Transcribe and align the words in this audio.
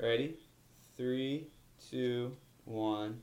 Ready? 0.00 0.36
Three, 0.96 1.46
two, 1.90 2.32
one. 2.64 3.20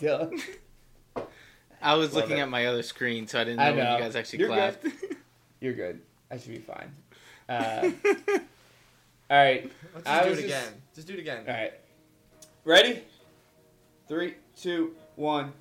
Done. 0.00 0.40
I 1.82 1.94
was 1.94 2.12
Love 2.14 2.22
looking 2.22 2.38
it. 2.38 2.42
at 2.42 2.48
my 2.48 2.66
other 2.66 2.82
screen, 2.84 3.26
so 3.26 3.40
I 3.40 3.44
didn't 3.44 3.58
I 3.60 3.70
know, 3.70 3.76
when 3.76 3.92
you 3.94 3.98
guys 3.98 4.14
actually 4.16 4.38
You're 4.40 4.48
clapped. 4.48 4.86
You're 5.60 5.72
good. 5.74 6.00
I 6.30 6.38
should 6.38 6.52
be 6.52 6.58
fine. 6.58 6.92
Uh, 7.48 7.90
all 9.30 9.36
right. 9.38 9.72
Let's 9.94 10.06
I 10.06 10.22
do 10.24 10.28
was 10.30 10.38
it 10.38 10.42
just- 10.48 10.54
again. 10.68 10.82
Just 10.94 11.08
do 11.08 11.14
it 11.14 11.18
again. 11.20 11.44
All 11.48 11.54
right. 11.54 11.72
Ready? 12.66 13.02
Three, 14.06 14.34
two, 14.54 14.92
one. 15.16 15.54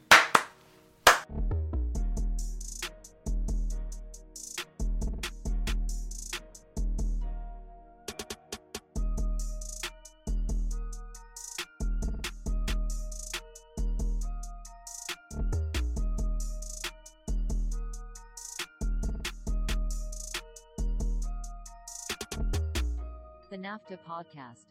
The 23.89 23.95
NAFTA 23.95 23.99
podcast. 24.09 24.65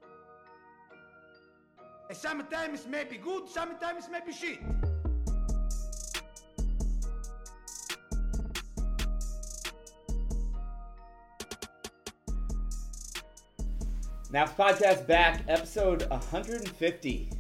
Sometimes 2.12 2.87
may 2.87 3.05
be 3.05 3.16
good, 3.16 3.48
sometimes 3.48 4.09
may 4.11 4.20
be 4.24 4.33
shit. 4.33 4.59
Naps 14.33 14.52
Podcast 14.52 15.07
back, 15.07 15.45
episode 15.48 16.09
150. 16.10 17.30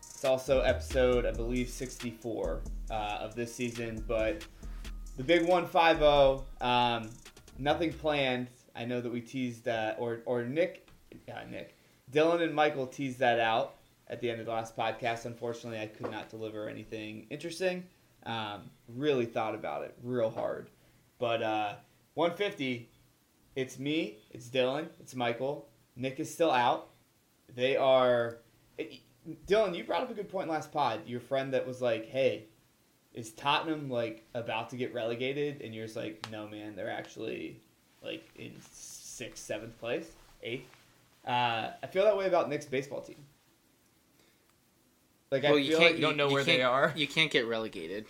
It's 0.00 0.24
also 0.24 0.60
episode, 0.60 1.24
I 1.24 1.32
believe, 1.32 1.68
64 1.68 2.60
uh, 2.90 2.94
of 2.94 3.34
this 3.34 3.54
season, 3.54 4.04
but 4.06 4.44
the 5.16 5.24
big 5.24 5.46
150, 5.46 6.44
um, 6.60 7.10
nothing 7.58 7.92
planned. 7.92 8.48
I 8.76 8.84
know 8.84 9.00
that 9.00 9.10
we 9.10 9.20
teased 9.20 9.64
that, 9.64 9.96
or, 9.98 10.20
or 10.26 10.44
Nick, 10.44 10.89
uh, 11.32 11.44
Nick, 11.50 11.76
Dylan 12.12 12.42
and 12.42 12.54
Michael 12.54 12.86
teased 12.86 13.18
that 13.20 13.38
out 13.40 13.76
at 14.08 14.20
the 14.20 14.30
end 14.30 14.40
of 14.40 14.46
the 14.46 14.52
last 14.52 14.76
podcast. 14.76 15.24
Unfortunately, 15.26 15.80
I 15.80 15.86
could 15.86 16.10
not 16.10 16.28
deliver 16.28 16.68
anything 16.68 17.26
interesting. 17.30 17.84
Um, 18.26 18.70
really 18.88 19.26
thought 19.26 19.54
about 19.54 19.82
it 19.82 19.96
real 20.02 20.30
hard. 20.30 20.68
But 21.18 21.42
uh, 21.42 21.74
150, 22.14 22.88
it's 23.56 23.78
me, 23.78 24.18
it's 24.30 24.48
Dylan, 24.48 24.88
it's 25.00 25.14
Michael. 25.14 25.68
Nick 25.96 26.20
is 26.20 26.32
still 26.32 26.50
out. 26.50 26.88
They 27.54 27.76
are. 27.76 28.38
it- 28.78 29.00
Dylan, 29.46 29.76
you 29.76 29.84
brought 29.84 30.02
up 30.02 30.10
a 30.10 30.14
good 30.14 30.30
point 30.30 30.48
last 30.48 30.72
pod. 30.72 31.02
Your 31.06 31.20
friend 31.20 31.52
that 31.52 31.66
was 31.66 31.82
like, 31.82 32.06
"Hey, 32.06 32.46
is 33.12 33.32
Tottenham 33.32 33.90
like 33.90 34.24
about 34.34 34.70
to 34.70 34.76
get 34.76 34.94
relegated?" 34.94 35.60
And 35.60 35.74
you're 35.74 35.84
just 35.84 35.96
like, 35.96 36.26
"No, 36.32 36.48
man, 36.48 36.74
they're 36.74 36.90
actually 36.90 37.60
like 38.02 38.26
in 38.36 38.52
sixth, 38.72 39.44
seventh 39.44 39.78
place, 39.78 40.10
eighth. 40.42 40.66
Uh, 41.26 41.70
I 41.82 41.86
feel 41.86 42.04
that 42.04 42.16
way 42.16 42.26
about 42.26 42.48
Nick's 42.48 42.66
baseball 42.66 43.02
team. 43.02 43.24
Like 45.30 45.44
well, 45.44 45.54
I 45.54 45.58
you 45.58 45.70
feel 45.70 45.78
can't. 45.78 45.90
like 45.92 46.00
you 46.00 46.06
don't 46.06 46.16
know 46.16 46.28
where 46.28 46.44
they 46.44 46.62
are. 46.62 46.92
You 46.96 47.06
can't 47.06 47.30
get 47.30 47.46
relegated. 47.46 48.06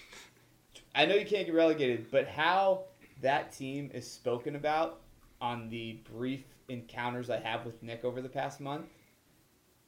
I 0.94 1.06
know 1.06 1.14
you 1.14 1.26
can't 1.26 1.46
get 1.46 1.54
relegated, 1.54 2.10
but 2.10 2.26
how 2.26 2.84
that 3.20 3.52
team 3.52 3.90
is 3.92 4.10
spoken 4.10 4.56
about 4.56 5.00
on 5.40 5.68
the 5.68 5.98
brief 6.14 6.44
encounters 6.68 7.30
I 7.30 7.38
have 7.38 7.64
with 7.66 7.82
Nick 7.82 8.04
over 8.04 8.22
the 8.22 8.28
past 8.28 8.60
month, 8.60 8.86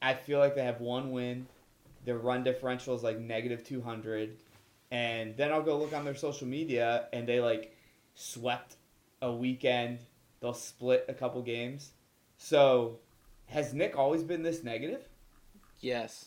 I 0.00 0.14
feel 0.14 0.38
like 0.38 0.54
they 0.54 0.64
have 0.64 0.80
one 0.80 1.10
win. 1.10 1.46
Their 2.04 2.18
run 2.18 2.42
differential 2.44 2.94
is 2.94 3.02
like 3.02 3.18
negative 3.18 3.64
200. 3.64 4.36
And 4.90 5.36
then 5.36 5.52
I'll 5.52 5.62
go 5.62 5.78
look 5.78 5.94
on 5.94 6.04
their 6.04 6.14
social 6.14 6.46
media 6.46 7.06
and 7.12 7.26
they 7.26 7.40
like 7.40 7.74
swept 8.14 8.76
a 9.22 9.32
weekend. 9.32 10.00
They'll 10.40 10.52
split 10.52 11.06
a 11.08 11.14
couple 11.14 11.40
games. 11.42 11.92
So 12.36 12.98
has 13.52 13.72
Nick 13.74 13.96
always 13.96 14.22
been 14.22 14.42
this 14.42 14.62
negative? 14.64 15.00
Yes. 15.80 16.26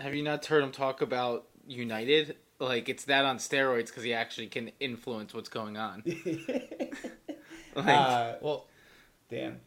Have 0.00 0.14
you 0.14 0.22
not 0.22 0.44
heard 0.46 0.62
him 0.62 0.72
talk 0.72 1.00
about 1.02 1.46
United? 1.66 2.36
Like 2.58 2.88
it's 2.88 3.04
that 3.04 3.24
on 3.24 3.38
steroids 3.38 3.86
because 3.86 4.02
he 4.02 4.14
actually 4.14 4.46
can 4.48 4.70
influence 4.80 5.34
what's 5.34 5.48
going 5.48 5.76
on. 5.76 6.02
Like, 7.74 7.86
uh, 7.88 8.34
Well, 8.40 8.68
damn. 9.28 9.60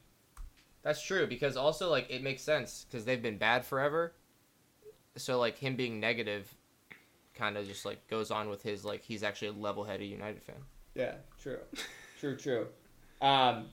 that's 0.81 0.99
true 1.03 1.27
because 1.27 1.55
also 1.55 1.91
like 1.91 2.09
it 2.09 2.23
makes 2.23 2.41
sense 2.41 2.85
because 2.89 3.05
they've 3.05 3.21
been 3.21 3.37
bad 3.37 3.65
forever. 3.65 4.13
So 5.15 5.37
like 5.37 5.57
him 5.59 5.75
being 5.75 5.99
negative, 5.99 6.51
kind 7.35 7.55
of 7.55 7.67
just 7.67 7.85
like 7.85 8.07
goes 8.07 8.31
on 8.31 8.49
with 8.49 8.63
his 8.63 8.83
like 8.83 9.03
he's 9.03 9.21
actually 9.21 9.49
a 9.49 9.51
level-headed 9.53 10.07
United 10.09 10.41
fan. 10.41 10.55
Yeah, 10.95 11.15
true, 11.39 11.59
true, 12.19 12.35
true. 12.35 12.67
Um, 13.21 13.67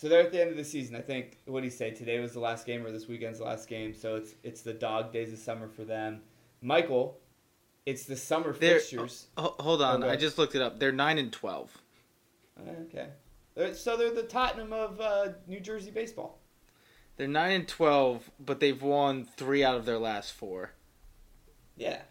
so 0.00 0.08
they're 0.08 0.20
at 0.20 0.30
the 0.30 0.40
end 0.40 0.50
of 0.52 0.56
the 0.56 0.62
season. 0.64 0.94
I 0.94 1.00
think 1.00 1.38
what 1.46 1.58
do 1.60 1.64
you 1.64 1.72
say? 1.72 1.90
Today 1.90 2.20
was 2.20 2.32
the 2.32 2.38
last 2.40 2.64
game, 2.66 2.86
or 2.86 2.92
this 2.92 3.08
weekend's 3.08 3.38
the 3.40 3.44
last 3.44 3.68
game. 3.68 3.92
So 3.94 4.14
it's 4.14 4.34
it's 4.44 4.62
the 4.62 4.72
dog 4.72 5.12
days 5.12 5.32
of 5.32 5.40
summer 5.40 5.66
for 5.66 5.82
them. 5.84 6.20
Michael, 6.62 7.18
it's 7.84 8.04
the 8.04 8.16
summer 8.16 8.52
They're- 8.52 8.74
fixtures. 8.78 9.26
Ho- 9.36 9.56
hold 9.58 9.82
on, 9.82 10.04
Okay. 10.04 10.12
I 10.12 10.16
just 10.16 10.38
looked 10.38 10.54
it 10.54 10.62
up. 10.62 10.78
They're 10.78 10.92
nine 10.92 11.18
and 11.18 11.32
twelve. 11.32 11.76
Okay, 12.60 13.08
They're- 13.56 13.74
so 13.74 13.96
they're 13.96 14.14
the 14.14 14.22
Tottenham 14.22 14.72
of 14.72 15.00
uh, 15.00 15.32
New 15.48 15.58
Jersey 15.60 15.90
baseball. 15.90 16.38
They're 17.16 17.26
nine 17.26 17.52
and 17.52 17.66
twelve, 17.68 18.30
but 18.38 18.60
they've 18.60 18.80
won 18.80 19.24
three 19.24 19.64
out 19.64 19.76
of 19.76 19.84
their 19.84 19.98
last 19.98 20.32
four. 20.32 20.72
Yeah, 21.76 22.02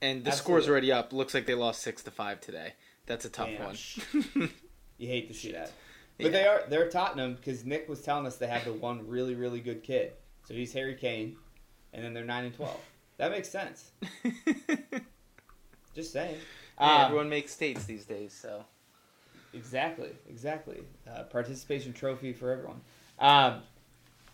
And 0.00 0.24
the 0.24 0.30
Absolutely. 0.30 0.32
score's 0.38 0.68
already 0.68 0.90
up. 0.92 1.12
Looks 1.12 1.34
like 1.34 1.46
they 1.46 1.54
lost 1.54 1.82
six 1.82 2.02
to 2.04 2.10
five 2.12 2.40
today. 2.40 2.74
That's 3.06 3.24
a 3.24 3.28
tough 3.30 3.48
Damn. 3.48 3.64
one. 3.64 3.76
you 4.98 5.08
hate 5.08 5.26
to 5.28 5.34
see 5.34 5.52
that, 5.52 5.70
Yeah. 6.18 6.24
but 6.26 6.32
they 6.32 6.46
are 6.46 6.62
they're 6.68 6.88
Tottenham 6.88 7.34
because 7.34 7.64
Nick 7.64 7.88
was 7.88 8.02
telling 8.02 8.26
us 8.26 8.36
they 8.36 8.46
have 8.46 8.64
the 8.64 8.72
one 8.72 9.06
really 9.08 9.34
really 9.34 9.60
good 9.60 9.82
kid. 9.82 10.12
So 10.46 10.54
he's 10.54 10.72
Harry 10.72 10.94
Kane, 10.94 11.36
and 11.92 12.04
then 12.04 12.12
they're 12.14 12.24
nine 12.24 12.44
and 12.44 12.54
twelve. 12.54 12.80
That 13.18 13.30
makes 13.30 13.48
sense. 13.48 13.92
Just 15.94 16.12
saying. 16.12 16.36
Hey, 16.78 16.84
Um, 16.84 17.02
everyone 17.06 17.28
makes 17.28 17.52
states 17.52 17.84
these 17.84 18.04
days, 18.04 18.32
so 18.32 18.64
Exactly, 19.54 20.10
exactly. 20.28 20.82
Uh, 21.08 21.24
participation 21.24 21.92
trophy 21.92 22.32
for 22.32 22.50
everyone. 22.50 22.80
Um, 23.18 23.60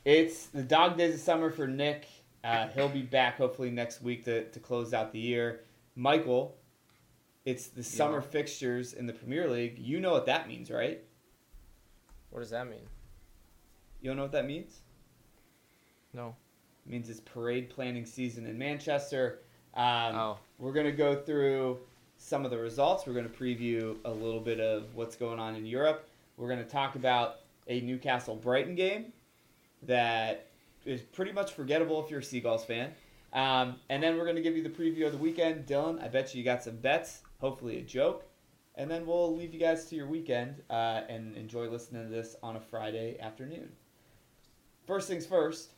it's 0.05 0.47
the 0.47 0.62
dog 0.62 0.97
days 0.97 1.15
of 1.15 1.21
summer 1.21 1.50
for 1.50 1.67
Nick. 1.67 2.06
Uh, 2.44 2.69
he'll 2.69 2.88
be 2.88 3.03
back 3.03 3.37
hopefully 3.37 3.71
next 3.71 4.00
week 4.00 4.25
to, 4.27 4.44
to 4.50 4.61
close 4.61 4.94
out 4.94 5.12
the 5.12 5.19
year. 5.19 5.61
Michael, 5.97 6.56
it's 7.44 7.67
the 7.67 7.83
summer 7.83 8.21
fixtures 8.21 8.93
in 8.93 9.06
the 9.06 9.12
Premier 9.12 9.50
League. 9.50 9.77
You 9.78 9.99
know 9.99 10.12
what 10.12 10.27
that 10.27 10.47
means, 10.47 10.71
right? 10.71 11.03
What 12.31 12.41
does 12.41 12.50
that 12.50 12.69
mean? 12.69 12.87
You 14.00 14.11
don't 14.11 14.16
know 14.16 14.22
what 14.22 14.33
that 14.33 14.47
means? 14.47 14.81
No. 16.12 16.34
It 16.87 16.93
means 16.93 17.11
it's 17.11 17.21
parade 17.21 17.71
planning 17.71 18.06
season 18.06 18.47
in 18.47 18.59
Manchester. 18.59 19.41
Um, 19.75 20.15
oh, 20.15 20.38
We're 20.59 20.72
going 20.72 20.87
to 20.87 20.93
go 20.93 21.17
through 21.17 21.78
some 22.17 22.44
of 22.44 22.50
the 22.50 22.59
results. 22.59 23.06
We're 23.06 23.12
going 23.12 23.28
to 23.28 23.37
preview 23.37 23.97
a 24.05 24.11
little 24.11 24.41
bit 24.41 24.61
of 24.61 24.94
what's 24.94 25.17
going 25.17 25.38
on 25.38 25.55
in 25.55 25.67
Europe. 25.67 26.09
We're 26.37 26.49
going 26.49 26.65
to 26.65 26.71
talk 26.71 26.94
about 26.94 27.41
a 27.67 27.81
Newcastle 27.81 28.37
Brighton 28.37 28.75
game 28.75 29.12
that 29.83 30.47
is 30.84 31.03
pretty 31.03 31.33
much 31.33 31.53
forgettable 31.53 32.03
if 32.05 32.11
you're 32.11 32.21
a 32.21 32.25
Seagulls 32.25 32.65
fan. 32.65 32.93
Um, 33.33 33.77
and 33.91 34.03
then 34.03 34.17
we're 34.17 34.25
going 34.25 34.37
to 34.37 34.43
give 34.43 34.56
you 34.56 34.62
the 34.62 34.71
preview 34.71 35.06
of 35.06 35.12
the 35.12 35.19
weekend. 35.19 35.67
Dylan, 35.67 36.03
I 36.03 36.09
bet 36.09 36.34
you 36.34 36.43
got 36.43 36.62
some 36.62 36.77
bets, 36.77 37.22
hopefully 37.41 37.78
a 37.78 37.83
joke. 37.83 38.25
And 38.78 38.89
then 38.89 39.06
we'll 39.06 39.37
leave 39.37 39.53
you 39.53 39.59
guys 39.59 39.87
to 39.87 39.97
your 39.97 40.06
weekend 40.06 40.62
uh, 40.71 41.00
and 41.09 41.37
enjoy 41.37 41.69
listening 41.69 42.05
to 42.05 42.09
this 42.09 42.37
on 42.44 42.55
a 42.55 42.61
Friday 42.61 43.19
afternoon. 43.19 43.69
First 44.87 45.08
things 45.08 45.26
first, 45.26 45.73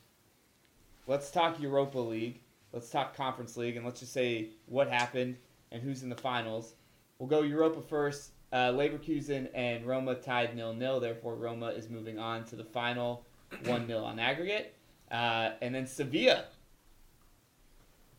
let's 1.07 1.31
talk 1.31 1.59
Europa 1.59 1.97
League. 1.97 2.41
Let's 2.71 2.91
talk 2.91 3.17
Conference 3.17 3.57
League, 3.57 3.75
and 3.75 3.83
let's 3.83 3.99
just 3.99 4.13
say 4.13 4.49
what 4.67 4.87
happened 4.87 5.35
and 5.71 5.81
who's 5.81 6.03
in 6.03 6.09
the 6.09 6.15
finals. 6.15 6.75
We'll 7.17 7.27
go 7.27 7.41
Europa 7.41 7.81
first. 7.81 8.33
Uh, 8.53 8.71
Leverkusen 8.71 9.49
and 9.55 9.83
Roma 9.85 10.13
tied 10.15 10.55
nil 10.55 10.73
nil. 10.73 10.99
Therefore, 10.99 11.35
Roma 11.35 11.69
is 11.69 11.89
moving 11.89 12.19
on 12.19 12.45
to 12.45 12.55
the 12.55 12.63
final, 12.63 13.25
one 13.65 13.87
0 13.87 14.03
on 14.03 14.19
aggregate. 14.19 14.75
Uh, 15.09 15.53
and 15.61 15.73
then 15.73 15.87
Sevilla 15.87 16.45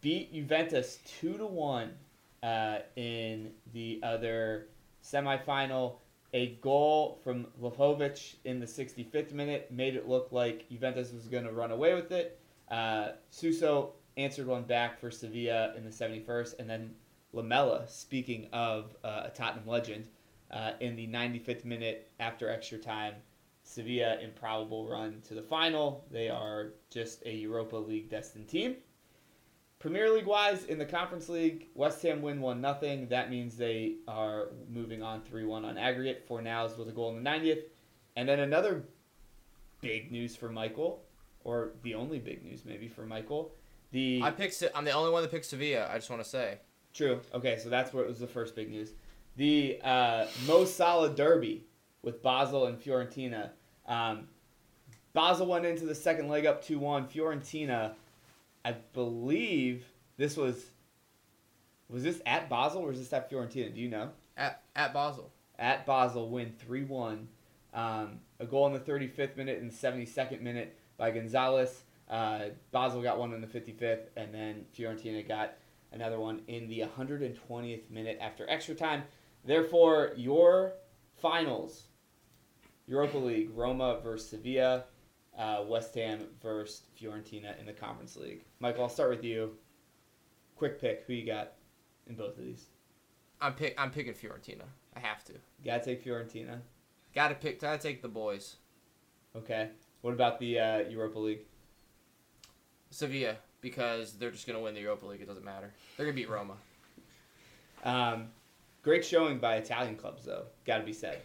beat 0.01 0.35
Juventus 0.35 0.99
two 1.07 1.39
to 1.39 1.47
one 1.47 1.93
uh, 2.43 2.79
in 2.97 3.53
the 3.73 4.01
other 4.03 4.67
semifinal. 5.03 5.97
A 6.35 6.55
goal 6.63 7.21
from 7.23 7.47
Vlahovic 7.61 8.37
in 8.45 8.59
the 8.59 8.67
65th 8.67 9.33
minute 9.33 9.71
made 9.71 9.97
it 9.97 10.09
look 10.09 10.33
like 10.33 10.69
Juventus 10.71 11.13
was 11.13 11.27
going 11.27 11.45
to 11.45 11.53
run 11.53 11.71
away 11.71 11.95
with 11.95 12.11
it. 12.11 12.41
Uh, 12.71 13.09
Suso 13.29 13.93
answered 14.17 14.47
one 14.47 14.63
back 14.63 14.99
for 14.99 15.11
Sevilla 15.11 15.75
in 15.77 15.85
the 15.85 15.91
71st, 15.91 16.59
and 16.59 16.69
then 16.69 16.95
Lamela, 17.35 17.87
speaking 17.87 18.49
of 18.53 18.97
uh, 19.05 19.25
a 19.27 19.31
Tottenham 19.31 19.67
legend, 19.67 20.07
uh, 20.51 20.73
in 20.81 20.97
the 20.97 21.07
95th 21.07 21.65
minute 21.65 22.11
after 22.21 22.49
extra 22.49 22.79
time, 22.79 23.15
Sevilla 23.63 24.19
improbable 24.21 24.89
run 24.89 25.23
to 25.29 25.35
the 25.35 25.43
final. 25.43 26.05
They 26.11 26.29
are 26.29 26.73
just 26.91 27.23
a 27.25 27.33
Europa 27.33 27.77
League 27.77 28.11
destined 28.11 28.49
team. 28.49 28.77
Premier 29.83 30.09
League 30.11 30.27
wise, 30.27 30.65
in 30.67 30.79
the 30.79 30.87
Conference 30.87 31.29
League, 31.29 31.67
West 31.75 32.01
Ham 32.03 32.23
win 32.23 32.41
1 32.41 32.63
0. 32.81 33.07
That 33.11 33.31
means 33.31 33.57
they 33.57 33.97
are 34.07 34.51
moving 34.71 35.03
on 35.03 35.23
3 35.23 35.45
1 35.45 35.65
on 35.65 35.77
aggregate. 35.77 36.27
Fornals 36.29 36.79
with 36.79 36.89
a 36.89 36.93
goal 36.93 37.15
in 37.15 37.23
the 37.23 37.29
90th. 37.29 37.65
And 38.15 38.29
then 38.29 38.39
another 38.39 38.85
big 39.81 40.13
news 40.13 40.37
for 40.37 40.49
Michael, 40.49 41.03
or 41.43 41.73
the 41.83 41.97
only 41.97 42.21
big 42.21 42.45
news 42.45 42.65
maybe 42.65 42.87
for 42.87 43.05
Michael. 43.05 43.51
The 43.91 44.21
I 44.23 44.31
picked. 44.31 44.63
I'm 44.73 44.85
the 44.85 44.93
only 44.93 45.11
one 45.11 45.23
that 45.23 45.33
picked 45.33 45.47
Sevilla. 45.47 45.89
I 45.91 45.97
just 45.97 46.09
want 46.09 46.23
to 46.23 46.29
say. 46.29 46.59
True. 46.95 47.21
Okay, 47.35 47.59
so 47.59 47.69
that's 47.69 47.93
what 47.93 48.07
was 48.07 48.21
the 48.21 48.29
first 48.29 48.55
big 48.55 48.71
news. 48.71 48.93
The 49.37 49.81
uh, 49.83 50.27
Mo 50.47 50.65
Salah 50.65 51.11
Derby 51.11 51.67
with 52.03 52.23
Basel 52.23 52.67
and 52.67 52.79
Fiorentina. 52.79 53.51
Um, 53.89 54.29
Basel 55.13 55.49
went 55.49 55.67
into 55.67 55.87
the 55.87 55.95
second 55.95 56.29
leg 56.29 56.47
up 56.47 56.63
2 56.65 56.79
1. 56.79 57.09
Fiorentina, 57.09 57.95
I 58.65 58.73
believe 58.73 59.85
this 60.17 60.37
was. 60.37 60.65
Was 61.89 62.03
this 62.03 62.23
at 62.25 62.49
Basel 62.49 62.83
or 62.83 62.89
was 62.89 62.99
this 62.99 63.13
at 63.13 63.31
Fiorentina? 63.31 63.75
Do 63.75 63.81
you 63.81 63.89
know? 63.89 64.11
At 64.37 64.63
at 64.75 64.95
Basel. 64.95 65.31
At 65.59 65.87
Basel, 65.87 66.29
win 66.31 66.53
3 66.59 66.85
1. 66.85 67.29
Um, 67.75 68.21
a 68.41 68.47
goal 68.47 68.67
in 68.67 68.73
the 68.73 68.81
35th 68.81 69.37
minute 69.37 69.61
and 69.61 69.71
72nd 69.71 70.41
minute 70.41 70.77
by 70.97 71.11
Gonzalez. 71.11 71.85
Uh, 72.09 72.47
Basel 72.71 73.03
got 73.03 73.19
one 73.19 73.33
in 73.33 73.41
the 73.41 73.47
55th, 73.47 74.09
and 74.17 74.35
then 74.35 74.67
Fiorentina 74.77 75.27
got 75.27 75.55
another 75.93 76.19
one 76.19 76.43
in 76.49 76.69
the 76.69 76.81
120th 76.81 77.91
minute 77.91 78.19
after 78.21 78.49
extra 78.49 78.75
time. 78.75 79.05
Therefore, 79.45 80.13
your 80.17 80.75
finals 81.17 81.85
Europa 82.87 83.19
League, 83.19 83.51
Roma 83.55 84.01
versus 84.03 84.29
Sevilla, 84.29 84.85
uh, 85.39 85.65
West 85.67 85.95
Ham 85.95 86.21
versus 86.43 86.83
Fiorentina 86.99 87.59
in 87.59 87.67
the 87.67 87.73
Conference 87.73 88.17
League. 88.17 88.45
Michael, 88.61 88.85
I'll 88.85 88.89
start 88.89 89.11
with 89.11 89.25
you. 89.25 89.57
Quick 90.57 90.81
pick. 90.81 91.05
Who 91.07 91.13
you 91.13 91.27
got 91.27 91.53
in 92.07 92.15
both 92.15 92.39
of 92.39 92.45
these? 92.45 92.67
I'm 93.41 93.55
pick. 93.55 93.75
I'm 93.79 93.91
picking 93.91 94.13
Fiorentina. 94.13 94.65
I 94.95 95.01
have 95.01 95.25
to. 95.25 95.33
Gotta 95.65 95.85
take 95.85 96.05
Fiorentina. 96.05 96.61
Got 97.15 97.29
to 97.29 97.35
pick. 97.35 97.61
Gotta 97.61 97.79
take 97.79 98.03
the 98.03 98.09
boys. 98.09 98.57
Okay. 99.35 99.71
What 100.03 100.13
about 100.13 100.39
the 100.39 100.59
uh, 100.59 100.79
Europa 100.89 101.19
League? 101.19 101.41
Sevilla 102.91 103.37
because 103.63 104.15
they're 104.15 104.31
just 104.31 104.47
gonna 104.47 104.61
win 104.61 104.75
the 104.75 104.81
Europa 104.81 105.07
League. 105.07 105.23
It 105.23 105.27
doesn't 105.29 105.45
matter. 105.45 105.73
They're 105.97 106.07
gonna 106.07 106.17
beat 106.17 106.29
Roma. 106.29 106.55
Um, 107.85 108.29
great 108.83 109.05
showing 109.05 109.39
by 109.39 109.57
Italian 109.57 109.97
clubs, 109.97 110.25
though. 110.25 110.45
Got 110.67 110.79
to 110.79 110.85
be 110.85 110.93
said. 110.93 111.19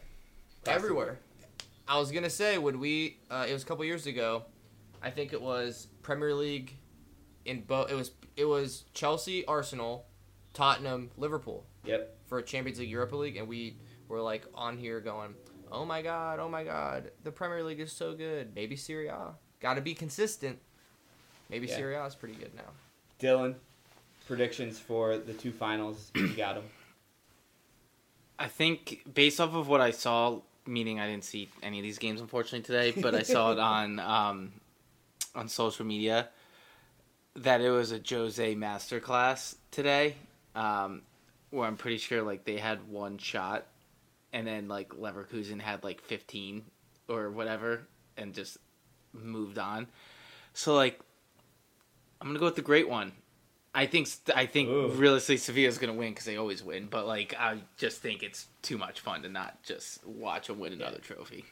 The 0.63 0.71
Everywhere. 0.71 1.19
I 1.87 1.99
was 1.99 2.11
gonna 2.11 2.29
say 2.29 2.57
when 2.57 2.79
we. 2.79 3.19
Uh, 3.29 3.45
it 3.47 3.53
was 3.53 3.63
a 3.63 3.65
couple 3.65 3.85
years 3.85 4.07
ago. 4.07 4.43
I 5.01 5.09
think 5.09 5.33
it 5.33 5.41
was 5.41 5.87
Premier 6.01 6.33
League. 6.33 6.75
In 7.45 7.61
both, 7.61 7.89
it 7.91 7.95
was 7.95 8.11
it 8.35 8.45
was 8.45 8.83
Chelsea, 8.93 9.45
Arsenal, 9.45 10.05
Tottenham, 10.53 11.11
Liverpool. 11.17 11.65
Yep. 11.85 12.17
for 12.25 12.39
a 12.39 12.43
Champions 12.43 12.79
League, 12.79 12.89
Europa 12.89 13.15
League, 13.15 13.37
and 13.37 13.47
we 13.47 13.77
were 14.09 14.21
like 14.21 14.45
on 14.53 14.77
here 14.77 14.99
going, 14.99 15.33
"Oh 15.71 15.85
my 15.85 16.01
god, 16.01 16.39
oh 16.39 16.49
my 16.49 16.65
god, 16.65 17.11
the 17.23 17.31
Premier 17.31 17.63
League 17.63 17.79
is 17.79 17.93
so 17.93 18.13
good. 18.13 18.53
Maybe 18.53 18.75
Serie 18.75 19.07
A. 19.07 19.35
Got 19.61 19.75
to 19.75 19.81
be 19.81 19.93
consistent. 19.93 20.59
Maybe 21.49 21.67
Yeah. 21.67 21.75
Serie 21.77 21.95
A 21.95 22.05
is 22.05 22.15
pretty 22.15 22.35
good 22.35 22.53
now." 22.53 22.71
Dylan, 23.21 23.55
predictions 24.27 24.77
for 24.77 25.17
the 25.17 25.33
two 25.33 25.53
finals. 25.53 26.11
You 26.15 26.27
got 26.35 26.55
them. 26.55 26.65
I 28.37 28.47
think 28.47 29.01
based 29.11 29.39
off 29.39 29.55
of 29.55 29.67
what 29.67 29.81
I 29.81 29.91
saw, 29.91 30.41
meaning 30.67 30.99
I 30.99 31.07
didn't 31.07 31.23
see 31.23 31.49
any 31.63 31.79
of 31.79 31.83
these 31.83 31.97
games 31.97 32.21
unfortunately 32.21 32.61
today, 32.61 32.99
but 32.99 33.15
I 33.15 33.23
saw 33.23 33.51
it 33.51 33.59
on 33.75 33.99
um, 33.99 34.53
on 35.35 35.47
social 35.47 35.85
media 35.85 36.29
that 37.37 37.61
it 37.61 37.69
was 37.69 37.91
a 37.91 38.01
Jose 38.09 38.55
masterclass 38.55 39.55
today, 39.71 40.15
um, 40.55 41.03
where 41.51 41.67
I'm 41.67 41.77
pretty 41.77 41.97
sure 41.97 42.23
like 42.23 42.43
they 42.43 42.57
had 42.57 42.89
one 42.89 43.17
shot, 43.17 43.65
and 44.33 44.45
then 44.47 44.67
like 44.67 44.89
Leverkusen 44.89 45.61
had 45.61 45.83
like 45.83 46.01
15 46.01 46.63
or 47.07 47.29
whatever, 47.29 47.87
and 48.17 48.33
just 48.33 48.57
moved 49.13 49.57
on. 49.57 49.87
So 50.53 50.75
like, 50.75 50.99
I'm 52.19 52.27
gonna 52.27 52.39
go 52.39 52.45
with 52.45 52.55
the 52.55 52.61
great 52.61 52.89
one. 52.89 53.11
I 53.77 53.85
think 53.85 54.09
I 54.35 54.47
think 54.47 54.69
Ooh. 54.69 54.89
realistically 54.89 55.37
Sevilla's 55.37 55.77
gonna 55.77 55.93
win 55.93 56.09
because 56.09 56.25
they 56.25 56.35
always 56.35 56.63
win, 56.63 56.87
but 56.89 57.05
like 57.05 57.35
I 57.39 57.59
just 57.77 58.01
think 58.01 58.23
it's 58.23 58.47
too 58.63 58.75
much 58.75 59.01
fun 59.01 59.21
to 59.21 59.29
not 59.29 59.61
just 59.61 60.03
watch 60.03 60.47
them 60.47 60.57
win 60.57 60.73
another 60.73 60.97
trophy. 60.97 61.45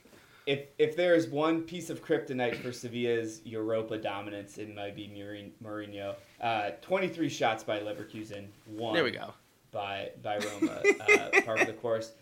If 0.48 0.62
if 0.80 0.96
there 0.96 1.14
is 1.14 1.28
one 1.28 1.62
piece 1.62 1.92
of 1.92 2.04
kryptonite 2.04 2.56
for 2.56 2.72
Sevilla's 2.72 3.42
Europa 3.46 4.00
dominance, 4.00 4.58
it 4.58 4.74
might 4.74 4.96
be 4.96 5.08
Mourin- 5.08 5.52
Mourinho. 5.64 6.16
Uh, 6.42 6.72
23 6.82 7.30
shots 7.30 7.64
by 7.64 7.80
Leverkusen, 7.80 8.48
one 8.66 8.96
There 8.96 9.04
we 9.04 9.12
go. 9.12 9.36
by 9.72 10.10
by 10.24 10.40
Roma, 10.40 10.82
uh, 11.02 11.42
part 11.44 11.62
of 11.62 11.68
the 11.68 11.74
course. 11.74 12.14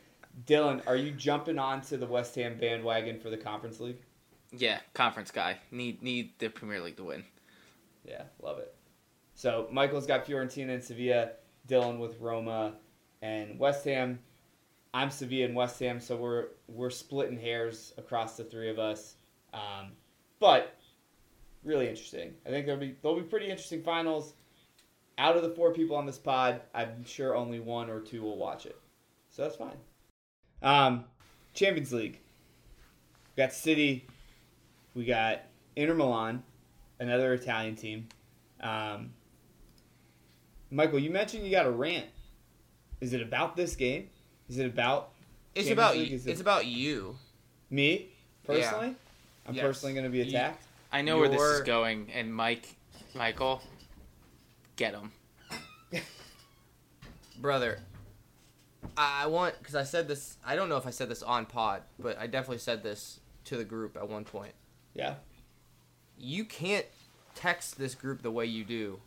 Dylan, 0.47 0.85
are 0.85 0.97
you 0.97 1.11
jumping 1.11 1.57
onto 1.57 1.95
the 1.95 2.07
West 2.07 2.35
Ham 2.35 2.57
bandwagon 2.59 3.21
for 3.21 3.29
the 3.29 3.37
Conference 3.37 3.79
League? 3.79 4.01
Yeah, 4.51 4.79
conference 4.93 5.31
guy 5.31 5.59
need 5.71 6.03
need 6.03 6.33
the 6.39 6.49
Premier 6.49 6.81
League 6.81 6.97
to 6.97 7.05
win. 7.05 7.23
Yeah, 8.05 8.23
love 8.41 8.59
it. 8.59 8.72
So 9.43 9.67
Michael's 9.69 10.07
got 10.07 10.25
Fiorentina 10.25 10.73
and 10.73 10.81
Sevilla, 10.81 11.31
Dylan 11.67 11.99
with 11.99 12.17
Roma 12.21 12.75
and 13.21 13.59
West 13.59 13.83
Ham. 13.83 14.19
I'm 14.93 15.09
Sevilla 15.09 15.43
and 15.47 15.53
West 15.53 15.77
Ham, 15.81 15.99
so 15.99 16.15
we're 16.15 16.45
we're 16.69 16.89
splitting 16.89 17.37
hairs 17.37 17.91
across 17.97 18.37
the 18.37 18.45
three 18.45 18.69
of 18.69 18.79
us. 18.79 19.15
Um, 19.53 19.91
but 20.39 20.77
really 21.61 21.89
interesting. 21.89 22.35
I 22.45 22.51
think 22.51 22.65
there'll 22.65 22.79
be 22.79 22.95
there'll 23.01 23.19
be 23.19 23.23
pretty 23.23 23.49
interesting 23.49 23.83
finals. 23.83 24.35
Out 25.17 25.35
of 25.35 25.43
the 25.43 25.49
four 25.49 25.73
people 25.73 25.97
on 25.97 26.05
this 26.05 26.17
pod, 26.17 26.61
I'm 26.73 27.03
sure 27.03 27.35
only 27.35 27.59
one 27.59 27.89
or 27.89 27.99
two 27.99 28.21
will 28.21 28.37
watch 28.37 28.65
it, 28.65 28.79
so 29.29 29.41
that's 29.41 29.57
fine. 29.57 29.75
Um, 30.61 31.03
Champions 31.53 31.91
League. 31.91 32.21
We 33.35 33.43
got 33.43 33.51
City. 33.51 34.07
We 34.93 35.03
got 35.03 35.41
Inter 35.75 35.95
Milan, 35.95 36.43
another 37.01 37.33
Italian 37.33 37.75
team. 37.75 38.07
Um, 38.61 39.09
Michael, 40.73 40.97
you 40.99 41.11
mentioned 41.11 41.45
you 41.45 41.51
got 41.51 41.65
a 41.67 41.71
rant. 41.71 42.07
Is 42.99 43.13
it 43.13 43.21
about 43.21 43.55
this 43.55 43.75
game? 43.75 44.09
Is 44.49 44.57
it 44.57 44.65
about 44.65 45.11
It's 45.53 45.67
Champions 45.67 45.71
about 45.71 45.95
League 45.97 46.09
you. 46.09 46.15
is 46.15 46.27
a- 46.27 46.31
It's 46.31 46.41
about 46.41 46.65
you. 46.65 47.17
me 47.69 48.09
personally? 48.43 48.95
I'm 49.45 49.53
Yes. 49.55 49.63
personally 49.63 49.93
going 49.93 50.05
to 50.05 50.09
be 50.09 50.17
You- 50.19 50.23
attacked. 50.25 50.63
I 50.91 51.01
know 51.01 51.17
where 51.17 51.29
this 51.29 51.41
is 51.41 51.61
going, 51.61 52.11
and 52.11 52.33
Mike, 52.33 52.75
Michael, 53.13 53.61
get 54.75 54.93
him. 54.95 55.11
brother 57.39 57.79
i 58.95 59.23
I 59.23 59.25
want 59.27 59.57
because 59.59 59.75
i 59.75 59.83
said 59.83 60.07
this 60.07 60.37
i 60.45 60.55
don't 60.55 60.69
know 60.69 60.77
if 60.77 60.85
i 60.87 60.91
said 60.91 61.09
this 61.09 61.21
on 61.23 61.45
pod 61.45 61.81
but 61.99 62.17
i 62.19 62.27
definitely 62.27 62.59
said 62.59 62.83
this 62.83 63.19
to 63.45 63.57
the 63.57 63.63
group 63.63 63.97
at 63.97 64.07
one 64.07 64.23
point 64.23 64.53
Yeah. 64.93 65.15
you 66.17 66.45
can't 66.45 66.85
text 67.35 67.77
this 67.79 67.95
group 67.95 68.21
the 68.21 68.31
way 68.31 68.45
you 68.45 68.63
do 68.63 69.01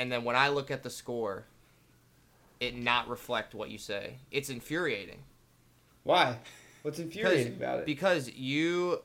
and 0.00 0.10
then 0.10 0.24
when 0.24 0.34
i 0.36 0.48
look 0.48 0.70
at 0.70 0.82
the 0.82 0.90
score 0.90 1.44
it 2.58 2.76
not 2.76 3.08
reflect 3.08 3.54
what 3.54 3.70
you 3.70 3.78
say. 3.78 4.16
It's 4.30 4.50
infuriating. 4.50 5.20
Why? 6.02 6.36
What's 6.82 6.98
infuriating 6.98 7.54
about 7.54 7.78
it? 7.80 7.86
because 7.86 8.28
you 8.30 9.00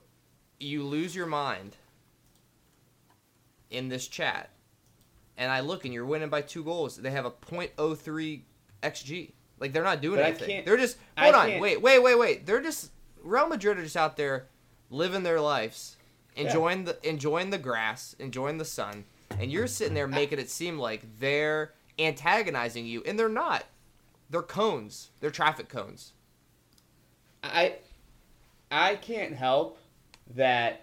you 0.60 0.84
lose 0.84 1.16
your 1.16 1.26
mind 1.26 1.78
in 3.70 3.88
this 3.90 4.08
chat. 4.08 4.50
And 5.38 5.52
i 5.52 5.60
look 5.62 5.86
and 5.86 5.94
you're 5.94 6.06
winning 6.06 6.30
by 6.30 6.42
two 6.42 6.64
goals. 6.66 6.98
They 6.98 7.12
have 7.12 7.26
a 7.26 7.32
.03 7.32 8.42
xg 8.84 9.32
like 9.60 9.72
they're 9.74 9.84
not 9.84 10.02
doing 10.02 10.18
But 10.18 10.26
I 10.26 10.30
anything. 10.30 10.66
they're 10.66 10.78
just 10.78 10.98
I 11.18 11.24
hold 11.24 11.36
on 11.36 11.48
can't- 11.48 11.62
wait 11.62 11.82
wait 11.82 12.00
wait 12.00 12.16
wait. 12.20 12.46
They're 12.46 12.62
just 12.62 12.92
real 13.24 13.48
madrid 13.48 13.78
are 13.80 13.84
just 13.84 13.98
out 13.98 14.18
there 14.18 14.48
living 14.90 15.24
their 15.24 15.40
lives 15.42 15.96
enjoying 16.36 16.84
the 16.84 16.98
enjoying 17.08 17.50
the 17.52 17.58
grass 17.58 18.16
enjoying 18.20 18.58
the 18.58 18.66
sun 18.66 19.06
and 19.40 19.52
you're 19.52 19.68
sitting 19.68 19.94
there 19.94 20.08
making 20.08 20.40
it 20.40 20.50
seem 20.50 20.78
like 20.80 21.04
they're 21.20 21.74
antagonizing 22.00 22.86
you 22.86 23.02
and 23.06 23.18
they're 23.20 23.30
not 23.30 23.64
they're 24.30 24.42
cones 24.42 25.10
they're 25.20 25.32
traffic 25.32 25.70
cones 25.70 26.14
I 27.44 27.76
I 28.72 28.96
can't 28.96 29.34
help 29.34 29.78
that 30.36 30.82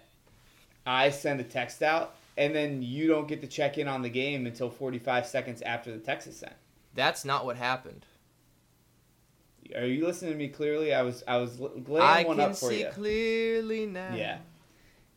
I 0.85 1.09
send 1.09 1.39
a 1.39 1.43
text 1.43 1.83
out 1.83 2.15
and 2.37 2.55
then 2.55 2.81
you 2.81 3.07
don't 3.07 3.27
get 3.27 3.41
to 3.41 3.47
check 3.47 3.77
in 3.77 3.87
on 3.87 4.01
the 4.01 4.09
game 4.09 4.47
until 4.47 4.69
45 4.69 5.27
seconds 5.27 5.61
after 5.61 5.91
the 5.91 5.99
text 5.99 6.27
is 6.27 6.37
sent. 6.37 6.53
that's 6.95 7.23
not 7.25 7.45
what 7.45 7.57
happened 7.57 8.05
Are 9.75 9.85
you 9.85 10.05
listening 10.05 10.31
to 10.31 10.37
me 10.37 10.47
clearly? 10.47 10.93
I 10.93 11.01
was 11.03 11.23
I 11.27 11.37
was 11.37 11.59
laying 11.59 12.01
I 12.01 12.23
one 12.23 12.37
can 12.37 12.51
up 12.51 12.55
for 12.57 12.69
see 12.69 12.81
you. 12.81 12.89
clearly 12.89 13.85
now. 13.85 14.13
Yeah. 14.15 14.37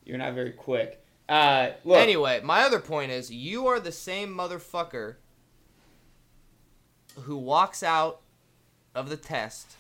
You're 0.04 0.18
not 0.18 0.34
very 0.34 0.52
quick. 0.52 1.04
Uh, 1.28 1.70
look, 1.84 1.98
Anyway, 1.98 2.40
my 2.44 2.62
other 2.62 2.78
point 2.78 3.10
is 3.10 3.30
you 3.30 3.66
are 3.66 3.80
the 3.80 3.90
same 3.92 4.34
motherfucker 4.34 5.16
who 7.22 7.36
walks 7.36 7.82
out 7.82 8.20
of 8.94 9.08
the 9.08 9.16
test. 9.16 9.76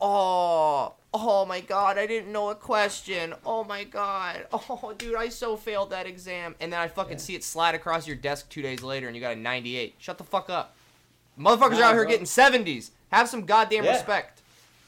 Oh, 0.00 0.94
Oh 1.14 1.46
my 1.46 1.60
god, 1.60 1.96
I 1.96 2.06
didn't 2.06 2.30
know 2.32 2.50
a 2.50 2.54
question. 2.54 3.34
Oh 3.46 3.64
my 3.64 3.84
god. 3.84 4.46
Oh, 4.52 4.94
dude, 4.98 5.16
I 5.16 5.30
so 5.30 5.56
failed 5.56 5.90
that 5.90 6.06
exam. 6.06 6.54
And 6.60 6.72
then 6.72 6.80
I 6.80 6.88
fucking 6.88 7.12
Yeah. 7.12 7.18
see 7.18 7.34
it 7.34 7.42
slide 7.44 7.74
across 7.74 8.06
your 8.06 8.16
desk 8.16 8.48
two 8.50 8.60
days 8.62 8.82
later 8.82 9.06
and 9.06 9.16
you 9.16 9.22
got 9.22 9.32
a 9.36 9.40
98. 9.40 9.94
Shut 9.98 10.18
the 10.18 10.24
fuck 10.24 10.50
up. 10.50 10.74
Motherfuckers 11.38 11.78
are 11.78 11.84
out 11.84 11.94
here 11.94 12.02
bro. 12.04 12.08
getting 12.10 12.26
70s. 12.26 12.90
Have 13.10 13.28
some 13.28 13.46
goddamn 13.46 13.84
Yeah. 13.84 13.92
respect. 13.92 14.42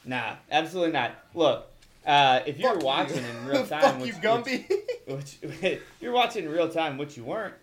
Nah, 0.05 0.35
absolutely 0.51 0.91
not. 0.93 1.15
Look, 1.33 1.70
uh, 2.05 2.41
if 2.45 2.57
you're 2.59 2.73
Fuck 2.73 2.81
you. 2.81 2.85
watching 2.87 3.23
in 3.23 3.45
real 3.45 3.65
time, 3.67 3.81
Fuck 3.81 3.99
which, 4.01 4.07
you, 4.15 4.21
Gumby. 4.21 4.69
Which, 5.07 5.37
which 5.61 5.79
you're 6.01 6.13
watching 6.13 6.45
in 6.45 6.51
real 6.51 6.69
time, 6.69 6.97
which 6.97 7.17
you 7.17 7.23
weren't. 7.23 7.53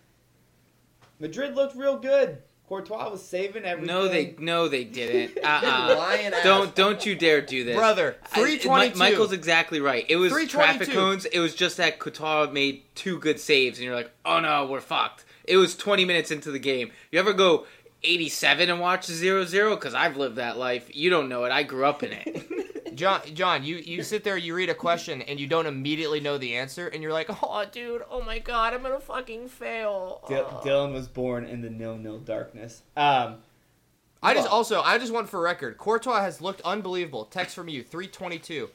Madrid 1.20 1.54
looked 1.54 1.76
real 1.76 1.98
good. 1.98 2.38
Courtois 2.68 3.08
was 3.08 3.24
saving 3.26 3.64
everything. 3.64 3.86
No, 3.94 4.08
they 4.08 4.34
no 4.38 4.68
they 4.68 4.84
didn't. 4.84 5.38
Uh-uh. 5.42 6.42
Don't 6.42 6.74
don't 6.74 7.04
you 7.06 7.14
dare 7.14 7.40
do 7.40 7.64
this, 7.64 7.74
Brother, 7.74 8.16
I- 8.22 8.34
322. 8.40 8.98
Michael's 8.98 9.32
exactly 9.32 9.80
right. 9.80 10.04
It 10.08 10.16
was 10.16 10.32
traffic 10.48 10.90
cones. 10.90 11.24
It 11.24 11.38
was 11.40 11.54
just 11.54 11.78
that 11.78 11.98
Courtois 11.98 12.50
made 12.52 12.82
two 12.94 13.18
good 13.18 13.40
saves, 13.40 13.78
and 13.78 13.86
you're 13.86 13.94
like, 13.94 14.10
oh 14.26 14.40
no, 14.40 14.66
we're 14.66 14.80
fucked. 14.82 15.24
It 15.44 15.56
was 15.56 15.74
20 15.76 16.04
minutes 16.04 16.30
into 16.30 16.50
the 16.50 16.58
game. 16.58 16.90
You 17.10 17.18
ever 17.18 17.32
go 17.32 17.64
87 18.02 18.70
and 18.70 18.80
watch 18.80 19.06
0-0? 19.06 19.70
Because 19.74 19.94
I've 19.94 20.16
lived 20.16 20.36
that 20.36 20.56
life. 20.56 20.90
You 20.94 21.10
don't 21.10 21.28
know 21.28 21.44
it. 21.44 21.52
I 21.52 21.62
grew 21.62 21.84
up 21.84 22.02
in 22.02 22.12
it. 22.12 22.94
John, 22.96 23.20
John, 23.34 23.62
you, 23.64 23.76
you 23.76 24.02
sit 24.02 24.24
there, 24.24 24.36
you 24.36 24.54
read 24.54 24.70
a 24.70 24.74
question, 24.74 25.22
and 25.22 25.38
you 25.38 25.46
don't 25.46 25.66
immediately 25.66 26.18
know 26.18 26.36
the 26.36 26.56
answer, 26.56 26.88
and 26.88 27.00
you're 27.02 27.12
like, 27.12 27.28
oh, 27.42 27.64
dude, 27.70 28.02
oh 28.10 28.22
my 28.22 28.40
god, 28.40 28.74
I'm 28.74 28.82
gonna 28.82 28.98
fucking 28.98 29.48
fail. 29.48 30.20
Di- 30.28 30.34
Oh. 30.40 30.60
Dylan 30.64 30.92
was 30.92 31.06
born 31.06 31.44
in 31.44 31.60
the 31.60 31.70
nil-nil 31.70 32.18
darkness. 32.18 32.82
Um, 32.96 33.36
I 34.20 34.34
just 34.34 34.48
Well- 34.48 34.56
also 34.56 34.80
I 34.82 34.98
just 34.98 35.12
want 35.12 35.28
for 35.28 35.40
record, 35.40 35.78
Courtois 35.78 36.22
has 36.22 36.40
looked 36.40 36.60
unbelievable. 36.62 37.24
Text 37.26 37.54
from 37.54 37.68
you, 37.68 37.84
three 37.84 38.08
twenty 38.08 38.40
two. 38.40 38.70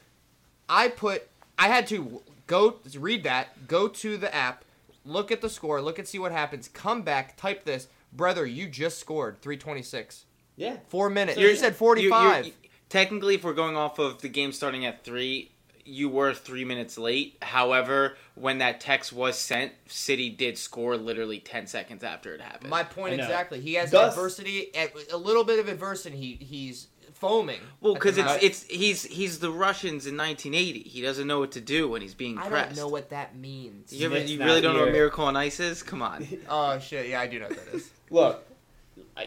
I 0.70 0.88
put 0.88 1.28
I 1.60 1.68
had 1.68 1.86
to 1.88 2.22
go 2.48 2.80
read 2.98 3.24
that, 3.26 3.68
go 3.68 3.90
to 3.90 4.16
the 4.16 4.34
app, 4.34 4.64
look 5.04 5.32
at 5.34 5.42
the 5.42 5.50
score, 5.50 5.82
look 5.82 6.00
and 6.00 6.08
see 6.08 6.18
what 6.20 6.32
happens, 6.32 6.70
come 6.70 7.02
back, 7.02 7.36
type 7.36 7.66
this, 7.66 7.90
brother, 8.16 8.46
you 8.46 8.68
just 8.68 9.00
scored 9.00 9.42
three 9.42 9.58
twenty 9.58 9.82
six. 9.84 10.26
yeah, 10.56 10.78
Four 10.90 11.10
minutes. 11.10 11.38
You're- 11.38 11.52
you 11.52 11.58
said 11.58 11.76
forty 11.76 12.10
five. 12.10 12.46
You- 12.46 12.52
you're- 12.62 12.70
technically, 12.90 13.36
if 13.36 13.44
we're 13.44 13.54
going 13.54 13.76
off 13.76 14.00
of 14.00 14.22
the 14.22 14.30
game 14.30 14.52
starting 14.52 14.86
at 14.86 15.04
three, 15.04 15.52
you 15.86 16.08
were 16.08 16.34
three 16.34 16.64
minutes 16.64 16.98
late. 16.98 17.38
However, 17.42 18.16
when 18.36 18.60
that 18.60 18.80
text 18.80 19.12
was 19.12 19.38
sent, 19.38 19.74
City 19.88 20.30
did 20.30 20.58
score 20.58 20.96
literally 20.96 21.40
10 21.40 21.68
seconds 21.68 22.04
after 22.04 22.34
it 22.34 22.40
happened. 22.40 22.70
My 22.70 22.84
point 22.84 23.16
exactly. 23.16 23.60
He 23.60 23.74
has 23.74 23.92
Thus- 23.92 24.14
adversity, 24.14 24.72
a 25.12 25.18
little 25.18 25.44
bit 25.44 25.60
of 25.60 25.68
adversity. 25.68 26.16
He 26.16 26.46
he's 26.46 26.88
foaming. 27.14 27.60
Well, 27.82 27.94
because 27.96 28.18
it's 28.18 28.44
it's 28.44 28.64
he's 28.64 29.04
he's 29.04 29.40
the 29.40 29.50
Russians 29.52 30.06
in 30.08 30.16
1980. 30.16 30.84
He 30.88 31.02
doesn't 31.02 31.26
know 31.28 31.40
what 31.40 31.52
to 31.54 31.62
do 31.62 31.90
when 31.90 32.02
he's 32.02 32.14
being 32.14 32.38
I 32.38 32.48
pressed. 32.48 32.76
don't 32.76 32.86
know 32.86 32.90
what 32.92 33.10
that 33.10 33.36
means. 33.36 33.92
You, 33.92 34.06
ever, 34.06 34.20
you 34.20 34.40
really 34.40 34.62
don't 34.62 34.74
know 34.74 34.80
what 34.82 34.86
here. 34.90 34.94
Miracle 34.94 35.26
on 35.26 35.36
Ice 35.36 35.60
is? 35.60 35.84
Come 35.84 36.02
on. 36.02 36.28
Oh 36.50 36.80
shit! 36.80 37.10
Yeah, 37.10 37.20
I 37.22 37.28
do 37.28 37.40
know 37.40 37.48
what 37.48 37.66
that 37.66 37.76
is. 37.76 37.90
look, 38.14 38.46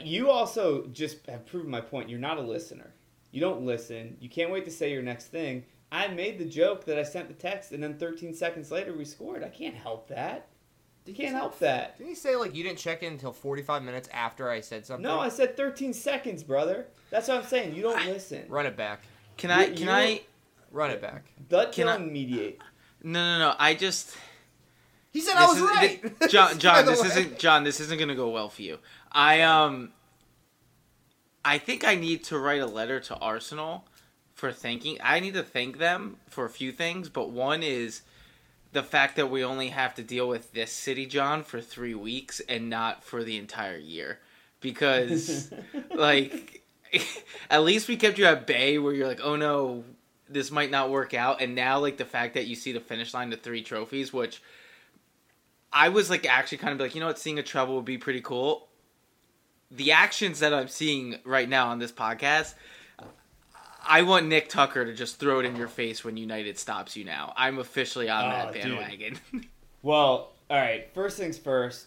you 0.00 0.30
also 0.30 0.86
just 0.86 1.26
have 1.26 1.44
proven 1.46 1.70
my 1.70 1.80
point. 1.80 2.08
You're 2.08 2.18
not 2.18 2.38
a 2.38 2.42
listener. 2.42 2.92
You 3.32 3.40
don't 3.40 3.66
listen. 3.66 4.16
You 4.20 4.28
can't 4.30 4.50
wait 4.50 4.64
to 4.64 4.70
say 4.70 4.92
your 4.92 5.02
next 5.02 5.26
thing. 5.26 5.64
I 5.92 6.08
made 6.08 6.38
the 6.38 6.44
joke 6.44 6.84
that 6.86 6.98
I 6.98 7.02
sent 7.02 7.28
the 7.28 7.34
text, 7.34 7.72
and 7.72 7.82
then 7.82 7.98
13 7.98 8.32
seconds 8.34 8.70
later 8.70 8.92
we 8.96 9.04
scored. 9.04 9.44
I 9.44 9.48
can't 9.48 9.74
help 9.74 10.08
that. 10.08 10.48
You 11.04 11.14
can't 11.14 11.34
help 11.34 11.58
that. 11.60 11.96
Didn't 11.98 12.08
he 12.10 12.14
say 12.16 12.34
like 12.34 12.54
you 12.54 12.64
didn't 12.64 12.78
check 12.78 13.04
in 13.04 13.12
until 13.12 13.32
forty 13.32 13.62
five 13.62 13.84
minutes 13.84 14.08
after 14.12 14.50
I 14.50 14.60
said 14.60 14.84
something? 14.84 15.04
No, 15.04 15.20
I 15.20 15.28
said 15.28 15.56
13 15.56 15.92
seconds, 15.92 16.42
brother. 16.42 16.86
That's 17.10 17.28
what 17.28 17.36
I'm 17.36 17.44
saying. 17.44 17.76
You 17.76 17.82
don't 17.82 18.04
listen. 18.06 18.44
Run 18.48 18.66
it 18.66 18.76
back. 18.76 19.02
Can 19.36 19.52
I? 19.52 19.66
You- 19.66 19.74
Can 19.74 19.84
you- 19.84 19.90
I? 19.92 20.22
Run 20.72 20.90
it 20.90 21.00
back. 21.00 21.26
Let 21.48 21.70
Can 21.70 21.86
I- 21.86 21.98
mediate. 21.98 22.60
No, 23.04 23.20
no, 23.22 23.38
no. 23.50 23.54
I 23.56 23.74
just. 23.74 24.16
He 25.16 25.22
said 25.22 25.36
I 25.36 25.46
was 25.46 25.56
is- 25.56 25.62
right. 25.62 26.20
John, 26.28 26.58
John, 26.58 26.84
this 26.84 27.00
way. 27.00 27.08
isn't 27.08 27.38
John. 27.38 27.64
This 27.64 27.80
isn't 27.80 27.98
gonna 27.98 28.14
go 28.14 28.28
well 28.28 28.50
for 28.50 28.60
you. 28.60 28.78
I 29.10 29.40
um. 29.40 29.92
I 31.42 31.56
think 31.56 31.86
I 31.86 31.94
need 31.94 32.22
to 32.24 32.38
write 32.38 32.60
a 32.60 32.66
letter 32.66 33.00
to 33.00 33.16
Arsenal 33.16 33.86
for 34.34 34.52
thanking. 34.52 34.98
I 35.02 35.20
need 35.20 35.32
to 35.32 35.42
thank 35.42 35.78
them 35.78 36.18
for 36.28 36.44
a 36.44 36.50
few 36.50 36.70
things, 36.70 37.08
but 37.08 37.30
one 37.30 37.62
is 37.62 38.02
the 38.72 38.82
fact 38.82 39.16
that 39.16 39.30
we 39.30 39.42
only 39.42 39.68
have 39.68 39.94
to 39.94 40.02
deal 40.02 40.28
with 40.28 40.52
this 40.52 40.70
city, 40.70 41.06
John, 41.06 41.42
for 41.42 41.62
three 41.62 41.94
weeks 41.94 42.40
and 42.48 42.68
not 42.68 43.02
for 43.02 43.24
the 43.24 43.38
entire 43.38 43.78
year, 43.78 44.18
because 44.60 45.50
like 45.94 46.62
at 47.50 47.64
least 47.64 47.88
we 47.88 47.96
kept 47.96 48.18
you 48.18 48.26
at 48.26 48.46
bay 48.46 48.76
where 48.76 48.92
you're 48.92 49.08
like, 49.08 49.22
oh 49.22 49.36
no, 49.36 49.84
this 50.28 50.50
might 50.50 50.70
not 50.70 50.90
work 50.90 51.14
out, 51.14 51.40
and 51.40 51.54
now 51.54 51.78
like 51.78 51.96
the 51.96 52.04
fact 52.04 52.34
that 52.34 52.46
you 52.46 52.54
see 52.54 52.72
the 52.72 52.80
finish 52.80 53.14
line 53.14 53.30
to 53.30 53.36
three 53.38 53.62
trophies, 53.62 54.12
which 54.12 54.42
I 55.72 55.88
was 55.90 56.08
like 56.10 56.26
actually 56.26 56.58
kind 56.58 56.72
of 56.72 56.80
like, 56.80 56.94
you 56.94 57.00
know 57.00 57.06
what, 57.08 57.18
seeing 57.18 57.38
a 57.38 57.42
treble 57.42 57.76
would 57.76 57.84
be 57.84 57.98
pretty 57.98 58.20
cool. 58.20 58.68
The 59.70 59.92
actions 59.92 60.40
that 60.40 60.54
I'm 60.54 60.68
seeing 60.68 61.16
right 61.24 61.48
now 61.48 61.68
on 61.68 61.78
this 61.78 61.92
podcast, 61.92 62.54
I 63.86 64.02
want 64.02 64.26
Nick 64.26 64.48
Tucker 64.48 64.84
to 64.84 64.92
just 64.94 65.18
throw 65.18 65.40
it 65.40 65.44
in 65.44 65.56
your 65.56 65.68
face 65.68 66.04
when 66.04 66.16
United 66.16 66.58
stops 66.58 66.96
you 66.96 67.04
now. 67.04 67.32
I'm 67.36 67.58
officially 67.58 68.08
on 68.08 68.24
Oh, 68.24 68.28
that 68.30 68.52
bandwagon. 68.52 69.18
Well, 69.82 70.32
all 70.50 70.58
right. 70.60 70.88
First 70.94 71.16
things 71.16 71.38
first. 71.38 71.86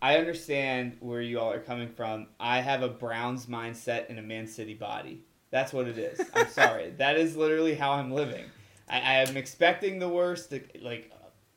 I 0.00 0.16
understand 0.18 0.96
where 1.00 1.20
you 1.20 1.40
all 1.40 1.50
are 1.50 1.58
coming 1.58 1.88
from. 1.88 2.28
I 2.38 2.60
have 2.60 2.82
a 2.84 2.88
Browns 2.88 3.46
mindset 3.46 4.08
and 4.10 4.18
a 4.20 4.22
Man 4.22 4.46
City 4.46 4.74
body. 4.74 5.22
That's 5.50 5.72
what 5.72 5.88
it 5.88 5.98
is. 5.98 6.20
I'm 6.36 6.46
sorry. 6.50 6.90
That 6.98 7.16
is 7.16 7.36
literally 7.36 7.74
how 7.74 7.92
I'm 7.92 8.12
living. 8.12 8.44
I, 8.88 8.96
I 9.00 9.12
am 9.28 9.36
expecting 9.36 9.98
the 9.98 10.08
worst, 10.08 10.54
like 10.82 11.10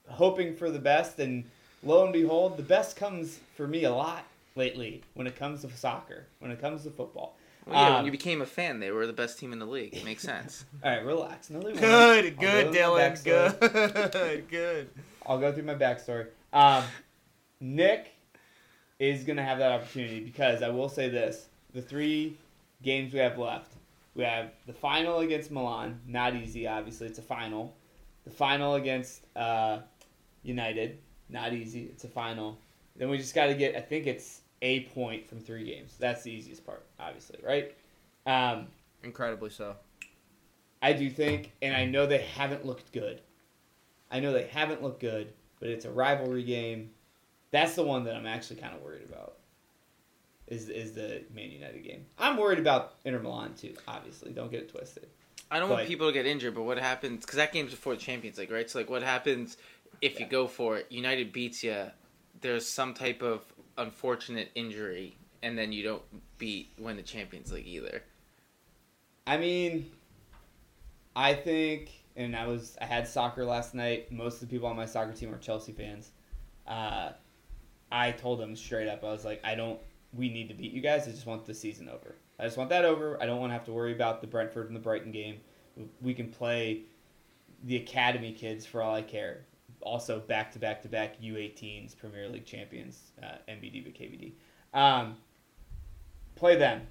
hoping 0.10 0.55
for 0.55 0.72
the 0.72 0.79
best, 0.79 1.19
and 1.19 1.43
lo 1.86 2.04
and 2.04 2.12
behold, 2.13 2.58
the 2.58 2.63
best 2.63 2.96
comes 2.98 3.39
for 3.56 3.68
me 3.68 3.84
a 3.86 3.94
lot 3.94 4.25
lately 4.56 5.01
when 5.13 5.27
it 5.27 5.36
comes 5.38 5.62
to 5.62 5.72
soccer, 5.72 6.25
when 6.39 6.51
it 6.51 6.60
comes 6.60 6.84
to 6.84 6.89
football. 6.89 7.38
Well, 7.65 7.75
yeah, 7.75 7.88
Um, 7.89 7.96
when 7.96 8.06
you 8.06 8.12
became 8.12 8.42
a 8.42 8.46
fan, 8.46 8.80
they 8.80 8.92
were 8.92 9.08
the 9.08 9.13
best 9.13 9.39
team 9.39 9.51
in 9.54 9.60
the 9.60 9.65
league. 9.65 9.94
It 9.96 10.04
makes 10.06 10.22
sense. 10.34 10.65
All 10.84 10.92
right, 10.92 11.06
relax. 11.06 11.50
No, 11.50 11.62
they. 11.62 11.74
Good, 11.74 12.38
good, 12.38 12.68
Dylan. 12.74 13.18
through 13.18 13.34
my 13.34 13.50
backstory. 13.50 14.12
Good, 14.12 14.48
good. 14.50 14.89
I'll 15.25 15.39
go 15.39 15.51
through 15.51 15.63
my 15.63 15.75
backstory. 15.75 16.27
Um, 16.54 16.84
Nick 17.60 18.12
is 19.00 19.24
going 19.24 19.38
to 19.38 19.44
have 19.44 19.58
that 19.60 19.72
opportunity 19.72 20.20
because 20.22 20.62
I 20.62 20.70
will 20.70 20.89
say 20.89 21.10
this: 21.10 21.48
the 21.74 21.82
three 21.82 22.38
games 22.84 23.13
we 23.13 23.20
have 23.20 23.38
left, 23.38 23.72
we 24.15 24.24
have 24.24 24.51
the 24.68 24.74
final 24.74 25.20
against 25.20 25.50
Milan, 25.51 26.00
not 26.08 26.36
easy. 26.36 26.68
Obviously, 26.68 27.08
it's 27.08 27.20
a 27.20 27.24
final. 27.24 27.74
The 28.25 28.32
final 28.32 28.75
against 28.75 29.22
uh, 29.36 29.80
United, 30.44 31.00
not 31.29 31.53
easy. 31.53 31.89
It's 31.91 32.03
a 32.03 32.08
final. 32.08 32.58
Then 32.96 33.10
we 33.10 33.17
just 33.17 33.36
got 33.36 33.48
to 33.48 33.55
get. 33.55 33.75
I 33.75 33.82
think 33.82 34.08
it's 34.08 34.41
a 34.62 34.82
point 34.86 35.27
from 35.27 35.39
three 35.39 35.65
games. 35.65 35.96
That's 36.00 36.24
the 36.24 36.32
easiest 36.32 36.65
part, 36.65 36.86
obviously, 37.00 37.39
right? 37.44 37.75
Um, 38.25 38.67
Incredibly 39.03 39.50
so. 39.50 39.75
I 40.82 40.94
do 40.94 41.10
think, 41.10 41.51
and 41.62 41.75
I 41.75 41.86
know 41.86 42.05
they 42.05 42.20
haven't 42.20 42.65
looked 42.65 42.91
good. 42.91 43.22
I 44.12 44.20
know 44.20 44.34
they 44.34 44.48
haven't 44.48 44.84
looked 44.84 45.00
good, 45.00 45.34
but 45.60 45.70
it's 45.70 45.86
a 45.86 45.91
rivalry 45.91 46.44
game. 46.44 46.91
That's 47.51 47.75
the 47.75 47.84
one 47.84 48.03
that 48.05 48.15
I'm 48.15 48.25
actually 48.25 48.58
kind 48.58 48.75
of 48.75 48.82
worried 48.82 49.08
about. 49.08 49.38
Is 50.48 50.70
is 50.70 50.94
the 50.94 51.24
Man 51.34 51.50
United 51.50 51.84
game? 51.84 52.05
I'm 52.20 52.38
worried 52.38 52.60
about 52.60 52.96
Inter 53.03 53.20
Milan 53.20 53.55
too. 53.55 53.74
Obviously, 53.88 54.32
don't 54.32 54.51
get 54.51 54.62
it 54.62 54.70
twisted. 54.70 55.08
I 55.50 55.60
don't 55.60 55.70
want 55.70 55.88
people 55.88 56.08
to 56.08 56.13
get 56.13 56.25
injured, 56.25 56.55
but 56.55 56.63
what 56.63 56.77
happens? 56.77 57.22
Because 57.22 57.38
that 57.38 57.51
game's 57.51 57.72
before 57.72 57.96
the 57.96 58.01
Champions 58.01 58.38
League, 58.38 58.51
right? 58.51 58.70
So 58.70 58.79
like, 58.79 58.89
what 58.89 59.03
happens 59.03 59.58
if 60.01 60.19
you 60.19 60.25
go 60.25 60.47
for 60.47 60.77
it? 60.77 60.87
United 60.91 61.31
beats 61.31 61.63
you. 61.63 61.85
There's 62.41 62.67
some 62.67 62.93
type 62.93 63.21
of 63.21 63.45
unfortunate 63.77 64.51
injury, 64.55 65.17
and 65.41 65.57
then 65.57 65.71
you 65.71 65.83
don't 65.83 66.03
beat 66.37 66.71
win 66.77 66.97
the 66.97 67.03
Champions 67.03 67.51
League 67.51 67.67
either. 67.67 68.03
I 69.27 69.37
mean, 69.37 69.91
I 71.15 71.33
think, 71.33 71.91
and 72.15 72.35
I 72.35 72.47
was 72.47 72.77
I 72.81 72.85
had 72.85 73.07
soccer 73.07 73.45
last 73.45 73.73
night. 73.73 74.11
Most 74.11 74.35
of 74.35 74.41
the 74.41 74.47
people 74.47 74.67
on 74.67 74.75
my 74.75 74.85
soccer 74.85 75.13
team 75.13 75.33
are 75.33 75.37
Chelsea 75.37 75.71
fans. 75.71 76.11
Uh, 76.67 77.11
I 77.91 78.11
told 78.11 78.39
them 78.39 78.55
straight 78.55 78.87
up, 78.87 79.03
I 79.03 79.11
was 79.11 79.25
like, 79.25 79.41
I 79.43 79.55
don't. 79.55 79.79
We 80.13 80.29
need 80.29 80.47
to 80.47 80.53
beat 80.53 80.71
you 80.71 80.81
guys. 80.81 81.07
I 81.07 81.11
just 81.11 81.25
want 81.25 81.45
the 81.45 81.53
season 81.53 81.89
over. 81.89 82.15
I 82.39 82.43
just 82.43 82.57
want 82.57 82.69
that 82.69 82.85
over. 82.85 83.21
I 83.21 83.25
don't 83.25 83.39
want 83.39 83.49
to 83.49 83.53
have 83.53 83.65
to 83.65 83.73
worry 83.73 83.93
about 83.93 84.21
the 84.21 84.27
Brentford 84.27 84.67
and 84.67 84.75
the 84.75 84.79
Brighton 84.79 85.11
game. 85.11 85.41
We 86.01 86.13
can 86.13 86.29
play 86.29 86.83
the 87.63 87.77
academy 87.77 88.31
kids 88.31 88.65
for 88.65 88.81
all 88.81 88.93
I 88.95 89.01
care. 89.01 89.45
Also, 89.86 90.20
back 90.20 90.51
to 90.51 90.60
back 90.60 90.82
to 90.82 90.89
back 90.89 91.22
U18s 91.22 91.96
Premier 91.96 92.27
League 92.27 92.46
champions, 92.46 93.12
uh, 93.22 93.36
MBD 93.48 93.84
but 93.84 93.94
KVD. 93.94 94.32
Um, 94.74 95.15
play 96.36 96.56
them 96.56 96.82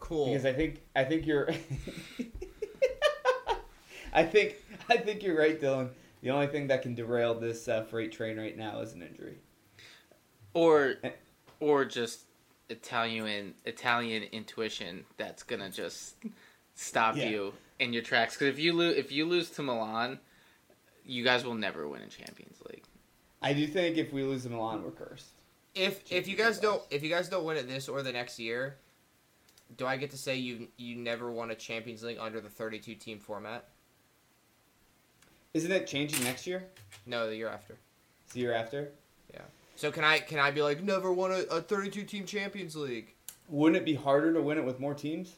Cool. 0.00 0.26
because 0.26 0.44
I 0.44 0.52
think 0.52 0.80
I 0.96 1.04
think 1.04 1.26
you're 1.26 1.48
I 4.12 4.24
think 4.24 4.56
I 4.88 4.96
think 4.96 5.22
you're 5.22 5.38
right, 5.38 5.60
Dylan. 5.60 5.90
The 6.22 6.30
only 6.30 6.48
thing 6.48 6.66
that 6.66 6.82
can 6.82 6.94
derail 6.94 7.38
this 7.38 7.68
uh, 7.68 7.82
freight 7.84 8.12
train 8.12 8.38
right 8.38 8.56
now 8.56 8.80
is 8.80 8.92
an 8.92 9.02
injury. 9.02 9.38
Or, 10.52 10.96
Eh. 11.04 11.10
or 11.60 11.84
just 11.84 12.22
Italian 12.68 13.54
Italian 13.64 14.24
intuition 14.32 15.04
that's 15.16 15.44
gonna 15.44 15.70
just 15.70 16.16
stop 16.74 17.16
Yeah. 17.16 17.28
you 17.28 17.54
in 17.78 17.92
your 17.92 18.02
tracks 18.02 18.34
because 18.34 18.48
if 18.48 18.58
you 18.58 18.72
lose 18.72 18.96
if 18.96 19.12
you 19.12 19.24
lose 19.24 19.50
to 19.50 19.62
Milan, 19.62 20.18
you 21.10 21.24
guys 21.24 21.44
will 21.44 21.54
never 21.54 21.88
win 21.88 22.02
a 22.02 22.06
Champions 22.06 22.58
League. 22.70 22.84
I 23.42 23.52
do 23.52 23.66
think 23.66 23.96
if 23.96 24.12
we 24.12 24.22
lose 24.22 24.44
to 24.44 24.50
Milan, 24.50 24.82
we're 24.84 24.90
cursed. 24.92 25.26
If 25.74 26.10
if 26.10 26.28
you 26.28 26.36
guys 26.36 26.58
don't 26.58 26.82
if 26.90 27.02
you 27.02 27.10
guys 27.10 27.28
don't 27.28 27.44
win 27.44 27.56
it 27.56 27.68
this 27.68 27.88
or 27.88 28.02
the 28.02 28.12
next 28.12 28.38
year, 28.38 28.76
do 29.76 29.86
I 29.86 29.96
get 29.96 30.10
to 30.12 30.18
say 30.18 30.36
you 30.36 30.68
you 30.76 30.96
never 30.96 31.30
won 31.30 31.50
a 31.50 31.54
Champions 31.54 32.02
League 32.02 32.18
under 32.20 32.40
the 32.40 32.48
32 32.48 32.94
team 32.94 33.18
format? 33.18 33.64
Isn't 35.52 35.72
it 35.72 35.86
changing 35.86 36.22
next 36.22 36.46
year? 36.46 36.64
No, 37.06 37.26
the 37.26 37.36
year 37.36 37.48
after. 37.48 37.76
It's 38.24 38.34
the 38.34 38.40
year 38.40 38.54
after. 38.54 38.90
Yeah. 39.32 39.42
So 39.74 39.90
can 39.90 40.04
I 40.04 40.20
can 40.20 40.38
I 40.38 40.50
be 40.50 40.62
like 40.62 40.82
never 40.82 41.12
won 41.12 41.32
a, 41.32 41.40
a 41.56 41.60
32 41.60 42.04
team 42.04 42.24
Champions 42.24 42.76
League? 42.76 43.14
Wouldn't 43.48 43.76
it 43.76 43.84
be 43.84 43.94
harder 43.94 44.32
to 44.32 44.40
win 44.40 44.58
it 44.58 44.64
with 44.64 44.78
more 44.78 44.94
teams? 44.94 45.34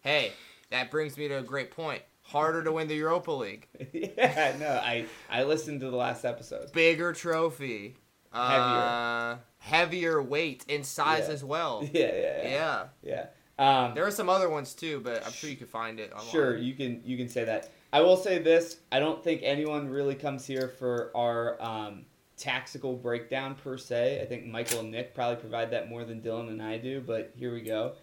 Hey, 0.00 0.32
that 0.70 0.90
brings 0.90 1.18
me 1.18 1.28
to 1.28 1.38
a 1.38 1.42
great 1.42 1.70
point. 1.70 2.02
Harder 2.28 2.62
to 2.64 2.72
win 2.72 2.88
the 2.88 2.94
Europa 2.94 3.32
League. 3.32 3.66
yeah, 3.92 4.54
no, 4.60 4.68
I 4.68 5.06
I 5.30 5.44
listened 5.44 5.80
to 5.80 5.90
the 5.90 5.96
last 5.96 6.24
episode. 6.24 6.70
Bigger 6.72 7.12
trophy. 7.12 7.96
Uh, 8.32 9.36
heavier 9.58 10.22
weight 10.22 10.64
in 10.68 10.84
size 10.84 11.24
Yeah. 11.28 11.34
as 11.34 11.42
well. 11.44 11.82
Yeah, 11.92 12.00
yeah, 12.14 12.42
yeah. 12.42 12.86
Yeah. 13.02 13.26
yeah. 13.58 13.84
Um, 13.86 13.94
There 13.94 14.06
are 14.06 14.10
some 14.10 14.28
other 14.28 14.48
ones 14.50 14.74
too, 14.74 15.00
but 15.00 15.24
I'm 15.26 15.32
sure 15.32 15.48
you 15.50 15.56
could 15.56 15.70
find 15.70 15.98
it 15.98 16.12
online. 16.12 16.28
Sure, 16.30 16.56
you 16.56 16.74
can 16.74 17.00
you 17.04 17.16
can 17.16 17.28
say 17.28 17.44
that. 17.44 17.70
I 17.92 18.02
will 18.02 18.16
say 18.18 18.38
this: 18.38 18.76
I 18.92 18.98
don't 19.00 19.24
think 19.24 19.40
anyone 19.42 19.88
really 19.88 20.14
comes 20.14 20.46
here 20.46 20.68
for 20.68 21.10
our 21.16 21.60
um, 21.62 22.04
tactical 22.36 22.94
breakdown 22.94 23.54
per 23.54 23.78
se. 23.78 24.20
I 24.20 24.26
think 24.26 24.44
Michael 24.46 24.80
and 24.80 24.90
Nick 24.92 25.14
probably 25.14 25.36
provide 25.36 25.70
that 25.70 25.88
more 25.88 26.04
than 26.04 26.20
Dylan 26.20 26.48
and 26.48 26.62
I 26.62 26.76
do. 26.76 27.00
But 27.00 27.32
here 27.34 27.52
we 27.54 27.62
go. 27.62 27.94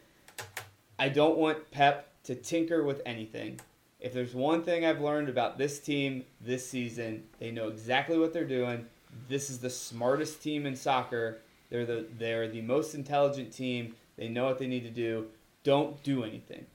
I 0.97 1.09
don't 1.09 1.37
want 1.37 1.69
Pep 1.71 2.09
to 2.23 2.33
tinker 2.33 2.83
with 2.83 3.01
anything. 3.05 3.59
If 4.05 4.13
there's 4.13 4.33
one 4.33 4.63
thing 4.63 4.85
I've 4.85 5.01
learned 5.01 5.27
about 5.27 5.57
this 5.57 5.79
team 5.79 6.23
this 6.39 6.69
season, 6.69 7.23
they 7.39 7.51
know 7.51 7.67
exactly 7.67 8.17
what 8.17 8.31
they're 8.31 8.45
doing. 8.45 8.85
This 9.27 9.49
is 9.49 9.59
the 9.59 9.69
smartest 9.69 10.41
team 10.41 10.65
in 10.65 10.75
soccer. 10.75 11.39
They're 11.69 11.85
the 11.85 12.05
they're 12.17 12.47
the 12.47 12.61
most 12.61 12.95
intelligent 12.95 13.51
team. 13.51 13.95
They 14.15 14.29
know 14.29 14.45
what 14.45 14.59
they 14.59 14.67
need 14.67 14.83
to 14.83 14.89
do. 14.89 15.27
Don't 15.63 16.01
do 16.03 16.23
anything 16.23 16.65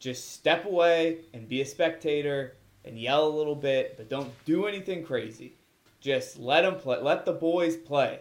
just 0.00 0.32
step 0.32 0.64
away 0.64 1.18
and 1.32 1.48
be 1.48 1.60
a 1.60 1.66
spectator 1.66 2.56
and 2.84 2.98
yell 2.98 3.28
a 3.28 3.36
little 3.36 3.54
bit, 3.54 3.96
but 3.96 4.08
don't 4.08 4.32
do 4.46 4.66
anything 4.66 5.04
crazy. 5.04 5.52
Just 6.00 6.38
let 6.38 6.62
them 6.62 6.76
play. 6.76 6.98
Let 7.00 7.26
the 7.26 7.34
boys 7.34 7.76
play. 7.76 8.20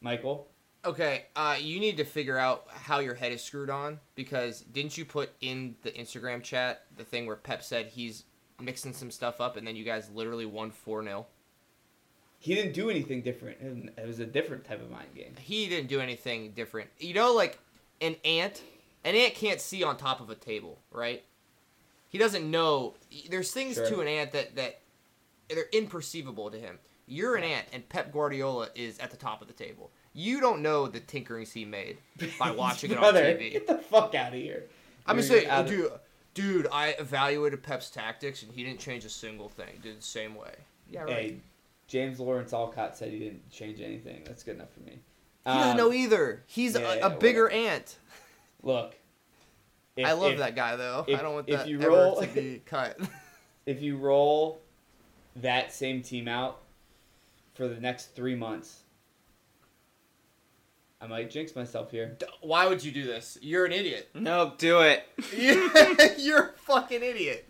Michael, 0.00 0.47
Okay, 0.84 1.26
uh, 1.34 1.56
you 1.60 1.80
need 1.80 1.96
to 1.96 2.04
figure 2.04 2.38
out 2.38 2.66
how 2.68 3.00
your 3.00 3.14
head 3.14 3.32
is 3.32 3.42
screwed 3.42 3.68
on 3.68 3.98
because 4.14 4.60
didn't 4.60 4.96
you 4.96 5.04
put 5.04 5.30
in 5.40 5.74
the 5.82 5.90
Instagram 5.90 6.42
chat 6.42 6.84
the 6.96 7.04
thing 7.04 7.26
where 7.26 7.36
Pep 7.36 7.62
said 7.64 7.86
he's 7.86 8.24
mixing 8.60 8.92
some 8.92 9.10
stuff 9.10 9.40
up 9.40 9.56
and 9.56 9.66
then 9.66 9.74
you 9.76 9.84
guys 9.84 10.08
literally 10.14 10.46
won 10.46 10.70
4 10.70 11.02
0? 11.02 11.26
he 12.40 12.54
didn't 12.54 12.72
do 12.72 12.88
anything 12.88 13.20
different. 13.22 13.58
It 13.96 14.06
was 14.06 14.20
a 14.20 14.26
different 14.26 14.64
type 14.64 14.80
of 14.80 14.90
mind 14.90 15.08
game. 15.14 15.34
He 15.40 15.68
didn't 15.68 15.88
do 15.88 16.00
anything 16.00 16.52
different. 16.52 16.88
You 16.98 17.12
know, 17.14 17.34
like 17.34 17.58
an 18.00 18.14
ant, 18.24 18.62
an 19.04 19.16
ant 19.16 19.34
can't 19.34 19.60
see 19.60 19.82
on 19.82 19.96
top 19.96 20.20
of 20.20 20.30
a 20.30 20.36
table, 20.36 20.78
right? 20.92 21.24
He 22.08 22.16
doesn't 22.16 22.48
know. 22.48 22.94
There's 23.28 23.50
things 23.50 23.74
Sure. 23.74 23.88
to 23.88 24.00
an 24.00 24.06
ant 24.08 24.32
that, 24.32 24.54
that 24.54 24.80
they're 25.48 25.68
imperceivable 25.72 26.52
to 26.52 26.58
him. 26.58 26.78
You're 27.06 27.34
an 27.34 27.42
ant, 27.42 27.66
and 27.72 27.88
Pep 27.88 28.12
Guardiola 28.12 28.68
is 28.74 28.98
at 29.00 29.10
the 29.10 29.16
top 29.16 29.42
of 29.42 29.48
the 29.48 29.54
table. 29.54 29.90
You 30.14 30.40
don't 30.40 30.62
know 30.62 30.86
the 30.88 31.00
tinkerings 31.00 31.52
he 31.52 31.64
made 31.64 31.98
by 32.38 32.50
watching 32.56 32.90
it 32.90 32.98
on 32.98 33.14
TV. 33.14 33.52
Get 33.52 33.66
the 33.66 33.78
fuck 33.78 34.14
out 34.14 34.28
of 34.34 34.38
here. 34.40 34.64
I'm 35.06 35.16
just 35.16 35.30
You're 35.30 35.40
saying, 35.40 35.50
of- 35.50 35.66
dude, 35.68 35.92
dude, 36.34 36.66
I 36.72 36.88
evaluated 36.98 37.62
Pep's 37.62 37.90
tactics, 37.90 38.42
and 38.42 38.52
he 38.52 38.64
didn't 38.64 38.80
change 38.80 39.04
a 39.04 39.08
single 39.10 39.48
thing. 39.48 39.78
Did 39.82 39.98
the 39.98 40.02
same 40.02 40.34
way. 40.34 40.52
Yeah, 40.90 41.02
right. 41.02 41.10
Hey, 41.12 41.36
James 41.86 42.18
Lawrence 42.20 42.52
Alcott 42.52 42.96
said 42.96 43.10
he 43.12 43.18
didn't 43.18 43.48
change 43.50 43.80
anything. 43.80 44.22
That's 44.26 44.42
good 44.42 44.56
enough 44.56 44.72
for 44.72 44.80
me. 44.80 44.92
he 44.92 45.50
doesn't 45.50 45.70
Um, 45.72 45.76
know 45.76 45.92
either. 45.92 46.42
He's 46.46 46.74
yeah, 46.74 46.80
a, 46.92 46.96
yeah, 46.98 47.08
bigger 47.10 47.44
whatever. 47.44 47.68
ant. 47.68 47.96
Look, 48.62 48.96
if- 49.96 50.06
I 50.06 50.12
love 50.12 50.32
if- 50.32 50.38
that 50.38 50.56
guy 50.56 50.76
though. 50.76 51.04
if- 51.06 51.18
I 51.18 51.22
don't 51.22 51.34
want 51.34 51.48
if 51.48 51.58
that 51.60 51.68
you 51.68 51.78
ever 51.80 51.88
roll- 51.90 52.20
to 52.20 52.26
be 52.26 52.60
cut. 52.66 52.98
if 53.66 53.80
you 53.82 53.96
roll 53.96 54.60
that 55.36 55.72
same 55.72 56.02
team 56.02 56.26
out 56.28 56.58
for 57.54 57.68
the 57.68 57.80
next 57.80 58.14
three 58.14 58.34
months, 58.34 58.80
I 61.00 61.06
might 61.06 61.30
jinx 61.30 61.54
myself 61.54 61.90
here. 61.90 62.16
Why 62.40 62.66
would 62.66 62.82
you 62.84 62.90
do 62.90 63.04
this? 63.04 63.38
You're 63.40 63.64
an 63.66 63.72
idiot. 63.72 64.08
No, 64.14 64.54
do 64.58 64.80
it. 64.80 65.04
You're 66.18 66.42
a 66.46 66.52
fucking 66.58 67.02
idiot. 67.02 67.48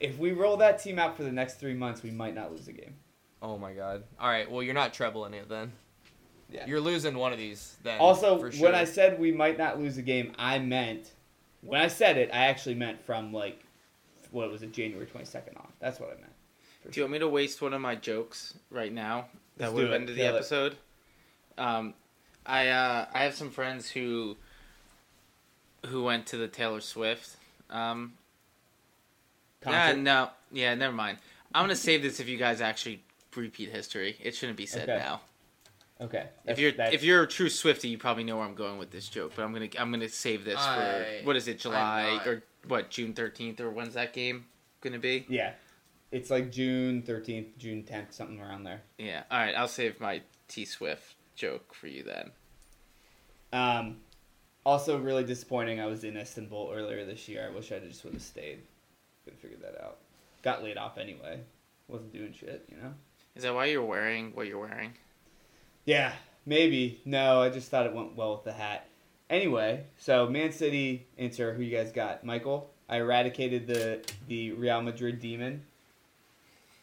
If 0.00 0.18
we 0.18 0.32
roll 0.32 0.56
that 0.56 0.82
team 0.82 0.98
out 0.98 1.16
for 1.16 1.22
the 1.22 1.30
next 1.30 1.60
three 1.60 1.74
months, 1.74 2.02
we 2.02 2.10
might 2.10 2.34
not 2.34 2.50
lose 2.50 2.66
a 2.68 2.72
game. 2.72 2.94
Oh 3.42 3.56
my 3.58 3.72
god. 3.74 4.04
All 4.18 4.28
right. 4.28 4.50
Well, 4.50 4.62
you're 4.62 4.74
not 4.74 4.92
trebling 4.92 5.34
it 5.34 5.48
then. 5.48 5.72
Yeah. 6.50 6.66
You're 6.66 6.80
losing 6.80 7.16
one 7.16 7.32
of 7.32 7.38
these 7.38 7.76
then. 7.84 8.00
Also, 8.00 8.38
for 8.38 8.50
sure. 8.50 8.64
when 8.64 8.74
I 8.74 8.84
said 8.84 9.20
we 9.20 9.30
might 9.30 9.56
not 9.56 9.78
lose 9.78 9.98
a 9.98 10.02
game, 10.02 10.32
I 10.36 10.58
meant 10.58 11.12
when 11.62 11.80
I 11.80 11.86
said 11.88 12.16
it, 12.16 12.30
I 12.32 12.46
actually 12.46 12.74
meant 12.74 13.00
from 13.04 13.32
like 13.32 13.62
what 14.32 14.50
was 14.50 14.62
it, 14.62 14.72
January 14.72 15.06
twenty 15.06 15.26
second 15.26 15.56
on. 15.58 15.68
That's 15.78 16.00
what 16.00 16.10
I 16.10 16.20
meant. 16.20 16.32
For 16.82 16.90
Do 16.90 16.98
you 17.00 17.04
want 17.04 17.12
me 17.12 17.18
to 17.20 17.28
waste 17.28 17.62
one 17.62 17.72
of 17.72 17.80
my 17.80 17.94
jokes 17.94 18.54
right 18.70 18.92
now? 18.92 19.26
That 19.58 19.66
Let's 19.66 19.74
would 19.74 19.84
have 19.84 19.92
it. 19.92 19.94
ended 19.96 20.16
the 20.16 20.20
Kill 20.22 20.34
it. 20.34 20.38
episode. 20.38 20.76
Um, 21.58 21.94
I 22.50 22.68
uh, 22.68 23.06
I 23.14 23.20
have 23.24 23.34
some 23.34 23.50
friends 23.50 23.88
who 23.90 24.36
who 25.86 26.02
went 26.02 26.26
to 26.26 26.36
the 26.36 26.48
Taylor 26.48 26.80
Swift. 26.80 27.36
Um, 27.70 28.14
nah, 29.64 29.92
no, 29.92 30.30
yeah, 30.50 30.74
never 30.74 30.92
mind. 30.92 31.18
I'm 31.54 31.62
gonna 31.62 31.76
save 31.76 32.02
this 32.02 32.18
if 32.20 32.28
you 32.28 32.36
guys 32.36 32.60
actually 32.60 33.02
repeat 33.36 33.70
history. 33.70 34.16
It 34.22 34.34
shouldn't 34.34 34.58
be 34.58 34.66
said 34.66 34.88
Okay. 34.88 34.98
now. 34.98 35.20
Okay. 36.00 36.26
If 36.46 36.58
you're 36.58 36.72
that's- 36.72 36.94
if 36.94 37.04
you're 37.04 37.22
a 37.22 37.28
true 37.28 37.48
Swifty, 37.50 37.88
you 37.88 37.98
probably 37.98 38.24
know 38.24 38.36
where 38.38 38.46
I'm 38.46 38.54
going 38.54 38.78
with 38.78 38.90
this 38.90 39.08
joke. 39.08 39.32
But 39.36 39.44
I'm 39.44 39.52
gonna 39.52 39.68
I'm 39.78 39.90
gonna 39.92 40.08
save 40.08 40.44
this 40.44 40.58
I- 40.58 41.20
for 41.20 41.26
what 41.26 41.36
is 41.36 41.46
it, 41.46 41.60
July 41.60 42.16
not. 42.16 42.26
or 42.26 42.42
what 42.66 42.90
June 42.90 43.14
13th 43.14 43.60
or 43.60 43.70
when's 43.70 43.94
that 43.94 44.12
game 44.12 44.46
gonna 44.80 44.98
be? 44.98 45.24
yeah, 45.28 45.52
it's 46.10 46.30
like 46.30 46.50
June 46.50 47.02
thirteenth, 47.02 47.56
June 47.58 47.84
tenth, 47.84 48.12
something 48.12 48.40
around 48.40 48.64
there. 48.64 48.82
Yeah. 48.98 49.22
All 49.30 49.38
right, 49.38 49.54
I'll 49.54 49.68
save 49.68 50.00
my 50.00 50.22
T 50.48 50.64
Swift 50.64 51.14
joke 51.36 51.72
for 51.74 51.86
you 51.86 52.02
then. 52.02 52.32
Um, 53.52 53.96
also, 54.64 54.98
really 54.98 55.24
disappointing. 55.24 55.80
I 55.80 55.86
was 55.86 56.04
in 56.04 56.16
Istanbul 56.16 56.72
earlier 56.74 57.04
this 57.04 57.28
year. 57.28 57.48
I 57.50 57.54
wish 57.54 57.72
I 57.72 57.78
just 57.78 58.04
would 58.04 58.12
have 58.14 58.22
stayed. 58.22 58.60
Could 59.24 59.32
have 59.34 59.40
figured 59.40 59.62
that 59.62 59.82
out. 59.82 59.98
Got 60.42 60.62
laid 60.62 60.76
off 60.76 60.98
anyway. 60.98 61.40
Wasn't 61.88 62.12
doing 62.12 62.32
shit, 62.38 62.64
you 62.70 62.76
know. 62.76 62.92
Is 63.34 63.42
that 63.42 63.54
why 63.54 63.66
you're 63.66 63.82
wearing 63.84 64.32
what 64.34 64.46
you're 64.46 64.58
wearing? 64.60 64.92
Yeah, 65.84 66.12
maybe. 66.46 67.00
No, 67.04 67.42
I 67.42 67.48
just 67.48 67.70
thought 67.70 67.86
it 67.86 67.92
went 67.94 68.16
well 68.16 68.32
with 68.34 68.44
the 68.44 68.52
hat. 68.52 68.86
Anyway, 69.28 69.84
so 69.98 70.28
Man 70.28 70.52
City, 70.52 71.06
Inter. 71.16 71.52
Who 71.54 71.62
you 71.62 71.76
guys 71.76 71.90
got? 71.92 72.24
Michael. 72.24 72.70
I 72.88 72.96
eradicated 72.98 73.66
the 73.66 74.00
the 74.28 74.52
Real 74.52 74.82
Madrid 74.82 75.20
demon. 75.20 75.62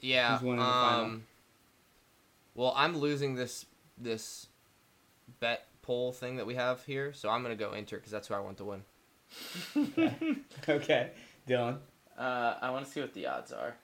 yeah. 0.01 0.33
Who's 0.37 0.41
winning 0.43 0.59
the 0.59 0.65
final? 0.65 1.03
um, 1.05 1.23
Well, 2.55 2.73
I'm 2.75 2.97
losing 2.97 3.35
this 3.35 3.65
this 3.97 4.47
bet 5.39 5.65
poll 5.87 6.11
thing 6.11 6.35
that 6.35 6.45
we 6.45 6.53
have 6.55 6.83
here, 6.83 7.13
so 7.13 7.29
I'm 7.29 7.41
gonna 7.41 7.55
go 7.55 7.73
Inter 7.73 7.97
because 7.97 8.11
that's 8.11 8.27
who 8.27 8.35
I 8.35 8.39
want 8.39 8.57
to 8.57 8.65
win. 8.65 8.83
Okay, 9.75 10.37
okay. 10.69 11.11
Dylan. 11.47 11.77
Uh, 12.17 12.55
I 12.61 12.69
want 12.69 12.85
to 12.85 12.91
see 12.91 13.01
what 13.01 13.13
the 13.13 13.25
odds 13.27 13.51
are. 13.51 13.75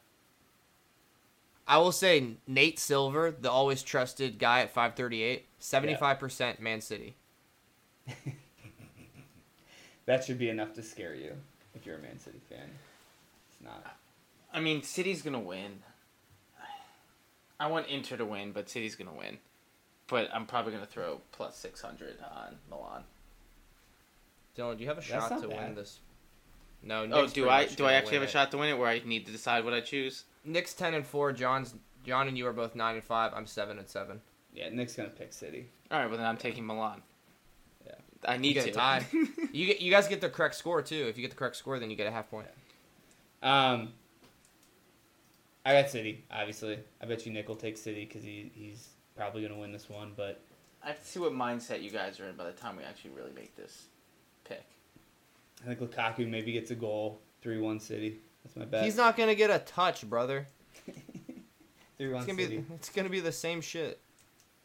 I 1.68 1.78
will 1.78 1.92
say 1.94 2.36
Nate 2.46 2.78
Silver, 2.78 3.32
the 3.32 3.50
always 3.50 3.84
trusted 3.84 4.38
guy 4.38 4.62
at 4.62 4.70
538, 4.70 5.46
75% 5.62 6.60
Man 6.60 6.82
City. 6.82 7.16
That 10.06 10.24
should 10.24 10.38
be 10.38 10.50
enough 10.50 10.74
to 10.74 10.84
scare 10.84 11.16
you 11.16 11.34
if 11.76 11.86
you're 11.86 11.96
a 11.96 12.02
Man 12.02 12.20
City 12.20 12.42
fan. 12.50 12.70
It's 13.50 13.62
not. 13.64 13.96
I 14.54 14.60
mean, 14.60 14.84
City's 14.84 15.22
gonna 15.22 15.40
win. 15.40 15.80
I 17.60 17.68
want 17.68 17.88
Inter 17.88 18.18
to 18.18 18.26
win, 18.26 18.52
but 18.52 18.70
City's 18.70 18.96
gonna 18.96 19.14
win. 19.14 19.38
But 20.14 20.30
I'm 20.32 20.46
probably 20.46 20.74
gonna 20.74 20.86
throw 20.86 21.22
plus 21.32 21.58
six 21.58 21.82
hundred 21.82 22.18
on 22.36 22.56
Milan. 22.70 23.02
Dylan, 24.56 24.78
do 24.78 24.84
you 24.84 24.88
have 24.90 25.00
a 25.00 25.02
That's 25.02 25.08
shot 25.12 25.32
not 25.32 25.42
to 25.42 25.48
win 25.48 25.74
this? 25.74 26.02
No. 26.84 27.02
oh, 27.12 27.26
do 27.26 27.32
pretty 27.32 27.50
I? 27.50 27.62
much 27.64 27.76
Do 27.76 27.86
I 27.86 27.88
gonna 27.88 27.98
actually 27.98 28.14
have 28.14 28.22
win 28.22 28.28
a 28.28 28.30
it. 28.30 28.30
shot 28.32 28.52
to 28.52 28.58
win 28.60 28.70
it, 28.70 28.78
where 28.78 28.88
I 28.90 29.02
need 29.04 29.26
to 29.26 29.32
decide 29.32 29.66
what 29.66 29.74
I 29.74 29.82
choose? 29.82 30.26
Nick's 30.46 30.76
10 30.76 30.94
and 30.94 31.04
4, 31.04 31.32
John's 31.32 31.74
John 32.06 32.28
and 32.28 32.38
you 32.38 32.46
are 32.46 32.54
both 32.54 32.76
9 32.76 32.94
and 32.96 33.04
5. 33.04 33.32
I'm 33.34 33.48
7 33.48 33.80
and 33.80 33.88
7. 33.88 34.22
Yeah, 34.54 34.70
Nick's 34.70 34.96
gonna 34.96 35.10
pick 35.10 35.34
City. 35.34 35.66
All 35.90 35.98
right, 36.00 36.08
well 36.08 36.18
then 36.20 36.28
I'm 36.28 36.38
taking 36.38 36.64
Milan. 36.68 37.02
Yeah. 37.88 37.94
I 38.28 38.36
You 38.36 38.40
need 38.42 38.54
get 38.54 38.66
to. 38.66 38.70
a 38.70 38.74
tie. 38.74 39.06
you 39.52 39.66
get 39.66 39.82
you 39.82 39.90
guys 39.90 40.08
get 40.08 40.22
the 40.22 40.30
correct 40.30 40.54
score 40.54 40.84
too. 40.84 41.08
If 41.10 41.18
you 41.18 41.24
get 41.24 41.32
the 41.32 41.38
correct 41.38 41.56
score, 41.56 41.80
then 41.80 41.90
you 41.90 41.96
get 41.96 42.06
a 42.06 42.12
half 42.12 42.30
point. 42.30 42.46
Um, 43.42 43.94
I 45.66 45.74
got 45.82 45.90
City. 45.90 46.24
Obviously, 46.30 46.78
I 47.02 47.06
bet 47.08 47.26
you 47.26 47.32
Nick 47.34 47.48
will 47.48 47.56
take 47.56 47.78
City 47.78 48.06
because 48.06 48.22
he 48.22 48.52
he's 48.54 48.90
probably 49.16 49.42
gonna 49.42 49.60
win 49.60 49.72
this 49.72 49.90
one. 49.90 50.14
But 50.16 50.42
I 50.84 50.88
have 50.88 51.00
to 51.02 51.06
see 51.08 51.20
what 51.20 51.32
mindset 51.34 51.82
you 51.82 51.90
guys 51.90 52.20
are 52.20 52.28
in 52.28 52.36
by 52.36 52.46
the 52.46 52.52
time 52.52 52.78
we 52.78 52.84
actually 52.84 53.12
really 53.12 53.32
make 53.36 53.56
this 53.56 53.86
pick. 54.44 54.64
I 55.64 55.68
think 55.74 55.80
Lukaku 55.80 56.28
maybe 56.30 56.52
gets 56.54 56.72
a 56.72 56.76
goal. 56.76 57.22
Three 57.42 57.60
one 57.60 57.80
City. 57.80 58.20
That's 58.44 58.56
my 58.56 58.66
bet. 58.66 58.84
He's 58.84 58.98
not 58.98 59.16
gonna 59.18 59.36
get 59.36 59.50
a 59.50 59.60
touch, 59.60 60.08
brother. 60.10 60.48
three 61.98 62.12
one 62.12 62.24
It's 62.24 62.28
gonna 62.28 62.42
City. 62.44 62.58
be 62.58 62.74
it's 62.76 62.90
gonna 62.90 63.10
be 63.10 63.20
the 63.20 63.32
same 63.32 63.62
shit. 63.62 64.00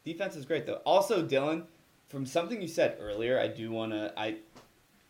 Defense 0.05 0.35
is 0.35 0.45
great 0.45 0.65
though. 0.65 0.81
Also, 0.85 1.25
Dylan, 1.25 1.63
from 2.07 2.25
something 2.25 2.61
you 2.61 2.67
said 2.67 2.97
earlier, 2.99 3.39
I 3.39 3.47
do 3.47 3.71
want 3.71 3.91
to. 3.91 4.13
I 4.17 4.37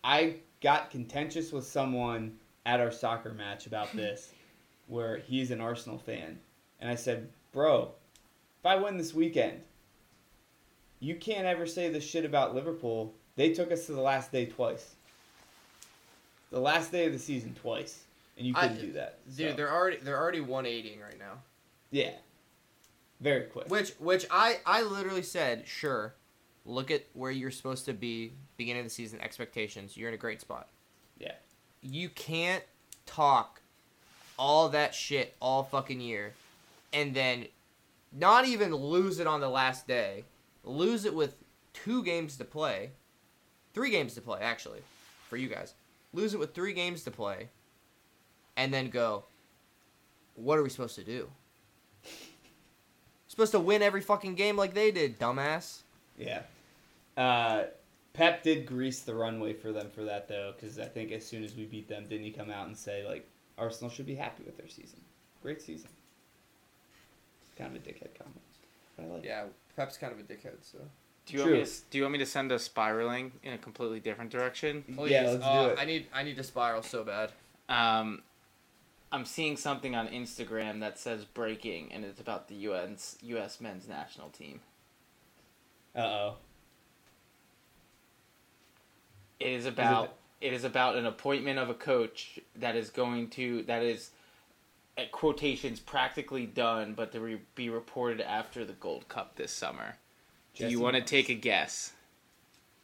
I 0.03 0.35
got 0.61 0.91
contentious 0.91 1.51
with 1.51 1.65
someone 1.65 2.37
at 2.65 2.79
our 2.79 2.91
soccer 2.91 3.33
match 3.33 3.65
about 3.67 3.91
this, 3.95 4.31
where 4.87 5.17
he's 5.17 5.51
an 5.51 5.61
Arsenal 5.61 5.97
fan, 5.97 6.39
and 6.79 6.89
I 6.89 6.95
said, 6.95 7.29
"Bro, 7.51 7.93
if 8.59 8.65
I 8.65 8.75
win 8.75 8.97
this 8.97 9.13
weekend, 9.13 9.61
you 10.99 11.15
can't 11.15 11.45
ever 11.45 11.65
say 11.65 11.89
this 11.89 12.03
shit 12.03 12.25
about 12.25 12.53
Liverpool. 12.55 13.13
They 13.35 13.53
took 13.53 13.71
us 13.71 13.85
to 13.85 13.93
the 13.93 14.01
last 14.01 14.31
day 14.31 14.45
twice. 14.45 14.95
The 16.51 16.59
last 16.59 16.91
day 16.91 17.05
of 17.05 17.13
the 17.13 17.19
season 17.19 17.53
twice, 17.55 18.03
and 18.37 18.45
you 18.45 18.53
I- 18.57 18.67
couldn't 18.67 18.81
do 18.85 18.91
that, 18.93 19.19
Dude, 19.35 19.51
So, 19.51 19.55
they're 19.55 19.71
already 19.71 19.97
they're 19.97 20.17
already 20.19 20.41
180 20.41 20.99
right 20.99 21.17
now. 21.19 21.41
yeah, 21.91 22.15
very 23.21 23.43
quick. 23.43 23.67
Which 23.69 23.91
which 23.99 24.25
I 24.31 24.59
I 24.65 24.81
literally 24.81 25.21
said, 25.23 25.67
sure. 25.67 26.15
Look 26.65 26.91
at 26.91 27.05
where 27.13 27.31
you're 27.31 27.49
supposed 27.51 27.85
to 27.85 27.93
be 27.93 28.33
beginning 28.57 28.81
of 28.81 28.85
the 28.85 28.89
season 28.91 29.21
expectations. 29.21 29.95
You're 29.95 30.09
in 30.09 30.13
a 30.13 30.17
great 30.17 30.41
spot. 30.41 30.67
Yeah. 31.17 31.33
You 31.81 32.09
can't 32.09 32.63
talk 33.05 33.61
all 34.37 34.69
that 34.69 34.93
shit 34.93 35.35
all 35.41 35.63
fucking 35.63 35.99
year 36.01 36.33
and 36.93 37.15
then 37.15 37.47
not 38.11 38.45
even 38.45 38.73
lose 38.73 39.19
it 39.19 39.27
on 39.27 39.41
the 39.41 39.49
last 39.49 39.87
day. 39.87 40.25
Lose 40.63 41.05
it 41.05 41.13
with 41.13 41.35
two 41.73 42.03
games 42.03 42.37
to 42.37 42.45
play. 42.45 42.91
Three 43.73 43.91
games 43.91 44.15
to 44.15 44.21
play 44.21 44.39
actually 44.41 44.81
for 45.29 45.37
you 45.37 45.47
guys. 45.47 45.75
Lose 46.11 46.33
it 46.33 46.39
with 46.39 46.55
3 46.55 46.73
games 46.73 47.03
to 47.03 47.11
play 47.11 47.49
and 48.57 48.73
then 48.73 48.89
go 48.89 49.25
what 50.35 50.57
are 50.57 50.63
we 50.63 50.69
supposed 50.69 50.95
to 50.95 51.03
do? 51.03 51.29
Supposed 53.27 53.51
to 53.51 53.59
win 53.59 53.81
every 53.81 54.01
fucking 54.01 54.35
game 54.35 54.55
like 54.55 54.73
they 54.73 54.89
did, 54.89 55.19
dumbass. 55.19 55.81
Yeah. 56.17 56.41
Uh, 57.17 57.63
Pep 58.13 58.41
did 58.43 58.65
grease 58.65 59.01
the 59.01 59.13
runway 59.13 59.53
for 59.53 59.71
them 59.71 59.89
for 59.93 60.03
that 60.03 60.27
though, 60.27 60.53
because 60.55 60.79
I 60.79 60.85
think 60.85 61.11
as 61.11 61.25
soon 61.25 61.43
as 61.43 61.55
we 61.55 61.65
beat 61.65 61.87
them, 61.87 62.05
didn't 62.09 62.25
he 62.25 62.31
come 62.31 62.49
out 62.49 62.67
and 62.67 62.77
say 62.77 63.05
like 63.05 63.27
Arsenal 63.57 63.89
should 63.89 64.05
be 64.05 64.15
happy 64.15 64.43
with 64.45 64.57
their 64.57 64.67
season? 64.67 64.99
Great 65.41 65.61
season. 65.61 65.89
Kind 67.59 67.75
of 67.75 67.83
a 67.83 67.85
dickhead 67.85 68.17
comment, 68.17 68.41
but 68.95 69.05
I 69.05 69.07
like. 69.07 69.25
Yeah, 69.25 69.43
Pep's 69.75 69.97
kind 69.97 70.13
of 70.13 70.19
a 70.19 70.23
dickhead, 70.23 70.55
so. 70.61 70.77
Do 71.25 71.33
you 71.33 71.41
want 71.41 71.51
me 71.51 71.65
to, 71.65 71.71
do 71.91 71.97
you 71.97 72.03
want 72.05 72.13
me 72.13 72.19
to 72.19 72.25
send 72.25 72.51
us 72.51 72.63
spiraling 72.63 73.33
in 73.43 73.53
a 73.53 73.57
completely 73.57 73.99
different 73.99 74.31
direction? 74.31 74.83
Yeah, 74.87 75.29
let's 75.29 75.43
uh, 75.43 75.63
do 75.63 75.69
it. 75.71 75.77
I 75.77 75.85
need 75.85 76.07
I 76.13 76.23
need 76.23 76.37
to 76.37 76.43
spiral 76.43 76.81
so 76.81 77.03
bad. 77.03 77.33
Um, 77.67 78.23
I'm 79.11 79.25
seeing 79.25 79.57
something 79.57 79.95
on 79.95 80.07
Instagram 80.07 80.79
that 80.79 80.97
says 80.97 81.25
breaking, 81.25 81.91
and 81.91 82.05
it's 82.05 82.19
about 82.19 82.47
the 82.47 82.67
UN's 82.67 83.17
U.S. 83.23 83.59
men's 83.59 83.87
national 83.87 84.29
team. 84.29 84.61
Uh 85.95 85.99
oh. 85.99 86.35
It 89.39 89.51
is 89.51 89.65
about 89.65 90.13
it 90.41 90.53
is 90.53 90.63
about 90.63 90.95
an 90.95 91.05
appointment 91.05 91.59
of 91.59 91.69
a 91.69 91.73
coach 91.73 92.39
that 92.55 92.75
is 92.75 92.89
going 92.89 93.29
to 93.31 93.63
that 93.63 93.83
is 93.83 94.11
at 94.11 94.18
quotations 95.11 95.79
practically 95.79 96.45
done, 96.45 96.93
but 96.93 97.11
to 97.11 97.19
re- 97.19 97.41
be 97.55 97.69
reported 97.69 98.21
after 98.21 98.65
the 98.65 98.73
Gold 98.73 99.07
Cup 99.07 99.35
this 99.35 99.51
summer. 99.51 99.95
Do 100.55 100.67
you 100.67 100.79
want 100.79 100.95
to 100.95 101.01
take 101.01 101.29
a 101.29 101.33
guess, 101.35 101.93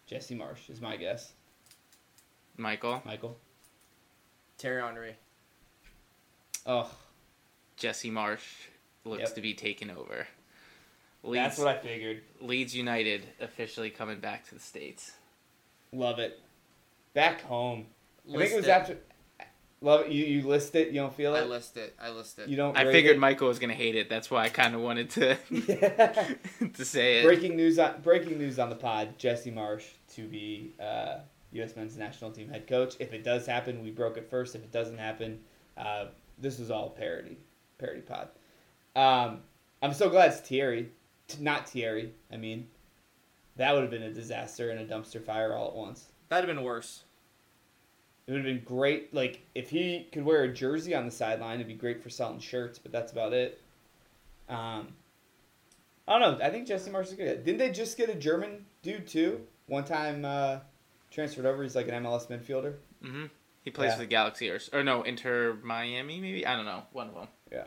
Jesse 0.08 0.36
Marsch 0.36 0.70
is 0.70 0.80
my 0.82 0.96
guess. 0.96 1.34
Michael? 2.58 3.02
Michael. 3.06 3.38
Thierry 4.58 4.82
Henry. 4.82 5.16
Oh, 6.66 6.90
Jesse 7.76 8.12
Marsch 8.12 8.68
looks 9.04 9.22
Yep. 9.24 9.36
to 9.36 9.42
be 9.42 9.54
taken 9.54 9.90
over. 9.92 10.28
that's 11.24 11.58
what 11.58 11.68
I 11.68 11.78
figured. 11.80 12.22
Leeds 12.40 12.76
United 12.76 13.28
officially 13.42 13.90
coming 13.90 14.20
back 14.20 14.48
to 14.50 14.56
the 14.56 14.62
states. 14.62 15.12
Love 15.92 16.20
it. 16.20 16.40
Back 17.14 17.42
home. 17.42 17.88
I 18.28 18.38
think 18.38 18.52
it 18.52 18.56
was 18.56 18.66
it. 18.68 18.72
after. 18.72 18.98
Love 19.82 20.02
it. 20.02 20.12
You 20.12 20.26
you 20.26 20.48
list 20.48 20.74
it. 20.76 20.88
You 20.88 21.02
don't 21.02 21.14
feel 21.14 21.36
it. 21.36 21.42
I 21.42 21.46
list 21.46 21.78
it. 21.78 21.96
I 22.02 22.10
list 22.10 22.40
it. 22.40 22.48
You 22.50 22.56
don't. 22.58 22.78
I 22.78 22.86
figured 22.92 23.18
it? 23.18 23.20
Michael 23.20 23.48
was 23.48 23.60
gonna 23.60 23.74
hate 23.74 23.96
it. 23.96 24.10
That's 24.10 24.32
why 24.32 24.44
I 24.46 24.50
kind 24.50 24.74
of 24.74 24.82
wanted 24.82 25.10
to 25.12 25.38
Yeah. 25.52 26.34
to 26.74 26.86
say 26.86 27.20
it. 27.20 27.26
breaking 27.26 27.56
news 27.56 27.78
on 27.78 28.02
breaking 28.02 28.38
news 28.38 28.58
on 28.58 28.70
the 28.70 28.76
pod: 28.76 29.18
Jesse 29.18 29.52
Marsch 29.52 29.86
to 30.16 30.28
be 30.28 30.74
uh, 30.80 31.18
U.S. 31.52 31.76
Men's 31.76 31.98
National 31.98 32.32
Team 32.32 32.50
head 32.50 32.68
coach. 32.68 32.96
If 33.00 33.14
it 33.14 33.24
does 33.24 33.46
happen, 33.46 33.84
we 33.84 33.92
broke 33.92 34.18
it 34.18 34.30
first. 34.30 34.56
If 34.56 34.64
it 34.64 34.72
doesn't 34.72 34.98
happen, 34.98 35.40
uh, 35.78 36.06
this 36.40 36.58
was 36.58 36.72
all 36.72 36.90
parody, 36.90 37.38
parody 37.78 38.02
pod. 38.02 38.30
Um, 38.96 39.42
I'm 39.82 39.94
so 39.94 40.10
glad 40.10 40.32
it's 40.32 40.40
Thierry, 40.40 40.90
T- 41.28 41.44
not 41.44 41.70
Thierry. 41.70 42.14
I 42.32 42.38
mean, 42.38 42.68
that 43.58 43.74
would 43.74 43.82
have 43.82 43.92
been 43.92 44.04
a 44.04 44.14
disaster 44.14 44.70
and 44.72 44.80
a 44.80 44.86
dumpster 44.86 45.22
fire 45.22 45.54
all 45.54 45.68
at 45.68 45.76
once. 45.76 46.06
That'd 46.30 46.48
have 46.48 46.56
been 46.56 46.64
worse. 46.66 47.04
It 48.28 48.32
would 48.32 48.44
have 48.44 48.56
been 48.56 48.64
great. 48.66 49.14
Like 49.14 49.42
if 49.54 49.70
he 49.70 50.08
could 50.12 50.26
wear 50.26 50.44
a 50.44 50.54
jersey 50.54 50.96
on 50.96 51.06
the 51.06 51.12
sideline, 51.12 51.56
it'd 51.56 51.68
be 51.68 51.74
great 51.76 52.02
for 52.02 52.10
selling 52.10 52.40
shirts. 52.40 52.80
But 52.80 52.92
that's 52.92 53.12
about 53.12 53.34
it. 53.34 53.62
Um, 54.50 54.90
I 56.08 56.18
don't 56.20 56.40
know. 56.40 56.46
I 56.46 56.50
think 56.50 56.68
Jesse 56.68 56.90
Marsch 56.92 57.08
is 57.08 57.14
good. 57.14 57.44
Didn't 57.44 57.58
they 57.60 57.72
just 57.72 57.98
get 57.98 58.10
a 58.10 58.16
German 58.16 58.66
dude 58.84 59.08
too? 59.08 59.42
One 59.68 59.84
time 59.84 60.24
uh, 60.26 60.60
transferred 61.12 61.46
over. 61.46 61.64
He's 61.64 61.76
like 61.76 61.88
an 61.88 62.04
MLS 62.04 62.28
midfielder. 62.28 62.76
hmm 63.04 63.26
He 63.64 63.72
plays 63.72 63.90
Yeah. 63.90 63.96
for 63.96 64.02
the 64.02 64.08
Galaxy 64.08 64.50
or 64.50 64.60
or 64.74 64.84
no 64.84 65.02
Inter 65.04 65.58
Miami 65.64 66.20
maybe 66.20 66.46
I 66.46 66.56
don't 66.56 66.66
know 66.66 66.84
one 66.94 67.08
of 67.10 67.16
them. 67.16 67.28
Yeah. 67.52 67.66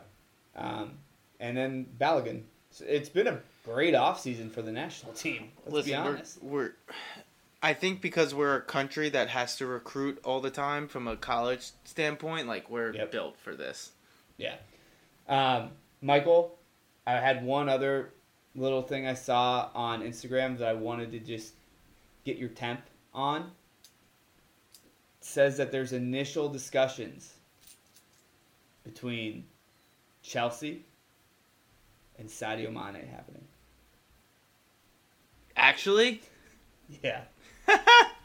Um, 0.55 0.91
and 1.39 1.55
then 1.55 1.85
Balogun. 1.99 2.43
So 2.71 2.85
it's 2.87 3.09
been 3.09 3.27
a 3.27 3.39
great 3.65 3.93
offseason 3.93 4.51
for 4.51 4.61
the 4.61 4.71
national 4.71 5.13
team. 5.13 5.49
Let's 5.65 5.87
be 5.87 5.91
Listen, 5.93 6.03
we're, 6.03 6.09
honest. 6.09 6.43
we're 6.43 6.71
I 7.61 7.73
think 7.73 8.01
because 8.01 8.33
we're 8.33 8.55
a 8.55 8.61
country 8.61 9.09
that 9.09 9.29
has 9.29 9.57
to 9.57 9.65
recruit 9.67 10.19
all 10.23 10.39
the 10.39 10.49
time 10.49 10.87
from 10.87 11.07
a 11.07 11.17
college 11.17 11.71
standpoint, 11.83 12.47
like 12.47 12.69
we're 12.69 12.93
Yep. 12.93 13.11
built 13.11 13.37
for 13.37 13.53
this. 13.55 13.91
Yeah. 14.37 14.55
Um, 15.27 15.71
Michael, 16.01 16.57
I 17.05 17.13
had 17.13 17.43
one 17.43 17.67
other 17.67 18.13
little 18.55 18.81
thing 18.81 19.05
I 19.07 19.13
saw 19.13 19.69
on 19.75 20.01
Instagram 20.01 20.57
that 20.59 20.67
I 20.69 20.73
wanted 20.73 21.11
to 21.11 21.19
just 21.19 21.53
get 22.23 22.37
your 22.37 22.49
temp 22.49 22.81
on. 23.13 23.51
It 25.21 25.25
says 25.25 25.57
that 25.57 25.71
there's 25.71 25.91
initial 25.91 26.47
discussions 26.47 27.33
between 28.85 29.45
Chelsea 30.23 30.85
and 32.17 32.29
Sadio 32.29 32.71
Mane 32.71 33.05
happening. 33.07 33.45
Actually, 35.55 36.21
Yeah. 37.03 37.21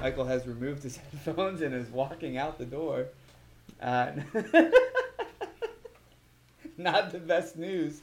Michael 0.00 0.24
has 0.24 0.46
removed 0.46 0.82
his 0.82 0.96
headphones 0.96 1.60
and 1.60 1.74
is 1.74 1.88
walking 1.90 2.38
out 2.38 2.58
the 2.58 2.64
door. 2.64 3.06
Uh, 3.80 4.12
not 6.78 7.12
the 7.12 7.18
best 7.18 7.56
news. 7.56 8.00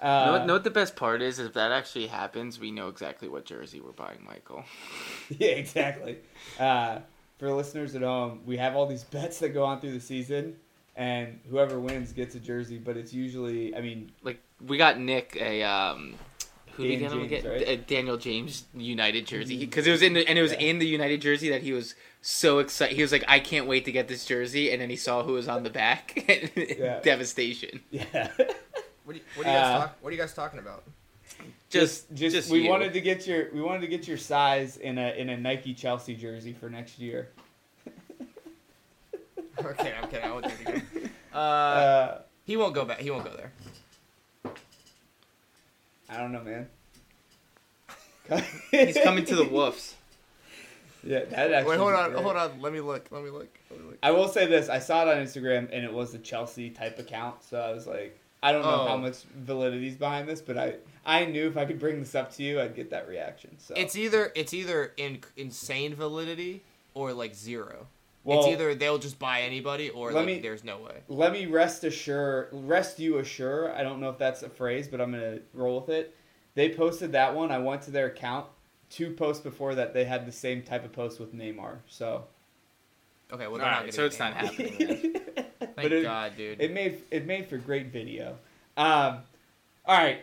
Uh, 0.00 0.26
know, 0.26 0.32
what, 0.32 0.46
know 0.46 0.52
what 0.54 0.64
the 0.64 0.70
best 0.70 0.96
part 0.96 1.22
is? 1.22 1.38
If 1.38 1.54
that 1.54 1.72
actually 1.72 2.08
happens, 2.08 2.58
we 2.58 2.70
know 2.70 2.88
exactly 2.88 3.28
what 3.28 3.44
jersey 3.44 3.80
we're 3.80 3.92
buying, 3.92 4.18
Michael. 4.26 4.64
yeah, 5.38 5.48
exactly. 5.48 6.18
Uh, 6.58 6.98
for 7.38 7.52
listeners 7.52 7.94
at 7.94 8.02
home, 8.02 8.40
we 8.44 8.56
have 8.56 8.76
all 8.76 8.86
these 8.86 9.04
bets 9.04 9.38
that 9.38 9.50
go 9.50 9.64
on 9.64 9.80
through 9.80 9.92
the 9.92 10.00
season, 10.00 10.56
and 10.96 11.40
whoever 11.48 11.78
wins 11.78 12.12
gets 12.12 12.34
a 12.34 12.40
jersey. 12.40 12.78
But 12.78 12.96
it's 12.96 13.12
usually, 13.12 13.74
I 13.74 13.80
mean, 13.80 14.10
Like 14.22 14.40
we 14.66 14.76
got 14.76 14.98
Nick 14.98 15.36
a 15.40 15.62
um, 15.62 16.14
who 16.76 16.86
did 16.86 17.00
Dan 17.00 17.00
we 17.00 17.00
get 17.00 17.12
him 17.12 17.18
James, 17.28 17.30
get? 17.42 17.50
right? 17.50 17.60
Mm-hmm. 17.62 17.70
A 17.70 17.76
Daniel 17.76 18.16
James 18.16 18.64
United 18.74 19.26
jersey 19.26 19.58
because 19.58 19.86
it 19.86 19.90
was 19.90 20.02
in 20.02 20.12
the 20.14 20.26
and 20.28 20.38
it 20.38 20.42
was 20.42 20.52
Yeah. 20.52 20.58
in 20.60 20.78
the 20.78 20.86
United 20.86 21.20
jersey 21.20 21.48
that 21.50 21.62
he 21.62 21.72
was 21.72 21.94
so 22.22 22.58
excited. 22.58 22.94
He 22.96 23.02
was 23.02 23.12
like, 23.12 23.24
I 23.28 23.38
can't 23.40 23.66
wait 23.66 23.84
to 23.84 23.92
get 23.92 24.08
this 24.08 24.24
jersey, 24.24 24.70
and 24.72 24.80
then 24.80 24.88
he 24.90 24.96
saw 24.96 25.22
who 25.22 25.32
was 25.34 25.48
on 25.48 25.62
the 25.62 25.70
back. 25.70 26.24
Yeah. 26.56 27.00
Devastation. 27.00 27.80
yeah. 27.90 28.28
What, 29.04 29.12
do 29.12 29.18
you, 29.18 29.20
what, 29.34 29.46
are 29.46 29.50
you 29.50 29.56
guys 29.56 29.64
Uh, 29.66 29.78
talk, 29.80 29.96
what 30.00 30.08
are 30.08 30.12
you 30.12 30.18
guys 30.18 30.32
talking 30.34 30.58
about? 30.58 30.82
Just, 31.68 32.12
just, 32.14 32.34
just 32.34 32.50
we 32.50 32.60
you. 32.62 32.70
wanted 32.70 32.92
to 32.94 33.00
get 33.00 33.26
your 33.26 33.50
we 33.52 33.60
wanted 33.60 33.80
to 33.80 33.88
get 33.88 34.06
your 34.08 34.16
size 34.16 34.76
in 34.76 34.96
a 34.98 35.10
in 35.18 35.28
a 35.28 35.36
Nike 35.36 35.74
Chelsea 35.74 36.14
jersey 36.14 36.52
for 36.52 36.70
next 36.70 36.98
year. 36.98 37.28
okay, 39.64 39.92
I'm 40.00 40.08
kidding. 40.08 40.24
I 40.24 40.30
won't 40.32 40.44
do 40.44 40.50
it 40.50 40.60
again. 40.68 40.82
Uh, 41.34 41.36
Uh, 41.36 42.18
he 42.44 42.56
won't 42.56 42.74
go 42.76 42.84
back. 42.84 43.00
He 43.00 43.10
won't 43.10 43.24
go 43.24 43.32
there. 43.36 43.50
I 46.14 46.18
don't 46.20 46.32
know, 46.32 46.42
man. 46.42 46.68
He's 48.70 48.98
coming 49.02 49.24
to 49.26 49.36
the 49.36 49.44
Wolves. 49.44 49.94
Yeah, 51.06 51.22
that 51.26 51.52
actually. 51.52 51.72
Wait, 51.72 51.78
hold 51.78 51.92
on, 51.92 52.12
hold 52.14 52.34
on. 52.36 52.62
Let 52.62 52.72
me 52.72 52.80
look. 52.80 53.08
Let 53.10 53.22
me 53.22 53.28
look. 53.28 53.54
Let 53.70 53.78
me 53.78 53.86
look. 53.88 53.98
I 54.02 54.10
will 54.10 54.26
say 54.26 54.46
this: 54.46 54.70
I 54.70 54.78
saw 54.78 55.02
it 55.02 55.08
on 55.14 55.22
Instagram, 55.22 55.68
and 55.70 55.84
it 55.84 55.92
was 55.92 56.14
a 56.14 56.18
Chelsea 56.18 56.70
type 56.70 56.98
account. 56.98 57.42
So 57.44 57.60
I 57.60 57.72
was 57.74 57.86
like, 57.86 58.18
I 58.42 58.52
don't 58.52 58.62
know 58.62 58.86
how 58.86 58.94
Oh. 58.94 58.96
much 58.96 59.16
validity 59.36 59.88
is 59.88 59.96
behind 59.96 60.26
this, 60.26 60.40
but 60.40 60.56
I 60.56 60.76
I 61.04 61.26
knew 61.26 61.46
if 61.46 61.58
I 61.58 61.66
could 61.66 61.78
bring 61.78 62.00
this 62.00 62.14
up 62.14 62.32
to 62.36 62.42
you, 62.42 62.58
I'd 62.58 62.74
get 62.74 62.88
that 62.88 63.06
reaction. 63.06 63.50
So 63.58 63.74
It's 63.76 63.96
either 63.96 64.32
it's 64.34 64.54
either 64.54 64.94
in 64.96 65.20
insane 65.36 65.94
validity 65.94 66.62
or 66.94 67.12
like 67.12 67.34
zero. 67.34 67.86
Well- 68.24 68.38
it's 68.40 68.48
either 68.48 68.74
they'll 68.74 68.98
just 68.98 69.18
buy 69.18 69.42
anybody 69.42 69.90
or 69.90 70.06
Let 70.08 70.16
like 70.20 70.26
me- 70.26 70.40
there's 70.40 70.64
no 70.64 70.78
way. 70.78 71.02
let 71.08 71.32
me 71.32 71.46
rest 71.46 71.84
assure 71.84 72.48
rest 72.52 72.98
you 72.98 73.18
assure 73.18 73.74
i 73.76 73.82
don't 73.82 74.00
know 74.00 74.08
if 74.08 74.18
that's 74.18 74.42
a 74.42 74.48
phrase 74.48 74.88
but 74.88 75.00
i'm 75.00 75.12
gonna 75.12 75.38
roll 75.52 75.80
with 75.80 75.90
it 75.90 76.16
they 76.54 76.70
posted 76.74 77.12
that 77.12 77.34
one 77.34 77.50
i 77.52 77.58
went 77.58 77.82
to 77.82 77.90
their 77.90 78.06
account 78.06 78.46
two 78.90 79.10
posts 79.12 79.42
before 79.42 79.74
that 79.74 79.92
they 79.92 80.04
had 80.04 80.24
the 80.26 80.32
same 80.32 80.62
type 80.62 80.84
of 80.84 80.92
post 80.92 81.20
with 81.20 81.34
neymar 81.34 81.78
so 81.86 82.24
Okay, 83.32 83.46
well 83.46 83.52
All 83.52 83.58
they're 83.58 83.66
not 83.66 83.72
right, 83.72 83.80
gonna 83.80 83.92
so 83.92 84.02
get 84.02 84.06
it's 84.06 84.18
not 84.18 84.34
named. 84.36 84.70
happening. 84.70 85.12
Thank 85.60 85.74
But 85.76 85.92
it- 85.92 86.02
God, 86.02 86.32
dude. 86.36 86.60
it 86.60 86.72
made 86.72 87.02
it 87.10 87.26
made 87.26 87.48
for 87.48 87.56
great 87.58 87.86
video 87.88 88.38
um 88.76 89.18
all 89.86 89.96
right 89.98 90.20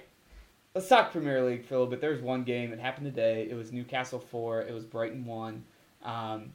let's 0.73 0.87
talk 0.87 1.11
premier 1.11 1.43
league 1.43 1.65
for 1.65 1.73
a 1.75 1.77
little 1.77 1.89
bit 1.91 1.99
there's 2.01 2.21
one 2.21 2.43
game 2.43 2.71
it 2.73 2.79
happened 2.79 3.05
today 3.05 3.47
it 3.49 3.53
was 3.55 3.71
newcastle 3.71 4.19
4 4.19 4.61
it 4.63 4.73
was 4.73 4.85
brighton 4.85 5.25
1 5.25 5.63
um, 6.03 6.53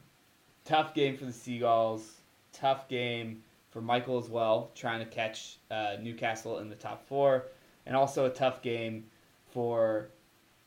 tough 0.67 0.93
game 0.93 1.17
for 1.17 1.25
the 1.25 1.33
seagulls 1.33 2.15
tough 2.53 2.87
game 2.87 3.41
for 3.71 3.81
michael 3.81 4.17
as 4.17 4.29
well 4.29 4.71
trying 4.75 4.99
to 4.99 5.05
catch 5.05 5.57
uh, 5.71 5.95
newcastle 6.01 6.59
in 6.59 6.69
the 6.69 6.75
top 6.75 7.07
four 7.07 7.45
and 7.85 7.95
also 7.95 8.25
a 8.25 8.29
tough 8.29 8.61
game 8.61 9.05
for 9.51 10.09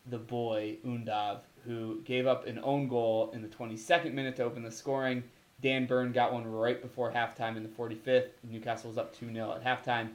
the 0.06 0.18
boy 0.18 0.76
undav 0.86 1.40
who 1.64 2.00
gave 2.02 2.26
up 2.26 2.46
an 2.46 2.58
own 2.62 2.88
goal 2.88 3.30
in 3.34 3.42
the 3.42 3.48
22nd 3.48 4.12
minute 4.14 4.36
to 4.36 4.42
open 4.42 4.62
the 4.62 4.70
scoring 4.70 5.22
Dan 5.62 5.86
Burn 5.86 6.12
got 6.12 6.32
one 6.32 6.46
right 6.46 6.80
before 6.80 7.12
halftime 7.12 7.56
in 7.56 7.62
the 7.62 7.68
45th. 7.68 8.28
Newcastle 8.48 8.88
was 8.88 8.98
up 8.98 9.14
2 9.16 9.32
0 9.32 9.52
at 9.52 9.64
halftime. 9.64 10.10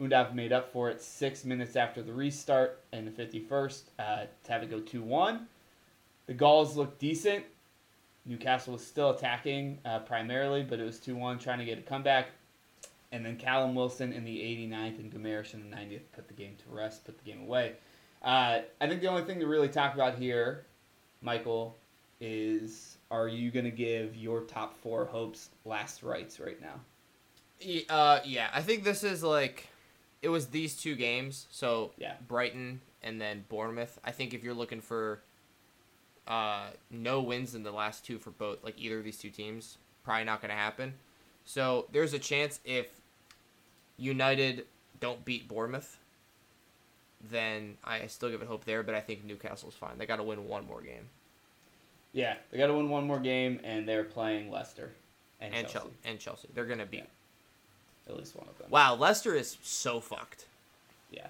Undav 0.00 0.34
made 0.34 0.52
up 0.52 0.72
for 0.72 0.90
it 0.90 1.00
six 1.00 1.44
minutes 1.44 1.76
after 1.76 2.02
the 2.02 2.12
restart 2.12 2.80
in 2.92 3.04
the 3.04 3.10
51st 3.10 3.82
uh, 3.98 4.24
to 4.44 4.52
have 4.52 4.62
it 4.62 4.70
go 4.70 4.80
2 4.80 5.02
1. 5.02 5.46
The 6.26 6.34
Gauls 6.34 6.76
looked 6.76 6.98
decent. 6.98 7.44
Newcastle 8.26 8.72
was 8.72 8.86
still 8.86 9.10
attacking 9.10 9.78
uh, 9.84 9.98
primarily, 10.00 10.62
but 10.62 10.80
it 10.80 10.84
was 10.84 10.98
2 10.98 11.14
1, 11.16 11.38
trying 11.38 11.58
to 11.58 11.64
get 11.64 11.78
a 11.78 11.82
comeback. 11.82 12.28
And 13.12 13.24
then 13.24 13.36
Callum 13.36 13.74
Wilson 13.74 14.12
in 14.12 14.24
the 14.24 14.36
89th 14.38 14.98
and 14.98 15.12
Gamarish 15.12 15.54
in 15.54 15.70
the 15.70 15.76
90th 15.76 16.00
put 16.14 16.26
the 16.26 16.34
game 16.34 16.56
to 16.64 16.74
rest, 16.74 17.04
put 17.04 17.16
the 17.16 17.24
game 17.24 17.42
away. 17.42 17.74
Uh, 18.22 18.60
I 18.80 18.88
think 18.88 19.00
the 19.02 19.06
only 19.06 19.22
thing 19.22 19.38
to 19.40 19.46
really 19.46 19.68
talk 19.68 19.94
about 19.94 20.16
here, 20.16 20.64
Michael, 21.20 21.76
is 22.20 22.96
are 23.10 23.28
you 23.28 23.50
going 23.50 23.66
to 23.66 23.70
give 23.70 24.16
your 24.16 24.40
top 24.40 24.76
four 24.76 25.04
hopes 25.04 25.50
last 25.64 26.02
rites 26.02 26.40
right 26.40 26.60
now? 26.60 26.80
Uh, 27.88 28.20
yeah, 28.24 28.48
I 28.52 28.62
think 28.62 28.82
this 28.82 29.04
is 29.04 29.22
like, 29.22 29.68
it 30.22 30.28
was 30.28 30.48
these 30.48 30.76
two 30.76 30.96
games. 30.96 31.46
So 31.50 31.92
Yeah. 31.98 32.14
Brighton 32.26 32.80
and 33.02 33.20
then 33.20 33.44
Bournemouth. 33.48 33.98
I 34.04 34.10
think 34.10 34.34
if 34.34 34.42
you're 34.42 34.54
looking 34.54 34.80
for, 34.80 35.20
uh, 36.26 36.66
no 36.90 37.20
wins 37.20 37.54
in 37.54 37.62
the 37.62 37.72
last 37.72 38.04
two 38.04 38.18
for 38.18 38.30
both, 38.30 38.62
like 38.64 38.74
either 38.78 38.98
of 38.98 39.04
these 39.04 39.18
two 39.18 39.30
teams, 39.30 39.78
probably 40.04 40.24
not 40.24 40.40
gonna 40.40 40.54
happen. 40.54 40.94
So 41.44 41.86
there's 41.92 42.14
a 42.14 42.18
chance 42.18 42.60
if 42.64 42.86
United 43.98 44.66
don't 45.00 45.24
beat 45.24 45.48
Bournemouth, 45.48 45.98
then 47.30 47.76
I 47.84 48.06
still 48.06 48.30
give 48.30 48.42
it 48.42 48.48
hope 48.48 48.64
there. 48.64 48.82
But 48.82 48.94
I 48.94 49.00
think 49.00 49.24
Newcastle's 49.24 49.74
fine. 49.74 49.98
They 49.98 50.06
got 50.06 50.16
to 50.16 50.22
win 50.22 50.48
one 50.48 50.66
more 50.66 50.80
game. 50.80 51.08
Yeah, 52.12 52.36
they 52.50 52.58
got 52.58 52.68
to 52.68 52.74
win 52.74 52.88
one 52.88 53.06
more 53.06 53.18
game, 53.18 53.60
and 53.64 53.88
they're 53.88 54.04
playing 54.04 54.50
Leicester 54.50 54.92
and, 55.40 55.54
And 55.54 55.66
Chelsea. 55.66 55.78
Chelsea. 55.78 55.94
And 56.04 56.18
Chelsea. 56.18 56.48
They're 56.54 56.64
gonna 56.64 56.86
beat. 56.86 57.06
At 58.08 58.16
least 58.16 58.36
one 58.36 58.46
of 58.48 58.56
them. 58.58 58.68
Wow, 58.70 58.94
Leicester 58.94 59.34
is 59.34 59.56
so 59.62 60.00
fucked. 60.00 60.46
Yeah. 61.10 61.28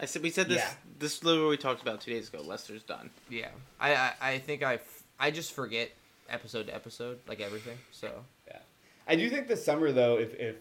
I 0.00 0.06
said 0.06 0.22
we 0.22 0.30
said 0.30 0.48
this. 0.48 0.58
Yeah. 0.58 0.70
This 0.98 1.16
is 1.18 1.24
literally 1.24 1.50
we 1.50 1.56
talked 1.56 1.82
about 1.82 2.00
two 2.00 2.12
days 2.12 2.28
ago. 2.28 2.40
Leicester's 2.42 2.82
done. 2.82 3.10
Yeah, 3.28 3.48
I 3.80 3.94
I, 3.94 4.12
I 4.20 4.38
think 4.38 4.62
I 4.62 4.74
f- 4.74 5.02
I 5.18 5.30
just 5.30 5.52
forget 5.52 5.90
episode 6.28 6.66
to 6.68 6.74
episode 6.74 7.18
like 7.26 7.40
everything. 7.40 7.78
So 7.92 8.10
yeah, 8.46 8.58
I 9.06 9.16
do 9.16 9.28
think 9.28 9.48
this 9.48 9.64
summer 9.64 9.90
though, 9.92 10.18
if 10.18 10.34
if 10.34 10.56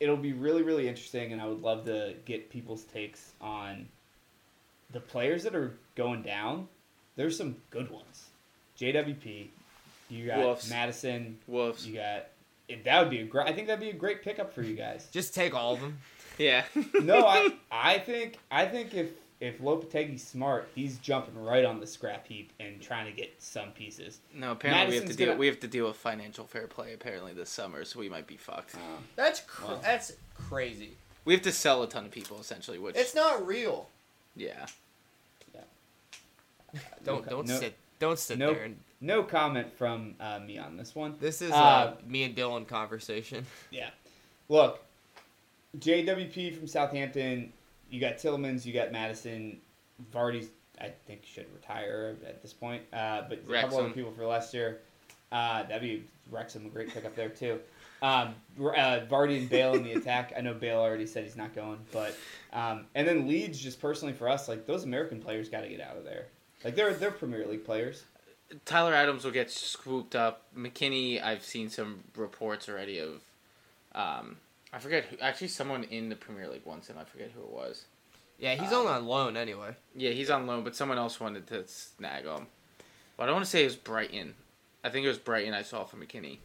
it'll 0.00 0.16
be 0.16 0.32
really 0.32 0.62
really 0.62 0.88
interesting, 0.88 1.32
and 1.32 1.40
I 1.40 1.46
would 1.46 1.62
love 1.62 1.84
to 1.86 2.14
get 2.24 2.50
people's 2.50 2.84
takes 2.84 3.32
on 3.40 3.88
the 4.92 5.00
players 5.00 5.42
that 5.44 5.54
are 5.54 5.72
going 5.94 6.22
down. 6.22 6.68
There's 7.16 7.36
some 7.36 7.56
good 7.70 7.90
ones. 7.90 8.26
JWP, 8.78 9.46
you 10.08 10.26
got 10.26 10.38
Wolves. 10.38 10.68
Maddison, 10.70 11.38
Wolves. 11.46 11.86
you 11.86 11.94
got. 11.94 12.26
That 12.84 13.00
would 13.00 13.10
be 13.10 13.20
a 13.20 13.24
great. 13.24 13.48
I 13.48 13.52
think 13.52 13.66
that'd 13.66 13.80
be 13.80 13.90
a 13.90 13.94
great 13.94 14.22
pickup 14.22 14.54
for 14.54 14.62
you 14.62 14.74
guys. 14.74 15.08
just 15.12 15.34
take 15.34 15.54
all 15.54 15.74
of 15.74 15.80
them. 15.80 15.98
Yeah. 16.38 16.64
no, 17.02 17.26
I 17.26 17.52
I 17.70 17.98
think 17.98 18.38
I 18.50 18.66
think 18.66 18.94
if 18.94 19.10
if 19.40 19.58
Lopetegui's 19.60 20.22
smart, 20.22 20.68
he's 20.74 20.98
jumping 20.98 21.42
right 21.42 21.64
on 21.64 21.80
the 21.80 21.86
scrap 21.86 22.26
heap 22.28 22.52
and 22.60 22.80
trying 22.80 23.06
to 23.06 23.12
get 23.12 23.34
some 23.38 23.70
pieces. 23.72 24.20
No, 24.32 24.52
apparently 24.52 24.86
we 24.88 24.94
have 24.94 25.02
to 25.02 25.06
Maddison's 25.08 25.16
deal. 25.16 25.26
gonna- 25.26 25.38
We 25.38 25.46
have 25.48 25.58
to 25.60 25.66
deal 25.66 25.86
with 25.88 25.96
financial 25.96 26.46
fair 26.46 26.68
play 26.68 26.92
apparently 26.94 27.32
this 27.32 27.50
summer, 27.50 27.84
so 27.84 27.98
we 27.98 28.08
might 28.08 28.28
be 28.28 28.36
fucked. 28.36 28.76
Um, 28.76 29.04
That's 29.16 29.40
cr- 29.40 29.64
Wow. 29.66 29.80
that's 29.82 30.12
crazy. 30.36 30.92
We 31.24 31.32
have 31.34 31.42
to 31.42 31.50
sell 31.52 31.82
a 31.82 31.88
ton 31.88 32.04
of 32.04 32.12
people 32.12 32.38
essentially, 32.40 32.78
which 32.78 32.94
It's 32.96 33.14
not 33.16 33.44
real. 33.46 33.88
yeah. 34.36 34.66
yeah. 35.54 35.60
Don't 37.04 37.24
no, 37.26 37.30
don't 37.30 37.48
no, 37.48 37.58
sit 37.58 37.74
don't 37.98 38.18
sit 38.18 38.38
no- 38.38 38.54
there. 38.54 38.64
And, 38.64 38.78
No 39.00 39.24
comment 39.24 39.72
from 39.76 40.14
uh, 40.20 40.38
me 40.38 40.56
on 40.58 40.76
this 40.76 40.94
one. 40.94 41.16
this 41.20 41.42
is 41.42 41.50
Uh, 41.50 41.54
uh, 41.54 41.94
me 42.06 42.22
and 42.22 42.36
Dylan 42.36 42.66
conversation. 42.68 43.44
Yeah. 43.72 43.90
Look, 44.48 44.80
JWP 45.78 46.56
from 46.56 46.66
Southampton. 46.66 47.52
You 47.90 48.00
got 48.00 48.16
Tielemans. 48.16 48.64
You 48.64 48.72
got 48.72 48.92
Maddison. 48.92 49.58
Vardy's. 50.12 50.48
I 50.80 50.90
think 51.06 51.24
should 51.24 51.46
retire 51.54 52.16
at 52.26 52.42
this 52.42 52.52
point. 52.52 52.82
Uh, 52.92 53.22
but 53.28 53.42
a 53.48 53.60
couple 53.60 53.78
other 53.78 53.90
people 53.90 54.10
for 54.12 54.26
Leicester. 54.26 54.80
Uh, 55.30 55.62
that'd 55.62 55.80
be 55.80 56.04
Wrexham 56.30 56.66
a 56.66 56.68
great 56.68 56.92
pickup 56.92 57.14
there 57.14 57.28
too. 57.28 57.60
Um, 58.02 58.34
uh, 58.58 59.00
Vardy 59.08 59.38
and 59.38 59.48
Bale 59.48 59.74
in 59.74 59.84
the 59.84 59.92
attack. 59.92 60.32
I 60.36 60.40
know 60.40 60.54
Bale 60.54 60.78
already 60.78 61.06
said 61.06 61.22
he's 61.22 61.36
not 61.36 61.54
going, 61.54 61.78
but 61.92 62.16
um, 62.52 62.86
and 62.94 63.06
then 63.06 63.28
Leeds 63.28 63.58
just 63.60 63.80
personally 63.80 64.12
for 64.12 64.28
us, 64.28 64.48
like 64.48 64.66
those 64.66 64.84
American 64.84 65.20
players 65.20 65.48
got 65.48 65.60
to 65.60 65.68
get 65.68 65.80
out 65.80 65.96
of 65.96 66.04
there. 66.04 66.26
Like 66.64 66.74
they're 66.74 66.92
they're 66.94 67.12
Premier 67.12 67.46
League 67.46 67.64
players. 67.64 68.02
Tyler 68.64 68.92
Adams 68.92 69.24
will 69.24 69.30
get 69.30 69.50
swooped 69.50 70.14
up. 70.14 70.42
McKennie, 70.56 71.22
I've 71.22 71.44
seen 71.44 71.70
some 71.70 72.00
reports 72.16 72.68
already 72.68 72.98
of. 72.98 73.20
Um, 73.94 74.36
I 74.72 74.78
forget 74.78 75.04
who. 75.04 75.16
Actually, 75.20 75.48
someone 75.48 75.84
in 75.84 76.08
the 76.08 76.16
Premier 76.16 76.48
League 76.48 76.64
wants 76.64 76.88
him. 76.88 76.96
I 76.98 77.04
forget 77.04 77.30
who 77.34 77.42
it 77.42 77.50
was. 77.50 77.84
Yeah, 78.38 78.54
he's 78.54 78.72
only 78.72 78.90
on 78.90 79.06
loan 79.06 79.36
anyway. 79.36 79.76
Yeah, 79.94 80.10
he's 80.10 80.30
on 80.30 80.46
loan, 80.46 80.64
but 80.64 80.74
someone 80.74 80.98
else 80.98 81.20
wanted 81.20 81.46
to 81.48 81.66
snag 81.68 82.24
him. 82.24 82.46
But 83.16 83.24
I 83.24 83.26
don't 83.26 83.34
want 83.36 83.44
to 83.44 83.50
say 83.50 83.62
it 83.62 83.66
was 83.66 83.76
Brighton. 83.76 84.34
I 84.82 84.88
think 84.88 85.04
it 85.04 85.08
was 85.08 85.18
Brighton 85.18 85.54
I 85.54 85.62
saw 85.62 85.84
for 85.84 85.96
McKennie. 85.96 86.38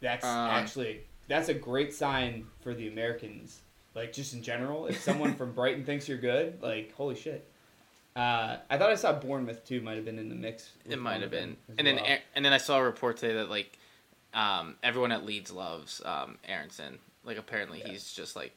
That's 0.00 0.24
Um, 0.24 0.50
actually 0.50 1.02
that's 1.28 1.48
a 1.48 1.54
great 1.54 1.94
sign 1.94 2.46
for 2.62 2.74
the 2.74 2.88
Americans. 2.88 3.60
Like 3.94 4.12
just 4.12 4.32
in 4.32 4.42
general, 4.42 4.86
if 4.86 5.00
someone 5.00 5.34
from 5.36 5.52
Brighton 5.52 5.84
thinks 5.84 6.08
you're 6.08 6.18
good, 6.18 6.60
like 6.62 6.92
holy 6.94 7.14
shit. 7.14 7.46
Uh, 8.16 8.56
I 8.68 8.78
thought 8.78 8.90
I 8.90 8.96
saw 8.96 9.12
Bournemouth 9.12 9.64
too. 9.64 9.80
Might 9.80 9.94
have 9.96 10.04
been 10.04 10.18
in 10.18 10.28
the 10.28 10.34
mix. 10.34 10.72
It 10.88 10.98
might 10.98 11.20
have 11.20 11.30
been. 11.30 11.56
And 11.76 11.86
then 11.86 11.96
well. 11.96 12.04
A- 12.06 12.22
and 12.34 12.44
then 12.44 12.52
I 12.52 12.58
saw 12.58 12.78
a 12.78 12.82
report 12.82 13.18
today 13.18 13.34
that 13.34 13.48
like 13.50 13.78
um, 14.34 14.74
everyone 14.82 15.12
at 15.12 15.24
Leeds 15.24 15.52
loves 15.52 16.00
um, 16.04 16.38
Aaronson. 16.48 16.98
Like 17.24 17.36
apparently 17.38 17.80
Yeah. 17.80 17.92
he's 17.92 18.12
just 18.12 18.36
like 18.36 18.52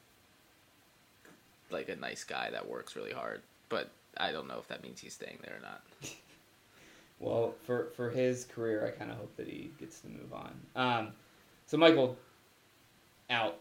like 1.69 1.89
a 1.89 1.95
nice 1.95 2.23
guy 2.23 2.49
that 2.51 2.67
works 2.67 2.95
really 2.95 3.13
hard. 3.13 3.41
But 3.69 3.89
I 4.17 4.31
don't 4.31 4.47
know 4.47 4.57
if 4.59 4.67
that 4.67 4.83
means 4.83 4.99
he's 4.99 5.13
staying 5.13 5.39
there 5.43 5.57
or 5.57 5.61
not. 5.61 5.81
well, 7.19 7.53
for 7.65 7.87
for 7.95 8.09
his 8.09 8.45
career, 8.45 8.85
I 8.85 8.97
kind 8.97 9.11
of 9.11 9.17
hope 9.17 9.35
that 9.37 9.47
he 9.47 9.71
gets 9.79 9.99
to 10.01 10.07
move 10.07 10.33
on. 10.33 10.53
Um, 10.75 11.07
so 11.65 11.77
Michael, 11.77 12.17
out. 13.29 13.57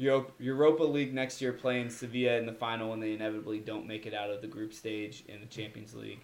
Europa, 0.00 0.30
Europa 0.38 0.84
League 0.84 1.12
next 1.12 1.42
year 1.42 1.52
playing 1.52 1.90
Sevilla 1.90 2.36
in 2.36 2.46
the 2.46 2.52
final 2.52 2.90
when 2.90 3.00
they 3.00 3.14
inevitably 3.14 3.58
don't 3.58 3.84
make 3.84 4.06
it 4.06 4.14
out 4.14 4.30
of 4.30 4.40
the 4.40 4.46
group 4.46 4.72
stage 4.72 5.24
in 5.26 5.40
the 5.40 5.46
Champions 5.46 5.92
League. 5.92 6.20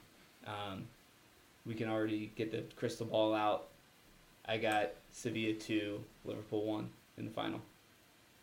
Um, 0.46 0.84
we 1.66 1.74
can 1.74 1.88
already 1.88 2.30
get 2.36 2.52
the 2.52 2.62
crystal 2.76 3.04
ball 3.06 3.34
out. 3.34 3.66
I 4.46 4.58
got 4.58 4.90
Sevilla 5.10 5.54
two, 5.54 6.04
Liverpool 6.24 6.64
one 6.64 6.88
in 7.18 7.24
the 7.24 7.32
final. 7.32 7.60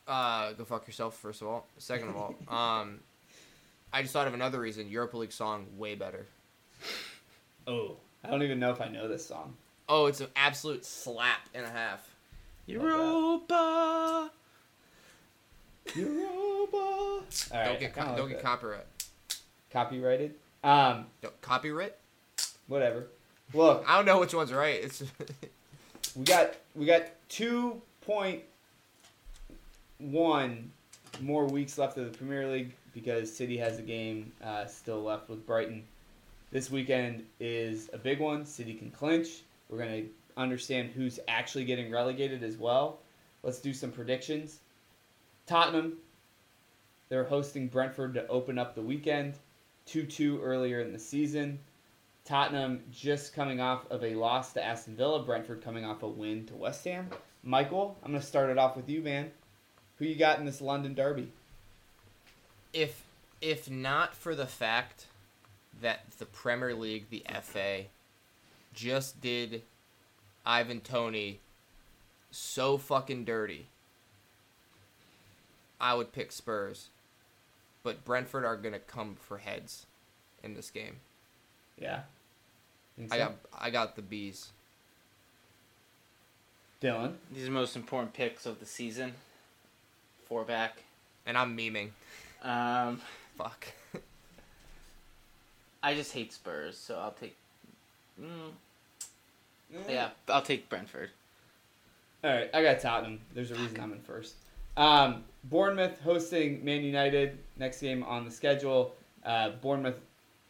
Uh, 0.07 0.51
go 0.53 0.65
fuck 0.65 0.87
yourself. 0.87 1.17
First 1.17 1.41
of 1.41 1.47
all. 1.47 1.67
Second 1.77 2.09
of 2.09 2.17
all, 2.17 2.35
um, 2.47 2.99
I 3.93 4.01
just 4.01 4.13
thought 4.13 4.27
of 4.27 4.33
another 4.33 4.59
reason. 4.59 4.89
Europa 4.89 5.17
League 5.17 5.31
song 5.31 5.65
way 5.77 5.95
better. 5.95 6.25
Oh, 7.67 7.95
I 8.23 8.29
don't 8.29 8.43
even 8.43 8.59
know 8.59 8.71
if 8.71 8.81
I 8.81 8.87
know 8.87 9.07
this 9.07 9.25
song. 9.25 9.53
Oh, 9.87 10.05
it's 10.07 10.21
an 10.21 10.27
absolute 10.35 10.85
slap 10.85 11.47
and 11.53 11.65
a 11.65 11.69
half. 11.69 12.07
Europa. 12.65 14.31
Europa. 15.95 16.77
All 16.77 17.23
right, 17.53 17.65
don't 17.65 17.79
get 17.79 17.91
I 17.91 17.93
kinda 17.93 18.09
co- 18.11 18.15
don't 18.17 18.29
get 18.29 18.37
that. 18.37 18.43
copyright. 18.45 18.85
copyrighted. 19.71 20.35
Um, 20.63 21.05
Don't, 21.21 21.41
copyright? 21.41 21.95
whatever. 22.67 23.07
Look, 23.53 23.83
I 23.87 23.97
don't 23.97 24.05
know 24.05 24.19
which 24.19 24.33
one's 24.33 24.53
right. 24.53 24.75
It's 24.83 25.03
we 26.15 26.23
got 26.23 26.53
we 26.75 26.85
got 26.85 27.03
two 27.29 27.81
point 28.01 28.41
one 30.01 30.71
more 31.19 31.45
weeks 31.45 31.77
left 31.77 31.97
of 31.97 32.11
the 32.11 32.17
Premier 32.17 32.47
League 32.47 32.73
because 32.93 33.33
City 33.33 33.57
has 33.57 33.79
a 33.79 33.81
game 33.81 34.31
uh, 34.43 34.65
still 34.65 35.01
left 35.01 35.29
with 35.29 35.45
Brighton. 35.45 35.83
This 36.51 36.69
weekend 36.69 37.23
is 37.39 37.89
a 37.93 37.97
big 37.97 38.19
one. 38.19 38.45
City 38.45 38.73
can 38.73 38.91
clinch. 38.91 39.43
We're 39.69 39.77
going 39.77 40.03
to 40.03 40.09
understand 40.35 40.89
who's 40.89 41.19
actually 41.27 41.65
getting 41.65 41.91
relegated 41.91 42.43
as 42.43 42.57
well. 42.57 42.99
Let's 43.43 43.59
do 43.59 43.73
some 43.73 43.91
predictions. 43.91 44.59
Tottenham, 45.45 45.97
they're 47.09 47.23
hosting 47.23 47.67
Brentford 47.67 48.13
to 48.15 48.27
open 48.27 48.57
up 48.57 48.75
the 48.75 48.81
weekend. 48.81 49.35
2 49.87 50.03
2 50.03 50.41
earlier 50.41 50.81
in 50.81 50.93
the 50.93 50.99
season. 50.99 51.59
Tottenham 52.23 52.83
just 52.91 53.33
coming 53.33 53.59
off 53.59 53.89
of 53.89 54.03
a 54.03 54.13
loss 54.13 54.53
to 54.53 54.63
Aston 54.63 54.95
Villa. 54.95 55.23
Brentford 55.23 55.63
coming 55.63 55.85
off 55.85 56.03
a 56.03 56.07
win 56.07 56.45
to 56.47 56.55
West 56.55 56.83
Ham. 56.85 57.09
Michael, 57.43 57.97
I'm 58.03 58.11
going 58.11 58.21
to 58.21 58.27
start 58.27 58.49
it 58.49 58.57
off 58.57 58.75
with 58.75 58.87
you, 58.87 59.01
man. 59.01 59.31
Who 60.01 60.07
you 60.07 60.15
got 60.15 60.39
in 60.39 60.45
this 60.45 60.61
London 60.61 60.95
derby? 60.95 61.27
If 62.73 63.03
if 63.39 63.69
not 63.69 64.15
for 64.15 64.33
the 64.33 64.47
fact 64.47 65.05
that 65.79 66.09
the 66.17 66.25
Premier 66.25 66.73
League, 66.73 67.11
the 67.11 67.23
FA, 67.43 67.83
just 68.73 69.21
did 69.21 69.61
Ivan 70.43 70.81
Toney 70.81 71.39
so 72.31 72.79
fucking 72.79 73.25
dirty, 73.25 73.67
I 75.79 75.93
would 75.93 76.11
pick 76.11 76.31
Spurs. 76.31 76.89
But 77.83 78.03
Brentford 78.03 78.43
are 78.43 78.57
gonna 78.57 78.79
come 78.79 79.15
for 79.21 79.37
heads 79.37 79.85
in 80.43 80.55
this 80.55 80.71
game. 80.71 80.95
Yeah. 81.77 81.99
I 83.11 83.19
got 83.19 83.35
I 83.55 83.69
got 83.69 83.95
the 83.95 84.01
bees. 84.01 84.49
Dylan. 86.81 87.13
These 87.31 87.43
are 87.43 87.45
the 87.45 87.51
most 87.51 87.75
important 87.75 88.15
picks 88.15 88.47
of 88.47 88.59
the 88.59 88.65
season. 88.65 89.13
Four 90.31 90.45
back. 90.45 90.77
And 91.25 91.37
I'm 91.37 91.57
memeing. 91.57 91.89
Um, 92.41 93.01
Fuck. 93.37 93.67
I 95.83 95.93
just 95.93 96.13
hate 96.13 96.31
Spurs, 96.31 96.77
so 96.77 96.97
I'll 96.97 97.11
take. 97.11 97.35
Mm, 98.17 98.53
yeah, 99.89 100.11
I'll 100.29 100.41
take 100.41 100.69
Brentford. 100.69 101.09
All 102.23 102.29
right, 102.29 102.49
I 102.53 102.63
got 102.63 102.79
Tottenham. 102.79 103.19
There's 103.33 103.51
a 103.51 103.55
reason 103.55 103.81
I'm 103.81 103.91
in 103.91 103.99
first. 103.99 104.35
Um, 104.77 105.25
Bournemouth 105.43 105.99
hosting 105.99 106.63
Man 106.63 106.81
United. 106.81 107.37
Next 107.57 107.81
game 107.81 108.01
on 108.01 108.23
the 108.23 108.31
schedule. 108.31 108.95
Uh, 109.25 109.49
Bournemouth, 109.61 109.99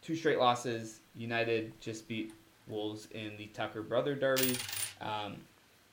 two 0.03 0.15
straight 0.15 0.37
losses. 0.37 0.99
United 1.15 1.73
just 1.81 2.07
beat 2.07 2.33
Wolves 2.67 3.07
in 3.15 3.31
the 3.35 3.47
Tucker 3.47 3.81
Brother 3.81 4.13
Derby. 4.13 4.57
Um, 5.01 5.37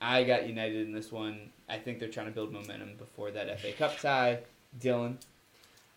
I 0.00 0.24
got 0.24 0.46
United 0.46 0.87
in 0.87 0.92
this 0.92 1.11
one. 1.11 1.50
I 1.68 1.78
think 1.78 1.98
they're 1.98 2.08
trying 2.08 2.26
to 2.26 2.32
build 2.32 2.52
momentum 2.52 2.94
before 2.98 3.30
that 3.32 3.61
FA 3.61 3.72
Cup 3.72 3.98
tie. 3.98 4.38
Dylan, 4.80 5.16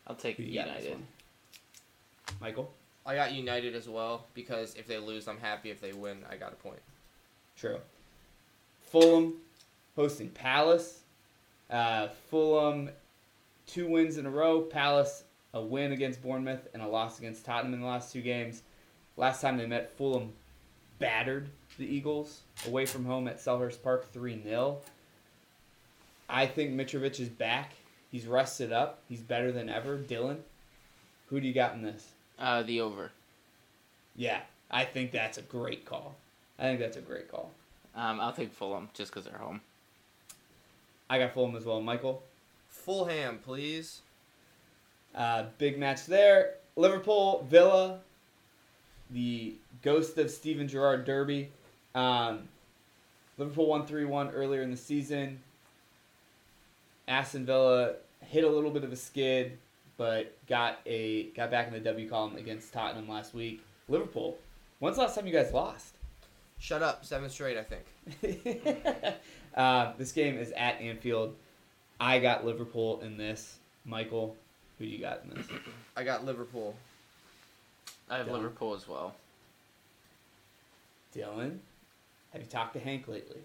I'll 0.07 0.15
take 0.15 0.37
who 0.37 0.43
you 0.43 0.55
got 0.55 0.67
in 0.69 0.73
this 0.75 0.83
United. 0.85 0.99
one? 0.99 1.07
Michael, 2.41 2.71
I 3.05 3.15
got 3.15 3.33
United 3.33 3.75
as 3.75 3.87
well 3.87 4.25
because 4.33 4.75
if 4.75 4.87
they 4.87 4.97
lose, 4.97 5.27
I'm 5.27 5.37
happy. 5.37 5.69
If 5.69 5.81
they 5.81 5.93
win, 5.93 6.19
I 6.29 6.35
got 6.37 6.53
a 6.53 6.55
point. 6.55 6.79
true. 7.55 7.79
Fulham 8.91 9.35
hosting 9.95 10.29
Palace. 10.29 10.99
Uh, 11.69 12.09
Fulham, 12.29 12.89
two 13.67 13.87
wins 13.87 14.17
in 14.17 14.25
a 14.25 14.29
row. 14.29 14.61
Palace, 14.61 15.23
a 15.53 15.61
win 15.61 15.91
against 15.93 16.21
Bournemouth 16.21 16.67
and 16.73 16.81
a 16.81 16.87
loss 16.87 17.17
against 17.19 17.45
Tottenham 17.45 17.73
in 17.73 17.79
the 17.81 17.85
last 17.87 18.11
two 18.11 18.21
games. 18.21 18.63
Last 19.15 19.41
time 19.41 19.57
they 19.57 19.65
met, 19.65 19.95
Fulham 19.97 20.33
battered 20.99 21.49
the 21.77 21.85
Eagles 21.85 22.41
away 22.67 22.85
from 22.85 23.05
home 23.05 23.27
at 23.27 23.39
Selhurst 23.39 23.81
Park 23.81 24.11
3 24.11 24.41
0. 24.43 24.77
I 26.29 26.45
think 26.45 26.71
Mitrovic 26.71 27.19
is 27.19 27.29
back. 27.29 27.73
He's 28.11 28.25
rested 28.25 28.71
up. 28.71 28.99
He's 29.07 29.21
better 29.21 29.51
than 29.51 29.69
ever. 29.69 29.97
Dylan, 29.97 30.37
who 31.27 31.39
do 31.39 31.47
you 31.47 31.53
got 31.53 31.73
in 31.73 31.81
this? 31.81 32.07
Uh, 32.37 32.63
the 32.63 32.81
over. 32.81 33.11
Yeah, 34.15 34.41
I 34.69 34.85
think 34.85 35.11
that's 35.11 35.37
a 35.37 35.41
great 35.41 35.85
call. 35.85 36.15
I 36.59 36.63
think 36.63 36.79
that's 36.79 36.97
a 36.97 37.01
great 37.01 37.29
call. 37.31 37.51
Um, 37.95 38.19
I'll 38.19 38.33
take 38.33 38.53
Fulham 38.53 38.89
just 38.93 39.11
because 39.11 39.25
they're 39.25 39.37
home. 39.37 39.61
I 41.09 41.19
got 41.19 41.33
Fulham 41.33 41.55
as 41.55 41.65
well. 41.65 41.81
Michael, 41.81 42.23
Fulham, 42.69 43.39
please. 43.39 44.01
Uh, 45.13 45.45
big 45.57 45.77
match 45.77 46.05
there. 46.05 46.55
Liverpool, 46.75 47.45
Villa, 47.49 47.99
the 49.09 49.55
ghost 49.81 50.17
of 50.17 50.31
Steven 50.31 50.67
Gerrard 50.67 51.03
derby. 51.03 51.49
Um, 51.93 52.47
Liverpool 53.37 53.67
won 53.67 53.85
3 53.85 54.05
1 54.05 54.31
earlier 54.31 54.61
in 54.61 54.71
the 54.71 54.77
season. 54.77 55.39
Aston 57.07 57.45
Villa 57.45 57.93
hit 58.21 58.43
a 58.43 58.49
little 58.49 58.71
bit 58.71 58.83
of 58.83 58.91
a 58.91 58.95
skid, 58.95 59.57
but 59.97 60.35
got 60.47 60.79
a 60.85 61.23
got 61.31 61.51
back 61.51 61.67
in 61.67 61.73
the 61.73 61.79
W 61.79 62.09
column 62.09 62.35
against 62.35 62.71
Tottenham 62.71 63.09
last 63.09 63.33
week. 63.33 63.63
Liverpool, 63.89 64.37
when's 64.79 64.95
the 64.95 65.01
last 65.01 65.15
time 65.15 65.27
you 65.27 65.33
guys 65.33 65.51
lost? 65.51 65.95
Shut 66.59 66.83
up. 66.83 67.03
Seven 67.03 67.29
straight, 67.29 67.57
I 67.57 67.63
think. 67.63 69.17
uh, 69.55 69.93
this 69.97 70.11
game 70.11 70.37
is 70.37 70.51
at 70.51 70.79
Anfield. 70.79 71.35
I 71.99 72.19
got 72.19 72.45
Liverpool 72.45 73.01
in 73.01 73.17
this. 73.17 73.57
Michael, 73.83 74.35
who 74.77 74.85
do 74.85 74.91
you 74.91 74.99
got 74.99 75.21
in 75.23 75.31
this? 75.35 75.47
I 75.97 76.03
got 76.03 76.23
Liverpool. 76.23 76.75
I 78.09 78.17
have 78.17 78.27
Dylan. 78.27 78.33
Liverpool 78.33 78.75
as 78.75 78.87
well. 78.87 79.15
Dylan, 81.15 81.57
have 82.33 82.41
you 82.41 82.47
talked 82.47 82.73
to 82.73 82.79
Hank 82.79 83.07
lately? 83.07 83.41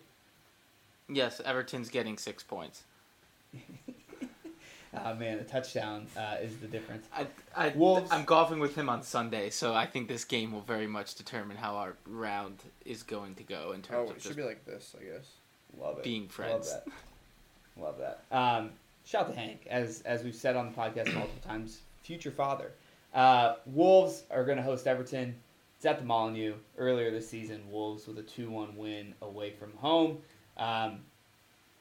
Yes, 1.09 1.41
Everton's 1.45 1.89
getting 1.89 2.19
six 2.19 2.43
points. 2.43 2.83
Ah 4.99 5.13
man, 5.13 5.39
a 5.39 5.45
touchdown 5.45 6.07
uh, 6.17 6.37
is 6.41 6.57
the 6.57 6.67
difference. 6.67 7.07
I, 7.15 7.27
I, 7.55 7.69
Wolves. 7.77 8.11
I'm 8.11 8.25
golfing 8.25 8.59
with 8.61 8.75
him 8.75 8.89
on 8.89 9.03
Sunday, 9.03 9.51
so 9.51 9.75
I 9.75 9.85
think 9.85 10.09
this 10.09 10.25
game 10.25 10.53
will 10.53 10.63
very 10.63 10.87
much 10.87 11.17
determine 11.17 11.59
how 11.59 11.77
our 11.77 11.97
round 12.07 12.63
is 12.87 13.03
going 13.03 13.35
to 13.35 13.43
go 13.43 13.73
in 13.73 13.83
terms 13.83 14.09
Oh, 14.09 14.11
of 14.11 14.17
it 14.17 14.23
should 14.23 14.37
be 14.37 14.43
like 14.43 14.65
this, 14.65 14.95
I 14.99 15.05
guess. 15.05 15.27
Love 15.79 15.99
it. 15.99 16.05
being 16.05 16.29
friends. 16.29 16.73
Love 16.73 16.83
that. 16.87 17.83
Love 17.83 18.19
that. 18.31 18.35
Um, 18.35 18.71
shout 19.05 19.27
out 19.27 19.35
to 19.35 19.39
Hank, 19.39 19.67
as 19.69 20.01
as 20.07 20.23
we've 20.25 20.35
said 20.35 20.57
on 20.57 20.67
the 20.71 20.73
podcast 20.73 21.13
multiple 21.13 21.43
times, 21.47 21.81
future 22.03 22.31
father. 22.31 22.71
Uh, 23.13 23.57
Wolves 23.67 24.23
are 24.31 24.45
going 24.45 24.57
to 24.57 24.63
host 24.65 24.87
Everton. 24.87 25.35
At 25.87 25.99
the 26.01 26.05
Molyneux. 26.05 26.55
Earlier 26.79 27.11
this 27.11 27.29
season, 27.29 27.63
Wolves 27.71 28.07
with 28.07 28.19
a 28.19 28.23
two-one 28.23 28.77
win 28.77 29.15
away 29.23 29.53
from 29.53 29.73
home. 29.77 30.19
Um, 30.57 31.01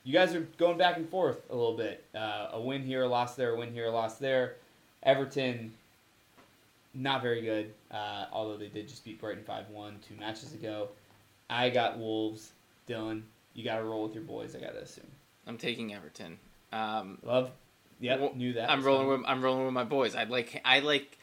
you 0.03 0.13
guys 0.13 0.35
are 0.35 0.41
going 0.57 0.77
back 0.77 0.97
and 0.97 1.09
forth 1.09 1.41
a 1.49 1.55
little 1.55 1.75
bit. 1.75 2.03
Uh, 2.13 2.49
a 2.53 2.61
win 2.61 2.83
here, 2.83 3.03
a 3.03 3.07
loss 3.07 3.35
there, 3.35 3.55
a 3.55 3.57
win 3.57 3.73
here, 3.73 3.87
a 3.87 3.91
loss 3.91 4.17
there. 4.17 4.57
Everton, 5.01 5.73
not 6.93 7.23
very 7.23 7.41
good, 7.41 7.73
uh, 7.91 8.25
although 8.31 8.57
they 8.57 8.67
did 8.67 8.87
just 8.87 9.03
beat 9.03 9.19
Brighton 9.19 9.43
5 9.43 9.69
1 9.69 9.99
two 10.07 10.15
matches 10.19 10.53
ago. 10.53 10.89
I 11.49 11.69
got 11.69 11.97
Wolves. 11.97 12.51
Dylan, 12.87 13.23
you 13.55 13.63
got 13.63 13.77
to 13.77 13.83
roll 13.83 14.03
with 14.03 14.13
your 14.13 14.23
boys, 14.23 14.55
I 14.55 14.59
got 14.59 14.73
to 14.73 14.81
assume. 14.83 15.07
I'm 15.47 15.57
taking 15.57 15.93
Everton. 15.93 16.37
Um, 16.71 17.17
Love. 17.23 17.49
Yep, 17.99 18.19
Well, 18.19 18.35
knew 18.35 18.53
that. 18.53 18.69
I'm 18.69 18.83
rolling 18.83 19.07
with 19.07 19.21
I'm 19.25 19.41
rolling 19.41 19.65
with 19.65 19.73
my 19.73 19.83
boys. 19.85 20.15
I 20.15 20.25
like 20.25 20.61
I 20.65 20.79
like. 20.79 21.17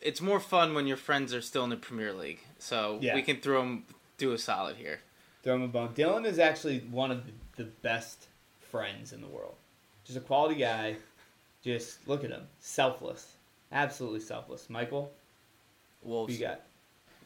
It's 0.00 0.20
more 0.20 0.40
fun 0.40 0.74
when 0.74 0.86
your 0.86 0.96
friends 0.96 1.34
are 1.34 1.42
still 1.42 1.64
in 1.64 1.70
the 1.70 1.76
Premier 1.76 2.12
League, 2.12 2.40
so 2.58 2.98
Yeah. 3.02 3.14
we 3.14 3.22
can 3.22 3.40
throw 3.40 3.60
them 3.60 3.84
do 4.16 4.32
a 4.32 4.38
solid 4.38 4.76
here. 4.76 5.00
Throw 5.42 5.54
him 5.54 5.62
a 5.62 5.68
bone. 5.68 5.94
Dylan 5.94 6.26
is 6.26 6.38
actually 6.38 6.80
one 6.80 7.10
of 7.10 7.24
the, 7.26 7.32
the 7.64 7.64
best 7.64 8.26
friends 8.60 9.12
in 9.12 9.20
the 9.20 9.26
world. 9.26 9.54
Just 10.04 10.18
a 10.18 10.20
quality 10.20 10.54
guy. 10.56 10.96
Just 11.62 12.06
look 12.08 12.24
at 12.24 12.30
him. 12.30 12.46
Selfless. 12.60 13.34
Absolutely 13.72 14.20
selfless. 14.20 14.68
Michael, 14.70 15.10
who 16.02 16.10
Wolves. 16.10 16.34
you 16.38 16.46
got? 16.46 16.60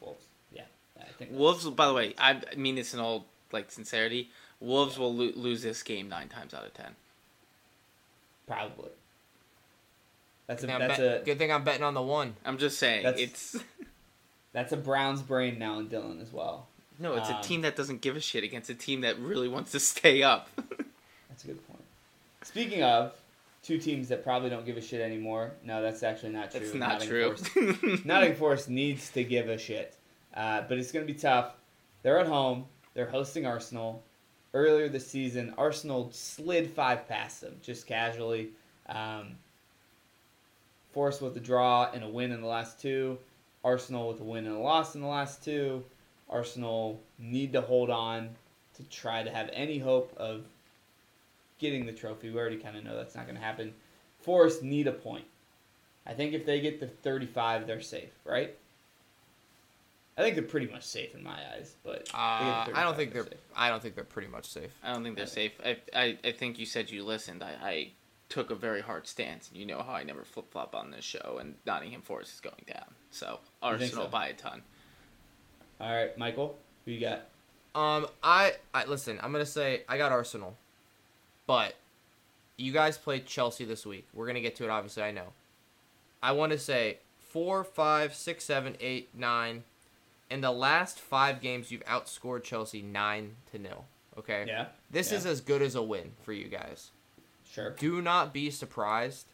Wolves. 0.01 0.25
Yeah, 0.53 0.63
I 1.01 1.05
think. 1.19 1.31
Wolves. 1.33 1.69
By 1.71 1.87
the 1.87 1.95
way, 1.95 2.15
I 2.19 2.41
mean 2.57 2.75
this 2.77 2.93
in 2.95 3.01
all 3.01 3.27
like 3.53 3.71
sincerity. 3.71 4.31
Wolves 4.61 4.99
will 4.99 5.15
lo- 5.15 5.33
lose 5.35 5.63
this 5.63 5.83
game 5.83 6.09
nine 6.09 6.29
times 6.29 6.55
out 6.55 6.65
of 6.65 6.75
ten. 6.75 6.95
Probably. 8.47 8.91
That's 10.47 10.63
a 10.63 10.67
Good 10.67 10.73
thing, 10.73 10.83
I'm 10.83 10.89
that's 10.89 11.01
bet- 11.01 11.23
a 11.23 11.25
good 11.25 11.39
thing 11.39 11.53
I'm 11.53 11.65
betting 11.65 11.83
on 11.83 11.95
the 11.95 12.03
one. 12.03 12.35
I'm 12.45 12.59
just 12.59 12.79
saying 12.79 13.03
That's- 13.05 13.23
it's 13.23 13.57
that's 14.53 14.73
a 14.73 14.77
Browns 14.77 15.23
brain 15.23 15.59
now 15.59 15.79
in 15.79 15.89
Dylan 15.89 16.21
as 16.23 16.33
well. 16.33 16.69
no, 16.99 17.15
it's 17.15 17.29
Um, 17.31 17.37
a 17.37 17.43
team 17.43 17.63
that 17.63 17.77
doesn't 17.77 18.01
give 18.03 18.15
a 18.17 18.21
shit 18.21 18.45
against 18.45 18.71
a 18.71 18.75
team 18.75 19.01
that 19.03 19.19
really 19.19 19.49
wants 19.49 19.73
to 19.73 19.81
stay 19.95 20.23
up. 20.23 20.49
That's 21.29 21.43
a 21.45 21.47
good 21.49 21.67
point. 21.69 21.83
Speaking 22.43 22.83
of 22.85 23.13
two 23.65 23.79
teams 23.79 24.09
that 24.09 24.23
probably 24.23 24.51
don't 24.51 24.65
give 24.67 24.77
a 24.77 24.81
shit 24.83 25.01
anymore. 25.01 25.53
No, 25.65 25.83
that's 25.83 26.03
actually 26.05 26.33
not 26.33 26.51
true. 26.53 26.61
That's 26.61 26.75
not 26.75 27.01
Nottingham 27.01 27.09
true. 27.09 27.37
Forest- 27.75 28.05
Nottingham 28.07 28.37
Forest 28.37 28.69
needs 28.69 29.11
to 29.13 29.25
give 29.25 29.49
a 29.49 29.57
shit, 29.59 29.97
uh, 30.35 30.61
but 30.69 30.79
it's 30.79 30.93
going 30.93 31.05
to 31.07 31.13
be 31.13 31.19
tough. 31.19 31.55
They're 32.03 32.19
at 32.21 32.27
home. 32.27 32.67
They're 32.93 33.09
hosting 33.11 33.47
Arsenal. 33.47 34.03
Earlier 34.53 34.89
this 34.89 35.07
season, 35.09 35.55
Arsenal 35.59 36.11
slid 36.13 36.71
five 36.71 37.09
past 37.09 37.41
them 37.41 37.57
just 37.63 37.87
casually. 37.89 38.51
Um, 38.89 39.37
Forest 40.95 41.21
with 41.21 41.37
a 41.37 41.41
draw 41.41 41.91
and 41.93 42.05
a 42.05 42.09
win 42.09 42.31
in 42.31 42.41
the 42.41 42.47
last 42.47 42.81
two. 42.81 43.19
Arsenal 43.65 44.07
with 44.09 44.21
a 44.21 44.25
win 44.25 44.47
and 44.47 44.55
a 44.55 44.59
loss 44.61 44.95
in 44.95 45.01
the 45.01 45.07
last 45.09 45.43
two. 45.45 45.83
Arsenal 46.31 47.01
need 47.19 47.53
to 47.53 47.61
hold 47.61 47.91
on 47.91 48.31
to 48.77 48.83
try 48.85 49.23
to 49.25 49.31
have 49.31 49.51
any 49.53 49.79
hope 49.79 50.15
of 50.17 50.45
getting 51.59 51.85
the 51.85 51.93
trophy. 51.93 52.31
We 52.31 52.39
already 52.39 52.59
kind 52.59 52.77
of 52.77 52.85
know 52.85 52.97
that's 52.97 53.15
not 53.17 53.25
going 53.27 53.37
to 53.37 53.43
happen. 53.43 53.75
Forest 54.23 54.63
need 54.63 54.87
a 54.87 54.93
point. 54.93 55.25
I 56.07 56.13
think 56.13 56.33
if 56.33 56.47
they 56.47 56.61
get 56.61 56.79
the 56.81 56.87
35, 56.87 57.67
they're 57.67 57.81
safe, 57.81 58.11
right? 58.25 58.55
I 60.17 60.23
think 60.23 60.37
they're 60.37 60.45
pretty 60.45 60.71
much 60.71 60.85
safe 60.85 61.13
in 61.15 61.25
my 61.25 61.39
eyes, 61.57 61.75
but 61.83 62.03
if 62.03 62.05
they 62.05 62.11
get 62.13 62.13
to 62.13 62.17
Uh, 62.17 62.67
I 62.75 62.83
don't 62.85 62.97
think 62.97 63.13
they're. 63.13 63.25
safe. 63.25 63.35
I 63.57 63.69
don't 63.69 63.83
think 63.83 63.97
they're 63.97 64.05
pretty 64.05 64.29
much 64.29 64.47
safe. 64.47 64.71
I 64.85 64.93
don't 64.93 65.03
think 65.03 65.17
they're 65.17 65.27
safe. 65.27 65.53
I, 65.65 65.77
I, 65.95 66.19
I 66.23 66.31
think 66.33 66.59
you 66.61 66.67
said 66.67 66.89
you 66.91 67.03
listened. 67.03 67.43
I, 67.43 67.55
I 67.63 67.93
took 68.29 68.51
a 68.51 68.55
very 68.55 68.81
hard 68.81 69.07
stance. 69.07 69.49
And 69.51 69.59
you 69.59 69.67
know 69.67 69.83
how 69.83 69.93
I 69.93 70.03
never 70.03 70.25
flip 70.25 70.51
flop 70.51 70.75
on 70.75 70.91
this 70.91 71.05
show, 71.05 71.39
and 71.41 71.55
Nottingham 71.67 72.03
Forest 72.03 72.35
is 72.35 72.41
going 72.41 72.65
down. 72.67 72.95
So 73.11 73.41
Arsenal 73.63 74.05
so? 74.05 74.11
by 74.11 74.29
a 74.29 74.33
ton. 74.33 74.63
All 75.81 75.93
right, 75.93 76.17
Michael, 76.17 76.57
who 76.85 76.93
you 76.93 77.01
got? 77.01 77.23
Um, 77.75 78.07
I, 78.23 78.55
I 78.73 78.85
listen. 78.85 79.19
I'm 79.23 79.33
gonna 79.33 79.45
say 79.47 79.83
I 79.89 79.99
got 79.99 80.13
Arsenal, 80.13 80.57
but 81.47 81.75
you 82.57 82.73
guys 82.73 82.97
played 82.97 83.27
Chelsea 83.27 83.65
this 83.65 83.85
week. 83.85 84.07
We're 84.15 84.27
gonna 84.27 84.41
get 84.41 84.55
to 84.57 84.65
it. 84.65 84.71
Obviously, 84.71 85.03
I 85.03 85.11
know. 85.11 85.33
I 86.23 86.33
want 86.33 86.53
to 86.53 86.59
say 86.59 86.99
four, 87.19 87.65
five, 87.65 88.15
six, 88.15 88.45
seven, 88.45 88.77
eight, 88.81 89.09
nine. 89.15 89.65
In 90.31 90.41
the 90.41 90.53
last 90.53 90.99
five 91.01 91.41
games, 91.41 91.71
you've 91.71 91.85
outscored 91.85 92.45
Chelsea 92.45 92.81
nine 92.81 93.37
to 93.53 93.59
nil. 93.59 93.85
Okay. 94.19 94.45
Yeah. 94.47 94.67
This 94.91 95.11
Yeah. 95.11 95.19
is 95.19 95.27
as 95.27 95.41
good 95.41 95.61
as 95.61 95.75
a 95.75 95.83
win 95.83 96.13
for 96.23 96.33
you 96.33 96.49
guys. 96.49 96.91
Sure. 97.55 97.71
Do 97.71 98.03
not 98.03 98.33
be 98.33 98.51
surprised 98.51 99.27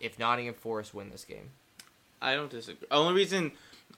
if 0.00 0.18
Nottingham 0.18 0.54
Forest 0.54 0.92
win 0.94 1.10
this 1.10 1.24
game. 1.24 1.50
I 2.20 2.34
don't 2.34 2.50
disagree. 2.50 2.86
Only 2.90 3.14
reason 3.14 3.52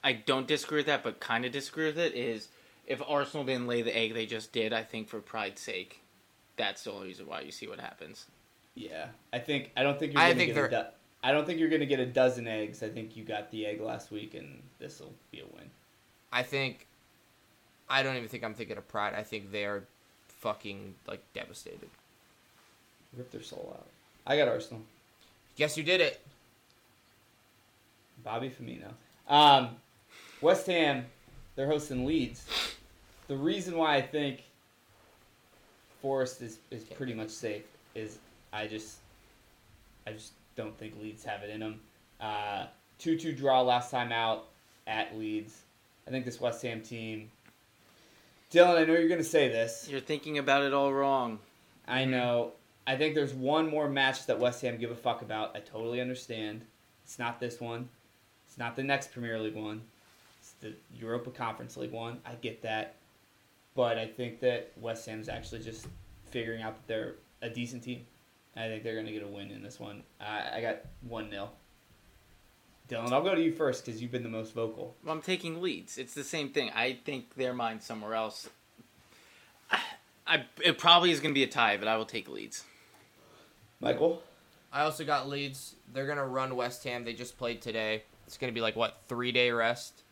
I 0.04 0.12
don't 0.12 0.46
disagree 0.46 0.78
with 0.78 0.86
that, 0.86 1.02
but 1.02 1.20
kind 1.20 1.44
of 1.44 1.52
disagree 1.52 1.86
with 1.86 1.98
it, 1.98 2.14
is 2.14 2.48
if 2.86 3.00
Arsenal 3.06 3.44
didn't 3.46 3.66
lay 3.68 3.82
the 3.82 3.96
egg 3.96 4.12
they 4.14 4.26
just 4.26 4.52
did. 4.52 4.72
I 4.72 4.82
think 4.82 5.08
for 5.08 5.20
pride's 5.20 5.60
sake, 5.62 6.00
that's 6.56 6.84
the 6.84 6.92
only 6.92 7.06
reason 7.08 7.26
why 7.26 7.40
you 7.40 7.50
see 7.50 7.66
what 7.66 7.80
happens. 7.80 8.26
Yeah, 8.74 9.06
I 9.32 9.38
think 9.38 9.70
I 9.76 9.82
don't 9.82 9.98
think 9.98 10.12
you're 10.12 10.20
I 10.20 10.28
gonna 10.32 10.38
think 10.38 10.54
get 10.54 10.64
a 10.64 10.68
they're- 10.68 10.82
do- 10.82 10.88
I 11.24 11.32
don't 11.32 11.46
think 11.46 11.58
you're 11.58 11.70
gonna 11.70 11.86
get 11.86 11.98
a 12.00 12.06
dozen 12.06 12.46
eggs. 12.46 12.82
I 12.82 12.88
think 12.90 13.16
you 13.16 13.24
got 13.24 13.50
the 13.50 13.64
egg 13.66 13.80
last 13.80 14.10
week, 14.10 14.34
and 14.34 14.62
this 14.78 15.00
will 15.00 15.14
be 15.30 15.40
a 15.40 15.46
win. 15.46 15.70
I 16.32 16.42
think. 16.42 16.86
I 17.88 18.02
don't 18.02 18.16
even 18.16 18.28
think 18.28 18.44
I'm 18.44 18.54
thinking 18.54 18.76
of 18.76 18.86
pride. 18.88 19.14
I 19.14 19.22
think 19.22 19.50
they 19.52 19.64
are 19.64 19.84
fucking 20.28 20.94
like 21.06 21.22
devastated. 21.32 21.88
Rip 23.16 23.30
their 23.30 23.42
soul 23.42 23.74
out. 23.76 23.86
I 24.26 24.36
got 24.36 24.48
Arsenal. 24.48 24.82
Guess 25.56 25.76
you 25.76 25.82
did 25.82 26.00
it. 26.00 26.20
Bobby 28.22 28.50
Firmino. 28.50 28.90
Um, 29.28 29.76
West 30.40 30.66
Ham, 30.66 31.06
they're 31.54 31.66
hosting 31.66 32.04
Leeds. 32.04 32.46
The 33.28 33.36
reason 33.36 33.76
why 33.76 33.96
I 33.96 34.02
think 34.02 34.42
Forest 36.02 36.42
is, 36.42 36.58
is 36.70 36.84
pretty 36.84 37.14
much 37.14 37.30
safe 37.30 37.64
is 37.94 38.18
I 38.52 38.66
just 38.66 38.98
I 40.06 40.12
just 40.12 40.32
don't 40.56 40.76
think 40.78 40.94
Leeds 41.00 41.24
have 41.24 41.42
it 41.42 41.50
in 41.50 41.60
them. 41.60 41.80
Uh, 42.20 42.66
two 42.98 43.16
two 43.18 43.32
draw 43.32 43.62
last 43.62 43.90
time 43.90 44.12
out 44.12 44.46
at 44.86 45.16
Leeds. 45.16 45.62
I 46.06 46.10
think 46.10 46.24
this 46.24 46.40
West 46.40 46.62
Ham 46.62 46.82
team. 46.82 47.30
Dylan, 48.52 48.76
I 48.76 48.84
know 48.84 48.92
you're 48.92 49.08
going 49.08 49.18
to 49.18 49.24
say 49.24 49.48
this. 49.48 49.88
You're 49.90 50.00
thinking 50.00 50.38
about 50.38 50.62
it 50.62 50.72
all 50.72 50.92
wrong. 50.92 51.40
I 51.88 52.04
know. 52.04 52.52
I 52.86 52.96
think 52.96 53.14
there's 53.14 53.34
one 53.34 53.68
more 53.68 53.88
match 53.88 54.26
that 54.26 54.38
West 54.38 54.62
Ham 54.62 54.78
give 54.78 54.90
a 54.90 54.96
fuck 54.96 55.22
about. 55.22 55.56
I 55.56 55.60
totally 55.60 56.00
understand. 56.00 56.62
It's 57.04 57.18
not 57.18 57.40
this 57.40 57.60
one. 57.60 57.88
It's 58.46 58.58
not 58.58 58.76
the 58.76 58.82
next 58.84 59.12
Premier 59.12 59.38
League 59.38 59.56
one. 59.56 59.82
It's 60.40 60.52
the 60.60 60.72
Europa 60.94 61.30
Conference 61.30 61.76
League 61.76 61.92
one. 61.92 62.18
I 62.24 62.34
get 62.34 62.62
that. 62.62 62.94
But 63.74 63.98
I 63.98 64.06
think 64.06 64.40
that 64.40 64.72
West 64.80 65.06
Ham's 65.06 65.28
actually 65.28 65.62
just 65.62 65.86
figuring 66.30 66.62
out 66.62 66.76
that 66.76 66.86
they're 66.86 67.14
a 67.42 67.50
decent 67.50 67.82
team. 67.82 68.06
I 68.56 68.68
think 68.68 68.84
they're 68.84 68.94
going 68.94 69.06
to 69.06 69.12
get 69.12 69.22
a 69.22 69.28
win 69.28 69.50
in 69.50 69.62
this 69.62 69.78
one. 69.78 70.02
I 70.20 70.56
I 70.56 70.60
got 70.62 70.78
1 71.02 71.30
0. 71.30 71.50
Dylan, 72.88 73.12
I'll 73.12 73.22
go 73.22 73.34
to 73.34 73.42
you 73.42 73.52
first 73.52 73.84
because 73.84 74.00
you've 74.00 74.12
been 74.12 74.22
the 74.22 74.28
most 74.28 74.54
vocal. 74.54 74.94
I'm 75.06 75.20
taking 75.20 75.60
Leeds. 75.60 75.98
It's 75.98 76.14
the 76.14 76.22
same 76.22 76.50
thing. 76.50 76.70
I 76.74 76.98
think 77.04 77.34
their 77.34 77.52
mind's 77.52 77.84
somewhere 77.84 78.14
else. 78.14 78.48
I, 80.26 80.44
it 80.62 80.78
probably 80.78 81.10
is 81.10 81.20
going 81.20 81.34
to 81.34 81.38
be 81.38 81.42
a 81.42 81.48
tie, 81.48 81.76
but 81.76 81.88
I 81.88 81.96
will 81.96 82.04
take 82.04 82.28
Leeds. 82.28 82.64
Michael? 83.80 84.22
I 84.72 84.82
also 84.82 85.04
got 85.04 85.28
Leeds. 85.28 85.74
They're 85.92 86.06
gonna 86.06 86.26
run 86.26 86.56
West 86.56 86.84
Ham. 86.84 87.04
They 87.04 87.12
just 87.14 87.38
played 87.38 87.62
today. 87.62 88.02
It's 88.26 88.36
gonna 88.38 88.52
be 88.52 88.60
like 88.60 88.76
what 88.76 88.98
three 89.08 89.32
day 89.32 89.50
rest. 89.50 90.02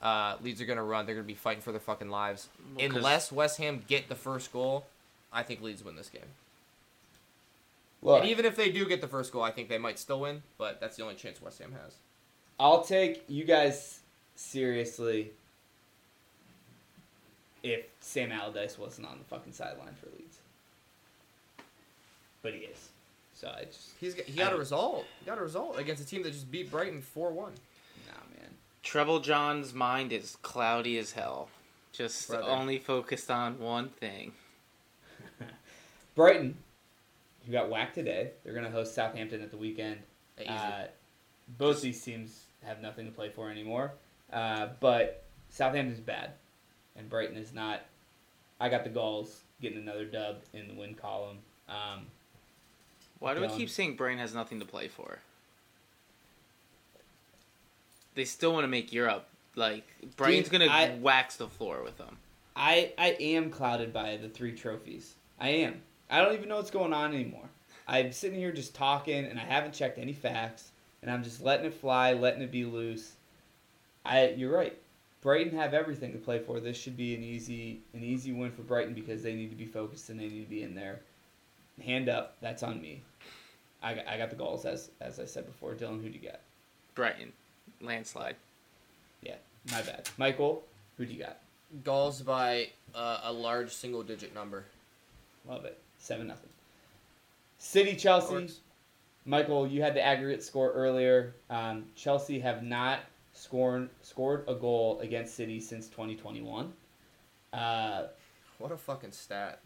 Uh, 0.00 0.36
Leeds 0.42 0.60
are 0.60 0.64
gonna 0.66 0.84
run. 0.84 1.06
They're 1.06 1.14
gonna 1.14 1.26
be 1.26 1.34
fighting 1.34 1.62
for 1.62 1.72
their 1.72 1.80
fucking 1.80 2.08
lives. 2.10 2.48
Well, 2.74 2.88
'cause- 2.88 2.96
Unless 2.96 3.32
West 3.32 3.58
Ham 3.58 3.84
get 3.86 4.08
the 4.08 4.14
first 4.14 4.52
goal, 4.52 4.86
I 5.32 5.42
think 5.42 5.60
Leeds 5.60 5.82
win 5.84 5.96
this 5.96 6.08
game. 6.08 6.22
Look, 8.00 8.20
And 8.20 8.30
even 8.30 8.44
if 8.44 8.54
they 8.54 8.70
do 8.70 8.86
get 8.86 9.00
the 9.00 9.08
first 9.08 9.32
goal, 9.32 9.42
I 9.42 9.50
think 9.50 9.68
they 9.68 9.78
might 9.78 9.98
still 9.98 10.20
win. 10.20 10.42
But 10.56 10.80
that's 10.80 10.96
the 10.96 11.02
only 11.02 11.16
chance 11.16 11.42
West 11.42 11.58
Ham 11.58 11.72
has. 11.72 11.94
I'll 12.60 12.84
take 12.84 13.24
you 13.28 13.44
guys 13.44 14.00
seriously 14.36 15.32
if 17.64 17.86
Sam 18.00 18.30
Allardyce 18.30 18.78
wasn't 18.78 19.08
on 19.08 19.18
the 19.18 19.24
fucking 19.24 19.52
sideline 19.52 19.94
for 19.96 20.06
Leeds. 20.16 20.38
But 22.42 22.54
he 22.54 22.60
is. 22.60 22.88
So 23.38 23.46
I 23.46 23.66
just 23.66 23.90
He's 24.00 24.14
got, 24.14 24.24
he 24.24 24.36
got 24.36 24.52
a 24.52 24.56
result. 24.56 25.06
He 25.20 25.26
got 25.26 25.38
a 25.38 25.42
result 25.42 25.78
against 25.78 26.02
a 26.02 26.06
team 26.06 26.24
that 26.24 26.32
just 26.32 26.50
beat 26.50 26.72
Brighton 26.72 27.00
four 27.00 27.30
one. 27.30 27.52
nah 28.08 28.20
man. 28.36 28.50
Treble 28.82 29.20
John's 29.20 29.72
mind 29.72 30.12
is 30.12 30.36
cloudy 30.42 30.98
as 30.98 31.12
hell. 31.12 31.48
Just 31.92 32.28
Brother. 32.28 32.48
only 32.48 32.78
focused 32.78 33.30
on 33.30 33.60
one 33.60 33.90
thing. 33.90 34.32
Brighton, 36.16 36.56
who 37.46 37.52
got 37.52 37.70
whacked 37.70 37.94
today, 37.94 38.32
they're 38.42 38.54
gonna 38.54 38.70
host 38.70 38.92
Southampton 38.96 39.40
at 39.40 39.52
the 39.52 39.56
weekend. 39.56 39.98
Easy. 40.40 40.48
Uh, 40.48 40.86
both 41.58 41.80
these 41.80 42.02
teams 42.02 42.40
have 42.64 42.82
nothing 42.82 43.06
to 43.06 43.12
play 43.12 43.28
for 43.28 43.52
anymore. 43.52 43.92
Uh, 44.32 44.66
but 44.80 45.22
Southampton's 45.48 46.00
bad, 46.00 46.32
and 46.96 47.08
Brighton 47.08 47.36
is 47.36 47.52
not. 47.54 47.82
I 48.60 48.68
got 48.68 48.82
the 48.82 48.90
Gulls 48.90 49.42
getting 49.62 49.78
another 49.78 50.06
dub 50.06 50.38
in 50.52 50.66
the 50.66 50.74
win 50.74 50.94
column. 50.94 51.38
Um, 51.68 52.06
Why 53.20 53.34
do 53.34 53.40
we 53.40 53.48
keep 53.48 53.68
saying 53.68 53.96
Brain 53.96 54.18
has 54.18 54.34
nothing 54.34 54.60
to 54.60 54.66
play 54.66 54.88
for? 54.88 55.18
They 58.14 58.24
still 58.24 58.52
want 58.52 58.64
to 58.64 58.68
make 58.68 58.92
Europe. 58.92 59.26
Like 59.54 59.84
Brain's 60.16 60.48
Dude, 60.48 60.60
gonna 60.60 60.72
I- 60.72 60.96
wax 61.00 61.36
the 61.36 61.48
floor 61.48 61.82
with 61.82 61.98
them. 61.98 62.16
I 62.54 62.92
I 62.98 63.16
am 63.20 63.50
clouded 63.50 63.92
by 63.92 64.16
the 64.16 64.28
three 64.28 64.52
trophies. 64.52 65.14
I 65.40 65.48
am. 65.50 65.80
I 66.10 66.20
don't 66.22 66.34
even 66.34 66.48
know 66.48 66.56
what's 66.56 66.70
going 66.70 66.92
on 66.92 67.12
anymore. 67.14 67.48
I'm 67.86 68.12
sitting 68.12 68.38
here 68.38 68.52
just 68.52 68.74
talking, 68.74 69.24
and 69.24 69.38
I 69.38 69.44
haven't 69.44 69.72
checked 69.72 69.98
any 69.98 70.12
facts, 70.12 70.70
and 71.02 71.10
I'm 71.10 71.22
just 71.24 71.40
letting 71.42 71.66
it 71.66 71.74
fly, 71.74 72.12
letting 72.12 72.42
it 72.42 72.50
be 72.52 72.64
loose. 72.64 73.12
I 74.04 74.28
you're 74.30 74.54
right. 74.54 74.76
Brighton 75.20 75.56
have 75.58 75.74
everything 75.74 76.12
to 76.12 76.18
play 76.18 76.38
for. 76.38 76.60
This 76.60 76.76
should 76.76 76.96
be 76.96 77.14
an 77.14 77.22
easy 77.22 77.80
an 77.94 78.04
easy 78.04 78.32
win 78.32 78.52
for 78.52 78.62
Brighton 78.62 78.94
because 78.94 79.22
they 79.22 79.34
need 79.34 79.50
to 79.50 79.56
be 79.56 79.66
focused 79.66 80.08
and 80.10 80.20
they 80.20 80.28
need 80.28 80.44
to 80.44 80.50
be 80.50 80.62
in 80.62 80.74
there. 80.74 81.00
Hand 81.84 82.08
up, 82.08 82.36
that's 82.40 82.62
on 82.62 82.80
me. 82.80 83.02
I 83.82 83.94
got, 83.94 84.08
I 84.08 84.18
got 84.18 84.30
the 84.30 84.36
goals 84.36 84.64
as 84.64 84.90
as 85.00 85.20
I 85.20 85.24
said 85.24 85.46
before. 85.46 85.74
Dylan, 85.74 86.02
who 86.02 86.08
do 86.08 86.18
you 86.18 86.28
got? 86.28 86.40
Brighton, 86.94 87.32
landslide. 87.80 88.36
Yeah, 89.22 89.36
my 89.70 89.82
bad. 89.82 90.08
Michael, 90.16 90.64
who 90.96 91.06
do 91.06 91.12
you 91.12 91.20
got? 91.22 91.38
Goals 91.84 92.22
by 92.22 92.68
uh, 92.94 93.20
a 93.24 93.32
large 93.32 93.70
single 93.72 94.02
digit 94.02 94.34
number. 94.34 94.64
Love 95.48 95.64
it. 95.64 95.78
Seven 95.98 96.26
nothing. 96.26 96.50
City 97.58 97.94
Chelsea. 97.94 98.34
Works. 98.34 98.60
Michael, 99.24 99.66
you 99.66 99.82
had 99.82 99.94
the 99.94 100.02
aggregate 100.04 100.42
score 100.42 100.72
earlier. 100.72 101.34
Um, 101.50 101.84
Chelsea 101.94 102.40
have 102.40 102.62
not 102.62 103.00
scored 103.34 103.90
scored 104.02 104.44
a 104.48 104.54
goal 104.54 104.98
against 105.00 105.34
City 105.34 105.60
since 105.60 105.86
2021. 105.88 106.72
Uh, 107.52 108.04
What 108.58 108.72
a 108.72 108.76
fucking 108.76 109.12
stat. 109.12 109.60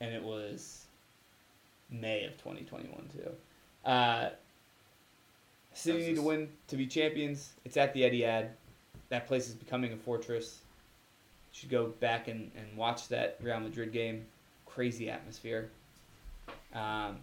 And 0.00 0.14
it 0.14 0.22
was 0.22 0.86
May 1.90 2.24
of 2.24 2.36
2021 2.38 3.08
too. 3.12 3.88
Uh, 3.88 4.30
City 5.72 5.98
How's 5.98 6.08
need 6.08 6.16
to 6.16 6.22
win 6.22 6.48
to 6.68 6.76
be 6.76 6.86
champions. 6.86 7.52
It's 7.64 7.76
at 7.76 7.94
the 7.94 8.02
Etihad. 8.02 8.48
That 9.08 9.26
place 9.26 9.48
is 9.48 9.54
becoming 9.54 9.92
a 9.92 9.96
fortress. 9.96 10.60
You 11.52 11.60
should 11.60 11.70
go 11.70 11.86
back 12.00 12.28
and, 12.28 12.50
and 12.56 12.76
watch 12.76 13.08
that 13.08 13.36
Real 13.40 13.60
Madrid 13.60 13.92
game. 13.92 14.26
Crazy 14.66 15.10
atmosphere. 15.10 15.70
Um, 16.74 17.16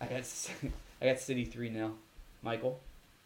I 0.00 0.06
got 0.08 0.50
I 1.02 1.06
got 1.06 1.18
City 1.18 1.44
three 1.44 1.72
0 1.72 1.92
Michael. 2.42 2.80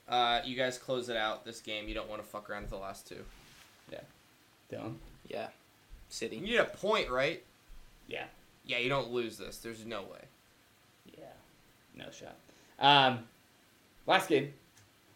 Uh, 0.08 0.40
you 0.44 0.56
guys 0.56 0.78
close 0.78 1.08
it 1.08 1.16
out 1.16 1.44
this 1.44 1.60
game. 1.60 1.88
You 1.88 1.94
don't 1.94 2.08
want 2.08 2.22
to 2.22 2.28
fuck 2.28 2.50
around 2.50 2.62
with 2.62 2.70
the 2.70 2.76
last 2.76 3.06
two. 3.06 3.24
Yeah. 3.90 4.00
Dylan. 4.70 4.94
Yeah, 5.28 5.48
City. 6.08 6.36
You 6.36 6.42
need 6.42 6.56
a 6.56 6.64
point, 6.64 7.10
right? 7.10 7.42
Yeah. 8.12 8.24
Yeah, 8.64 8.78
you 8.78 8.88
don't 8.88 9.10
lose 9.10 9.38
this. 9.38 9.58
There's 9.58 9.84
no 9.86 10.02
way. 10.02 10.20
Yeah, 11.18 11.24
no 11.96 12.04
shot. 12.10 12.36
Um, 12.78 13.24
last 14.06 14.28
game, 14.28 14.52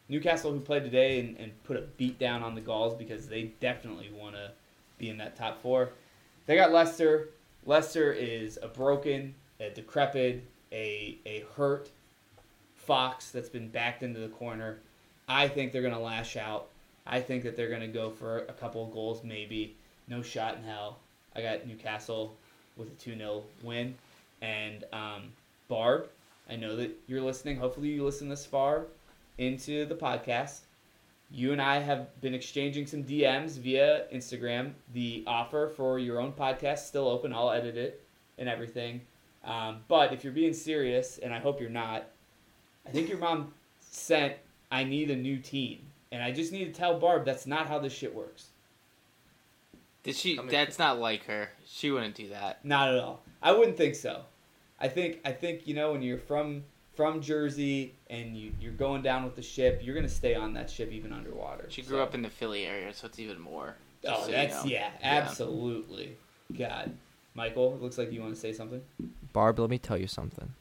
Newcastle, 0.08 0.50
who 0.50 0.60
played 0.60 0.82
today 0.82 1.20
and, 1.20 1.36
and 1.36 1.64
put 1.64 1.76
a 1.76 1.82
beat 1.82 2.18
down 2.18 2.42
on 2.42 2.54
the 2.54 2.60
Gulls 2.60 2.94
because 2.96 3.28
they 3.28 3.52
definitely 3.60 4.10
want 4.12 4.34
to 4.34 4.50
be 4.98 5.10
in 5.10 5.18
that 5.18 5.36
top 5.36 5.60
four. 5.62 5.90
They 6.46 6.56
got 6.56 6.72
Leicester. 6.72 7.28
Leicester 7.66 8.12
is 8.12 8.58
a 8.62 8.68
broken, 8.68 9.34
a 9.60 9.70
decrepit, 9.70 10.42
a 10.72 11.18
a 11.26 11.44
hurt 11.56 11.90
Fox 12.74 13.30
that's 13.30 13.48
been 13.48 13.68
backed 13.68 14.02
into 14.02 14.20
the 14.20 14.28
corner. 14.28 14.78
I 15.28 15.48
think 15.48 15.72
they're 15.72 15.82
going 15.82 15.94
to 15.94 16.00
lash 16.00 16.36
out. 16.36 16.68
I 17.06 17.20
think 17.20 17.42
that 17.44 17.56
they're 17.56 17.68
going 17.68 17.80
to 17.80 17.88
go 17.88 18.10
for 18.10 18.38
a 18.38 18.52
couple 18.52 18.84
of 18.84 18.92
goals, 18.92 19.22
maybe. 19.22 19.76
No 20.08 20.22
shot 20.22 20.56
in 20.56 20.62
hell. 20.62 20.98
I 21.34 21.42
got 21.42 21.66
Newcastle 21.66 22.36
with 22.76 22.88
a 22.88 22.94
2 22.94 23.16
0 23.16 23.42
win. 23.62 23.94
And 24.42 24.84
um, 24.92 25.32
Barb, 25.68 26.08
I 26.48 26.56
know 26.56 26.76
that 26.76 26.90
you're 27.06 27.22
listening. 27.22 27.56
Hopefully, 27.56 27.88
you 27.88 28.04
listen 28.04 28.28
this 28.28 28.46
far 28.46 28.86
into 29.38 29.86
the 29.86 29.94
podcast. 29.94 30.60
You 31.30 31.52
and 31.52 31.60
I 31.60 31.80
have 31.80 32.20
been 32.20 32.34
exchanging 32.34 32.86
some 32.86 33.02
DMs 33.02 33.58
via 33.58 34.04
Instagram. 34.14 34.72
The 34.94 35.24
offer 35.26 35.72
for 35.76 35.98
your 35.98 36.20
own 36.20 36.32
podcast 36.32 36.74
is 36.74 36.86
still 36.86 37.08
open. 37.08 37.32
I'll 37.32 37.50
edit 37.50 37.76
it 37.76 38.02
and 38.38 38.48
everything. 38.48 39.00
Um, 39.44 39.78
but 39.88 40.12
if 40.12 40.22
you're 40.22 40.32
being 40.32 40.52
serious, 40.52 41.18
and 41.18 41.34
I 41.34 41.38
hope 41.38 41.60
you're 41.60 41.70
not, 41.70 42.06
I 42.86 42.90
think 42.90 43.08
your 43.08 43.18
mom 43.18 43.52
sent, 43.80 44.34
I 44.70 44.84
need 44.84 45.10
a 45.10 45.16
new 45.16 45.38
team. 45.38 45.80
And 46.12 46.22
I 46.22 46.30
just 46.30 46.52
need 46.52 46.66
to 46.66 46.72
tell 46.72 46.98
Barb 46.98 47.24
that's 47.24 47.46
not 47.46 47.66
how 47.66 47.78
this 47.78 47.92
shit 47.92 48.14
works. 48.14 48.50
Did 50.06 50.16
she? 50.16 50.38
I 50.38 50.42
mean- 50.42 50.50
that's 50.50 50.78
not 50.78 50.98
like 51.00 51.24
her. 51.24 51.50
She 51.66 51.90
wouldn't 51.90 52.14
do 52.14 52.28
that. 52.28 52.64
Not 52.64 52.88
at 52.88 52.98
all. 52.98 53.22
I 53.42 53.52
wouldn't 53.52 53.76
think 53.76 53.96
so. 53.96 54.22
I 54.78 54.88
think 54.88 55.20
I 55.24 55.32
think 55.32 55.66
you 55.66 55.74
know 55.74 55.92
when 55.92 56.02
you're 56.02 56.18
from 56.18 56.62
from 56.94 57.20
Jersey 57.20 57.94
and 58.08 58.36
you 58.36 58.52
you're 58.60 58.72
going 58.72 59.02
down 59.02 59.24
with 59.24 59.34
the 59.34 59.42
ship, 59.42 59.80
you're 59.82 59.94
gonna 59.94 60.08
stay 60.08 60.34
on 60.34 60.54
that 60.54 60.70
ship 60.70 60.92
even 60.92 61.12
underwater. 61.12 61.66
She 61.68 61.82
grew 61.82 62.00
up 62.00 62.14
in 62.14 62.22
the 62.22 62.30
Philly 62.30 62.64
area, 62.66 62.94
so 62.94 63.06
it's 63.08 63.18
even 63.18 63.40
more. 63.40 63.74
Oh, 64.06 64.20
so 64.22 64.26
you 64.28 64.32
that's 64.32 64.64
know. 64.64 64.70
yeah, 64.70 64.90
absolutely. 65.02 66.16
God, 66.56 66.92
Michael, 67.34 67.74
it 67.74 67.82
looks 67.82 67.98
like 67.98 68.12
you 68.12 68.20
want 68.20 68.34
to 68.34 68.40
say 68.40 68.52
something. 68.52 68.82
Barb, 69.32 69.58
let 69.58 69.70
me 69.70 69.78
tell 69.78 69.98
you 69.98 70.06
something. 70.06 70.54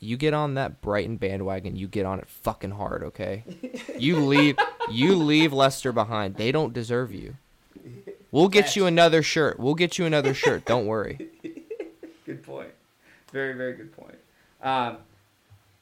You 0.00 0.16
get 0.18 0.34
on 0.34 0.54
that 0.54 0.82
Brighton 0.82 1.16
bandwagon, 1.16 1.74
you 1.76 1.88
get 1.88 2.04
on 2.04 2.18
it 2.18 2.28
fucking 2.28 2.72
hard, 2.72 3.02
okay? 3.02 3.44
You 3.98 4.20
leave 4.26 4.56
you 4.90 5.16
leave 5.16 5.52
Leicester 5.52 5.90
behind. 5.92 6.36
They 6.36 6.52
don't 6.52 6.72
deserve 6.72 7.14
you. 7.14 7.36
We'll 8.36 8.48
get 8.48 8.76
you 8.76 8.84
another 8.84 9.22
shirt. 9.22 9.58
We'll 9.58 9.74
get 9.74 9.96
you 9.96 10.04
another 10.04 10.34
shirt. 10.34 10.66
Don't 10.66 10.84
worry. 10.86 11.30
Good 12.26 12.42
point. 12.42 12.68
Very 13.32 13.54
very 13.54 13.72
good 13.74 13.96
point. 13.96 14.18
Um, 14.62 14.98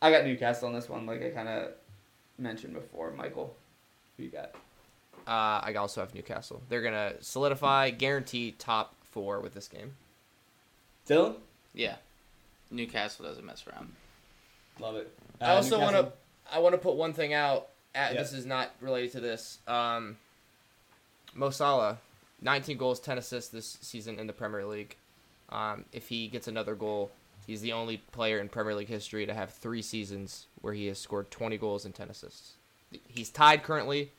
I 0.01 0.11
got 0.13 0.25
Newcastle 0.25 0.69
on 0.69 0.75
this 0.75 0.89
one, 0.89 1.05
like 1.05 1.21
I 1.23 1.31
kind 1.31 1.49
of 1.49 1.73
mentioned 2.39 2.75
before. 2.75 3.11
Michael, 3.13 3.57
who 4.17 4.23
you 4.23 4.29
got? 4.31 4.53
Uh, 5.27 5.65
I 5.67 5.75
also 5.75 6.01
have 6.01 6.15
Newcastle. 6.15 6.63
They're 6.69 6.83
gonna 6.83 7.15
solidify, 7.21 7.91
guarantee 7.91 8.53
top 8.53 8.95
four 9.11 9.41
with 9.41 9.53
this 9.55 9.67
game. 9.67 9.97
Dylan, 11.09 11.35
Yeah. 11.75 11.97
Newcastle 12.71 13.25
doesn't 13.27 13.45
mess 13.45 13.65
around. 13.67 13.93
love 14.79 14.95
it. 14.97 15.13
I 15.41 15.53
Uh, 15.53 15.55
also 15.57 15.79
want 15.81 15.91
to 15.97 16.03
Newcastle- 16.03 16.19
I 16.53 16.59
want 16.61 16.73
to 16.75 16.79
put 16.79 16.95
one 16.95 17.13
thing 17.15 17.33
out. 17.33 17.69
At, 17.97 18.15
Yeah. 18.15 18.23
This 18.23 18.33
is 18.33 18.47
not 18.47 18.71
related 18.81 19.13
to 19.13 19.21
this. 19.21 19.59
Um, 19.67 20.19
Mo 21.35 21.51
Salah, 21.51 21.99
19 22.45 22.77
goals, 22.77 23.01
10 23.01 23.19
assists 23.19 23.51
this 23.51 23.79
season 23.81 24.21
in 24.21 24.27
the 24.27 24.33
Premier 24.33 24.65
League. 24.65 24.97
Um, 25.49 25.87
if 25.93 26.09
he 26.09 26.29
gets 26.29 26.47
another 26.47 26.75
goal, 26.75 27.11
he's 27.47 27.63
the 27.63 27.73
only 27.73 27.97
player 28.13 28.39
in 28.39 28.49
Premier 28.49 28.75
League 28.75 28.89
history 28.89 29.27
to 29.27 29.35
have 29.35 29.51
three 29.51 29.83
seasons 29.83 30.47
where 30.61 30.75
he 30.75 30.87
has 30.87 30.99
scored 30.99 31.31
20 31.31 31.57
goals 31.59 31.85
and 31.87 31.95
10 31.95 32.11
assists. 32.11 32.53
He's 33.09 33.31
tied 33.31 33.63
currently. 33.63 34.13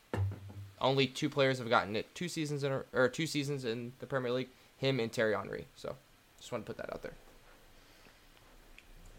Only 0.82 1.08
two 1.08 1.30
players 1.30 1.60
have 1.60 1.70
gotten 1.70 1.96
it 1.96 2.14
two 2.14 2.28
seasons 2.28 2.64
in 2.64 2.72
a, 2.72 2.84
or 2.94 3.08
two 3.08 3.28
seasons 3.28 3.64
in 3.64 3.94
the 4.00 4.06
Premier 4.06 4.32
League. 4.32 4.50
Him 4.78 5.00
and 5.00 5.12
Thierry 5.12 5.36
Henry. 5.36 5.68
So, 5.76 5.96
just 6.38 6.52
want 6.52 6.66
to 6.66 6.74
put 6.74 6.78
that 6.78 6.92
out 6.94 7.02
there. 7.02 7.14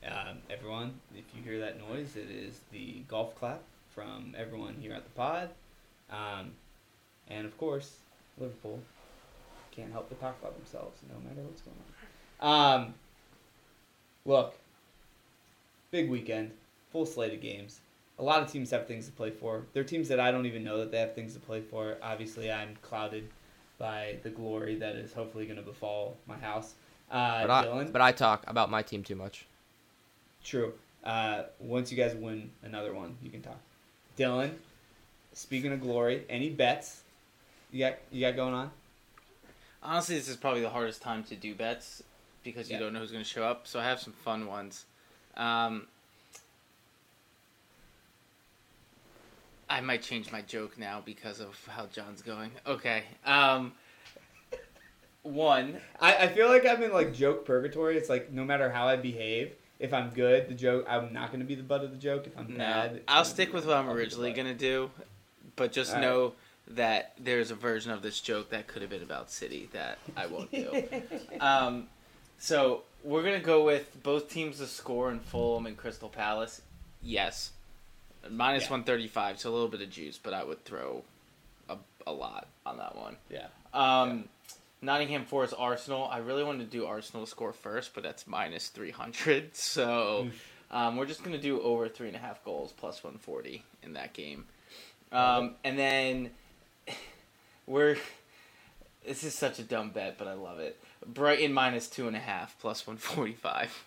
Um, 0.06 0.38
everyone, 0.50 0.94
if 1.16 1.24
you 1.34 1.42
hear 1.42 1.58
that 1.60 1.80
noise, 1.88 2.14
it 2.14 2.30
is 2.30 2.60
the 2.70 3.02
golf 3.08 3.34
clap 3.38 3.62
from 3.94 4.34
everyone 4.36 4.76
here 4.80 4.92
at 4.92 5.04
the 5.04 5.10
pod. 5.10 5.48
Um, 6.10 6.52
and 7.28 7.46
of 7.46 7.56
course, 7.58 7.96
Liverpool 8.38 8.80
can't 9.76 9.92
help 9.92 10.08
but 10.08 10.20
talk 10.20 10.36
about 10.40 10.56
themselves 10.56 11.00
no 11.08 11.18
matter 11.28 11.42
what's 11.42 11.60
going 11.62 11.76
on. 12.40 12.82
Um, 12.82 12.94
look, 14.24 14.54
big 15.90 16.08
weekend, 16.10 16.50
full 16.90 17.06
slate 17.06 17.32
of 17.34 17.40
games. 17.40 17.80
A 18.18 18.22
lot 18.22 18.42
of 18.42 18.50
teams 18.50 18.70
have 18.70 18.86
things 18.86 19.06
to 19.06 19.12
play 19.12 19.30
for. 19.30 19.66
There 19.74 19.82
are 19.82 19.86
teams 19.86 20.08
that 20.08 20.18
I 20.18 20.30
don't 20.30 20.46
even 20.46 20.64
know 20.64 20.78
that 20.78 20.90
they 20.90 20.98
have 20.98 21.14
things 21.14 21.34
to 21.34 21.40
play 21.40 21.60
for. 21.60 21.98
Obviously, 22.02 22.50
I'm 22.50 22.76
clouded 22.80 23.28
by 23.78 24.16
the 24.22 24.30
glory 24.30 24.76
that 24.76 24.96
is 24.96 25.12
hopefully 25.12 25.44
going 25.44 25.58
to 25.58 25.62
befall 25.62 26.16
my 26.26 26.38
house. 26.38 26.74
Uh, 27.10 27.46
But 27.46 27.50
I, 27.50 27.64
Dylan? 27.66 27.92
but 27.92 28.00
I 28.00 28.12
talk 28.12 28.44
about 28.46 28.70
my 28.70 28.80
team 28.82 29.02
too 29.02 29.16
much. 29.16 29.46
True. 30.42 30.72
Uh, 31.04 31.42
once 31.60 31.90
you 31.92 31.96
guys 31.96 32.14
win 32.14 32.50
another 32.62 32.94
one, 32.94 33.16
you 33.22 33.30
can 33.30 33.42
talk. 33.42 33.58
Dylan, 34.18 34.52
speaking 35.34 35.72
of 35.72 35.80
glory, 35.82 36.24
any 36.30 36.48
bets 36.48 37.02
you 37.70 37.80
got 37.80 37.94
you 38.10 38.22
got 38.22 38.34
going 38.34 38.54
on? 38.54 38.70
Honestly, 39.82 40.16
this 40.16 40.28
is 40.28 40.36
probably 40.36 40.62
the 40.62 40.70
hardest 40.70 41.02
time 41.02 41.22
to 41.24 41.36
do 41.36 41.54
bets 41.54 42.02
because 42.42 42.68
you 42.68 42.74
Yeah. 42.74 42.80
don't 42.80 42.92
know 42.92 43.00
who's 43.00 43.12
going 43.12 43.22
to 43.24 43.28
show 43.28 43.44
up. 43.44 43.66
So 43.66 43.78
I 43.80 43.84
have 43.84 44.00
some 44.00 44.12
fun 44.12 44.46
ones. 44.46 44.84
Um, 45.36 45.86
I 49.68 49.80
might 49.80 50.02
change 50.02 50.30
my 50.30 50.42
joke 50.42 50.78
now 50.78 51.02
because 51.04 51.40
of 51.40 51.58
how 51.66 51.86
John's 51.86 52.22
going. 52.22 52.52
Okay. 52.66 53.04
Um, 53.24 53.72
one, 55.22 55.78
I, 56.00 56.16
I 56.16 56.28
feel 56.28 56.48
like 56.48 56.64
I'm 56.64 56.82
in 56.82 56.92
like 56.92 57.12
joke 57.12 57.44
purgatory. 57.44 57.96
It's 57.96 58.08
like 58.08 58.32
no 58.32 58.44
matter 58.44 58.70
how 58.70 58.86
I 58.86 58.96
behave, 58.96 59.52
if 59.80 59.92
I'm 59.92 60.10
good, 60.10 60.48
the 60.48 60.54
joke 60.54 60.86
I'm 60.88 61.12
not 61.12 61.28
going 61.30 61.40
to 61.40 61.46
be 61.46 61.56
the 61.56 61.64
butt 61.64 61.82
of 61.82 61.90
the 61.90 61.96
joke. 61.96 62.26
If 62.26 62.38
I'm 62.38 62.48
no, 62.48 62.58
bad, 62.58 63.02
I'll 63.08 63.24
stick 63.24 63.52
with 63.52 63.66
what 63.66 63.76
I'm 63.76 63.88
I'll 63.88 63.94
originally 63.96 64.32
going 64.32 64.46
to 64.46 64.54
do, 64.54 64.90
but 65.56 65.72
just 65.72 65.92
right. 65.92 66.00
know 66.00 66.34
that 66.68 67.12
there's 67.18 67.50
a 67.50 67.54
version 67.54 67.92
of 67.92 68.02
this 68.02 68.20
joke 68.20 68.50
that 68.50 68.66
could 68.66 68.82
have 68.82 68.90
been 68.90 69.02
about 69.02 69.30
City 69.30 69.68
that 69.72 69.98
I 70.16 70.26
won't 70.26 70.50
do. 70.50 70.82
Um, 71.40 71.86
so 72.38 72.82
we're 73.04 73.22
gonna 73.22 73.40
go 73.40 73.64
with 73.64 74.02
both 74.02 74.28
teams 74.30 74.58
to 74.58 74.66
score 74.66 75.10
in 75.10 75.20
Fulham 75.20 75.66
and 75.66 75.76
Crystal 75.76 76.08
Palace. 76.08 76.60
Yes, 77.02 77.52
minus 78.30 78.64
Yeah. 78.64 78.70
one 78.70 78.84
thirty 78.84 79.06
five, 79.08 79.38
so 79.38 79.50
a 79.50 79.52
little 79.52 79.68
bit 79.68 79.80
of 79.80 79.90
juice, 79.90 80.18
but 80.22 80.34
I 80.34 80.44
would 80.44 80.64
throw 80.64 81.02
a, 81.68 81.76
a 82.06 82.12
lot 82.12 82.48
on 82.64 82.78
that 82.78 82.96
one. 82.96 83.16
Yeah. 83.30 83.46
Um, 83.72 84.28
Nottingham 84.82 85.24
Forest 85.24 85.54
Arsenal. 85.56 86.06
I 86.10 86.18
really 86.18 86.44
wanted 86.44 86.70
to 86.70 86.76
do 86.76 86.84
Arsenal 86.86 87.24
to 87.24 87.30
score 87.30 87.52
first, 87.52 87.94
but 87.94 88.02
that's 88.02 88.26
minus 88.26 88.68
three 88.68 88.90
hundred. 88.90 89.50
So 89.54 90.28
um, 90.70 90.96
we're 90.96 91.06
just 91.06 91.22
gonna 91.22 91.38
do 91.38 91.60
over 91.62 91.88
three 91.88 92.08
and 92.08 92.16
a 92.16 92.20
half 92.20 92.44
goals 92.44 92.72
plus 92.76 93.02
one 93.04 93.18
forty 93.18 93.62
in 93.82 93.92
that 93.94 94.12
game. 94.14 94.44
Um, 95.12 95.54
and 95.64 95.78
then 95.78 96.30
we're 97.66 97.96
this 99.06 99.22
is 99.22 99.34
such 99.34 99.58
a 99.58 99.62
dumb 99.62 99.90
bet, 99.90 100.18
but 100.18 100.26
I 100.26 100.34
love 100.34 100.58
it. 100.58 100.80
Brighton 101.06 101.52
minus 101.52 101.88
two 101.88 102.08
and 102.08 102.16
a 102.16 102.20
half 102.20 102.58
plus 102.60 102.86
one 102.86 102.96
forty 102.96 103.34
five. 103.34 103.84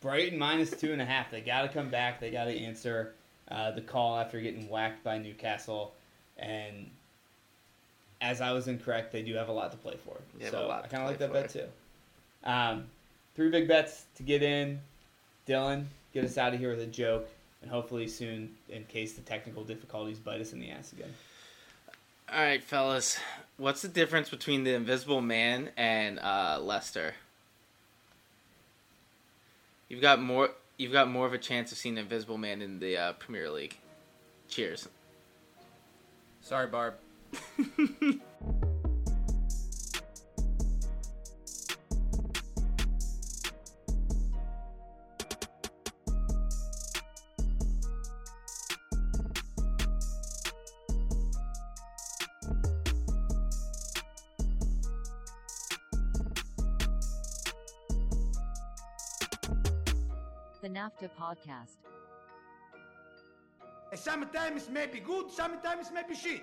Brighton 0.00 0.38
minus 0.38 0.70
two 0.70 0.92
and 0.92 1.00
a 1.00 1.04
half. 1.04 1.30
They 1.30 1.40
got 1.40 1.62
to 1.62 1.68
come 1.68 1.88
back. 1.88 2.20
They 2.20 2.30
got 2.30 2.44
to 2.44 2.56
answer 2.56 3.12
uh, 3.50 3.70
the 3.72 3.80
call 3.80 4.18
after 4.18 4.40
getting 4.40 4.68
whacked 4.68 5.02
by 5.02 5.18
Newcastle. 5.18 5.92
And 6.38 6.90
as 8.20 8.40
I 8.40 8.52
was 8.52 8.68
incorrect, 8.68 9.12
they 9.12 9.22
do 9.22 9.34
have 9.34 9.48
a 9.48 9.52
lot 9.52 9.70
to 9.72 9.78
play 9.78 9.96
for. 10.04 10.16
So 10.50 10.70
I 10.70 10.86
kind 10.86 11.02
of 11.02 11.08
like 11.08 11.18
that 11.18 11.32
bet 11.32 11.50
too. 11.50 11.64
Um, 12.44 12.84
three 13.34 13.50
big 13.50 13.68
bets 13.68 14.04
to 14.16 14.22
get 14.22 14.42
in. 14.42 14.80
Dylan, 15.46 15.84
get 16.12 16.24
us 16.24 16.38
out 16.38 16.54
of 16.54 16.60
here 16.60 16.70
with 16.70 16.80
a 16.80 16.86
joke, 16.86 17.28
and 17.62 17.70
hopefully 17.70 18.08
soon, 18.08 18.54
in 18.68 18.84
case 18.84 19.12
the 19.12 19.22
technical 19.22 19.62
difficulties 19.62 20.18
bite 20.18 20.40
us 20.40 20.52
in 20.52 20.58
the 20.58 20.70
ass 20.70 20.92
again. 20.92 21.12
All 22.32 22.42
right, 22.42 22.62
fellas, 22.62 23.18
what's 23.56 23.82
the 23.82 23.88
difference 23.88 24.28
between 24.28 24.64
the 24.64 24.74
Invisible 24.74 25.20
Man 25.20 25.70
and 25.76 26.18
uh, 26.18 26.58
Leicester? 26.60 27.14
You've 29.88 30.00
got 30.00 30.20
more. 30.20 30.50
You've 30.76 30.92
got 30.92 31.08
more 31.08 31.24
of 31.26 31.32
a 31.32 31.38
chance 31.38 31.70
of 31.70 31.78
seeing 31.78 31.94
the 31.94 32.00
Invisible 32.00 32.36
Man 32.36 32.62
in 32.62 32.80
the 32.80 32.96
uh, 32.96 33.12
Premier 33.12 33.48
League. 33.48 33.76
Cheers. 34.48 34.88
Sorry, 36.42 36.66
Barb. 36.66 36.94
NAFTA 61.06 61.10
podcast. 61.18 61.76
Sometimes 63.94 64.68
maybe 64.70 65.00
good, 65.00 65.30
sometimes 65.30 65.90
maybe 65.92 66.14
shit. 66.14 66.42